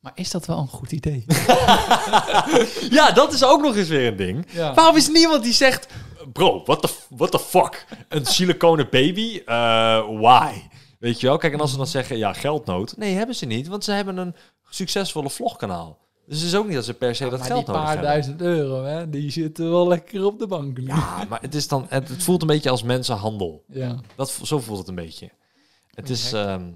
Maar 0.00 0.12
is 0.14 0.30
dat 0.30 0.46
wel 0.46 0.58
een 0.58 0.68
goed 0.68 0.92
idee? 0.92 1.24
ja, 2.98 3.10
dat 3.12 3.32
is 3.32 3.44
ook 3.44 3.62
nog 3.62 3.76
eens 3.76 3.88
weer 3.88 4.06
een 4.06 4.16
ding. 4.16 4.46
ja. 4.50 4.74
Waarom 4.74 4.96
is 4.96 5.08
niemand 5.08 5.42
die 5.42 5.52
zegt... 5.52 5.86
Bro, 6.34 6.62
what 6.64 6.82
the, 6.82 6.88
what 7.08 7.30
the 7.30 7.38
fuck? 7.38 7.86
Een 8.08 8.26
siliconen 8.26 8.88
baby? 8.90 9.42
Eh, 9.46 10.06
why? 10.20 10.62
Weet 10.98 11.20
je 11.20 11.26
wel? 11.26 11.36
Kijk, 11.36 11.52
en 11.52 11.60
als 11.60 11.70
ze 11.70 11.76
dan 11.76 11.86
zeggen, 11.86 12.16
ja, 12.16 12.32
geldnood. 12.32 12.96
Nee, 12.96 13.14
hebben 13.14 13.34
ze 13.34 13.46
niet, 13.46 13.68
want 13.68 13.84
ze 13.84 13.92
hebben 13.92 14.16
een 14.16 14.34
succesvolle 14.70 15.30
vlogkanaal. 15.30 15.98
Dus 16.26 16.38
het 16.38 16.46
is 16.46 16.54
ook 16.54 16.66
niet 16.66 16.74
dat 16.74 16.84
ze 16.84 16.94
per 16.94 17.14
se 17.14 17.28
dat 17.28 17.38
maar 17.38 17.46
geld 17.46 17.66
die 17.66 17.74
nodig 17.74 17.82
paar 17.82 17.92
hebben. 17.92 18.10
duizend 18.10 18.40
euro, 18.40 18.84
hè, 18.84 19.10
die 19.10 19.30
zitten 19.30 19.70
wel 19.70 19.88
lekker 19.88 20.24
op 20.24 20.38
de 20.38 20.46
bank 20.46 20.78
nu. 20.78 20.86
Ja, 20.86 21.24
maar 21.28 21.40
het, 21.40 21.54
is 21.54 21.68
dan, 21.68 21.86
het, 21.88 22.08
het 22.08 22.22
voelt 22.22 22.40
een 22.40 22.46
beetje 22.46 22.70
als 22.70 22.82
mensenhandel. 22.82 23.64
Ja. 23.68 24.00
Dat, 24.16 24.38
zo 24.42 24.60
voelt 24.60 24.78
het 24.78 24.88
een 24.88 24.94
beetje. 24.94 25.30
Het 25.90 26.10
is, 26.10 26.32
ehm, 26.32 26.70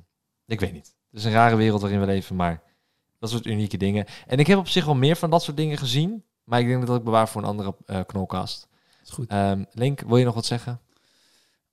ik 0.46 0.60
weet 0.60 0.72
niet. 0.72 0.94
Het 1.10 1.18
is 1.18 1.24
een 1.24 1.32
rare 1.32 1.56
wereld 1.56 1.80
waarin 1.80 2.00
we 2.00 2.06
leven, 2.06 2.36
maar 2.36 2.62
dat 3.18 3.30
soort 3.30 3.46
unieke 3.46 3.76
dingen. 3.76 4.06
En 4.26 4.38
ik 4.38 4.46
heb 4.46 4.58
op 4.58 4.68
zich 4.68 4.84
wel 4.84 4.94
meer 4.94 5.16
van 5.16 5.30
dat 5.30 5.42
soort 5.42 5.56
dingen 5.56 5.78
gezien, 5.78 6.24
maar 6.44 6.60
ik 6.60 6.66
denk 6.66 6.86
dat 6.86 6.96
ik 6.96 7.04
bewaar 7.04 7.28
voor 7.28 7.42
een 7.42 7.48
andere 7.48 7.74
eh 7.86 8.00
knolkast. 8.06 8.67
Is 9.08 9.14
goed. 9.14 9.28
Ehm, 9.30 9.64
Link, 9.72 10.00
wil 10.00 10.16
je 10.16 10.24
nog 10.24 10.34
wat 10.34 10.46
zeggen? 10.46 10.80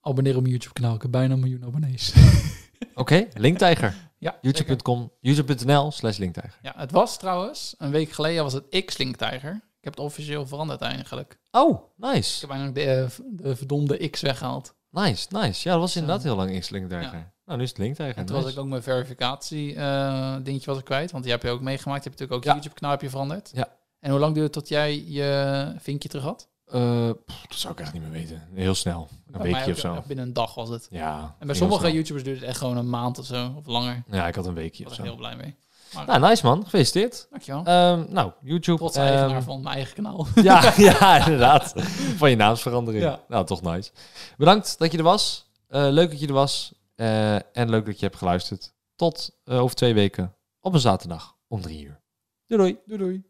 Abonneer 0.01 0.35
op 0.35 0.41
mijn 0.41 0.53
YouTube-kanaal. 0.53 0.95
Ik 0.95 1.01
heb 1.01 1.11
bijna 1.11 1.33
een 1.33 1.39
miljoen 1.39 1.63
abonnees. 1.65 2.13
Oké, 2.95 3.27
Linktijger. 3.33 3.95
ja. 4.17 4.37
YouTube.com, 4.41 5.11
youtube.nl 5.19 5.91
slash 5.91 6.17
linktijger. 6.17 6.59
Ja, 6.61 6.73
het 6.77 6.91
was 6.91 7.17
trouwens, 7.17 7.75
een 7.77 7.91
week 7.91 8.11
geleden 8.11 8.43
was 8.43 8.53
het 8.53 8.83
X-Link-tijger. 8.85 9.51
Ik 9.53 9.91
heb 9.91 9.93
het 9.93 10.05
officieel 10.05 10.47
veranderd 10.47 10.81
eigenlijk. 10.81 11.37
Oh, 11.51 11.71
Ik 11.81 12.03
nice. 12.13 12.39
heb 12.41 12.49
eigenlijk 12.49 12.79
de, 12.87 12.93
eh, 12.93 13.25
de 13.45 13.55
verdomde 13.55 14.09
X 14.09 14.21
weggehaald. 14.21 14.73
Nice, 14.89 15.27
nice. 15.29 15.67
Ja, 15.67 15.71
dat 15.73 15.81
was 15.81 15.95
inderdaad 15.95 16.23
heel 16.23 16.35
lang 16.35 16.59
X 16.59 16.69
Linktijger. 16.69 17.17
Ja. 17.17 17.33
Nou, 17.45 17.57
nu 17.57 17.63
is 17.63 17.69
het 17.69 17.77
Linktijger. 17.77 18.17
En 18.17 18.25
toen 18.25 18.41
was 18.41 18.51
ik 18.51 18.59
ook 18.59 18.67
mijn 18.67 18.83
verificatie 18.83 19.75
eh, 19.75 20.35
dingetje 20.43 20.69
was 20.69 20.79
ik 20.79 20.85
kwijt. 20.85 21.11
Want 21.11 21.23
die 21.23 21.33
heb 21.33 21.43
je 21.43 21.49
ook 21.49 21.61
meegemaakt. 21.61 22.03
Je 22.03 22.09
hebt 22.09 22.19
natuurlijk 22.21 22.47
ook 22.47 22.55
Ja. 22.55 22.61
YouTube-kanaal 22.61 23.09
veranderd. 23.09 23.51
Ja. 23.53 23.67
En 23.99 24.11
hoe 24.11 24.19
lang 24.19 24.33
duurde 24.33 24.49
het 24.49 24.57
tot 24.57 24.67
jij 24.67 25.03
je 25.07 25.73
vinkje 25.79 26.09
terug 26.09 26.23
had? 26.25 26.49
Eh, 26.65 27.09
pff, 27.25 27.45
dat 27.47 27.57
zou 27.57 27.73
ik 27.73 27.79
echt 27.79 27.93
niet 27.93 28.01
meer 28.01 28.11
weten. 28.11 28.47
Heel 28.53 28.75
snel. 28.75 29.07
Een 29.27 29.41
Bij 29.41 29.51
weekje 29.51 29.71
of 29.71 29.77
zo. 29.79 30.03
Binnen 30.07 30.25
een 30.25 30.33
dag 30.33 30.55
was 30.55 30.69
het. 30.69 30.87
Ja. 30.91 31.35
En 31.39 31.47
bij 31.47 31.55
sommige 31.55 31.79
snel. 31.79 31.91
YouTubers 31.93 32.23
duurt 32.23 32.39
het 32.39 32.49
echt 32.49 32.57
gewoon 32.57 32.77
een 32.77 32.89
maand 32.89 33.19
of 33.19 33.25
zo. 33.25 33.53
Of 33.57 33.65
langer. 33.65 34.03
Ja, 34.11 34.27
ik 34.27 34.35
had 34.35 34.45
een 34.45 34.53
weekje 34.53 34.83
Daar 34.83 34.91
of 34.91 34.97
was 34.97 35.07
ik 35.07 35.11
zo. 35.13 35.19
heel 35.19 35.27
blij 35.29 35.35
mee. 35.45 35.55
Maar 35.93 36.05
Nou, 36.05 36.19
nice 36.29 36.45
man. 36.45 36.63
Gefeliciteerd. 36.63 37.27
dankjewel. 37.29 37.63
Ehm, 37.65 38.05
nou, 38.09 38.31
YouTube. 38.41 38.77
Trots 38.77 38.95
eigenaar 38.95 39.43
van 39.43 39.61
mijn 39.61 39.75
eigen 39.75 39.95
kanaal. 39.95 40.27
Ja, 40.43 40.73
ja, 40.77 41.17
inderdaad. 41.25 41.73
Van 42.17 42.29
je 42.29 42.35
naamsverandering. 42.35 43.03
Ja. 43.03 43.19
Nou, 43.27 43.45
toch 43.45 43.61
nice. 43.61 43.91
Bedankt 44.37 44.75
dat 44.79 44.91
je 44.91 44.97
er 44.97 45.03
was. 45.03 45.49
Eh, 45.67 45.87
leuk 45.89 46.09
dat 46.09 46.19
je 46.19 46.27
er 46.27 46.33
was. 46.33 46.73
Eh, 46.95 47.35
en 47.35 47.69
leuk 47.69 47.85
dat 47.85 47.99
je 47.99 48.05
hebt 48.05 48.17
geluisterd. 48.17 48.73
Tot 48.95 49.37
over 49.45 49.75
twee 49.75 49.93
weken 49.93 50.35
op 50.59 50.73
een 50.73 50.79
zaterdag 50.79 51.35
om 51.47 51.61
drie 51.61 51.83
uur. 51.83 52.01
Doei 52.47 52.61
doei. 52.61 52.77
Doei 52.85 52.99
doei. 52.99 53.23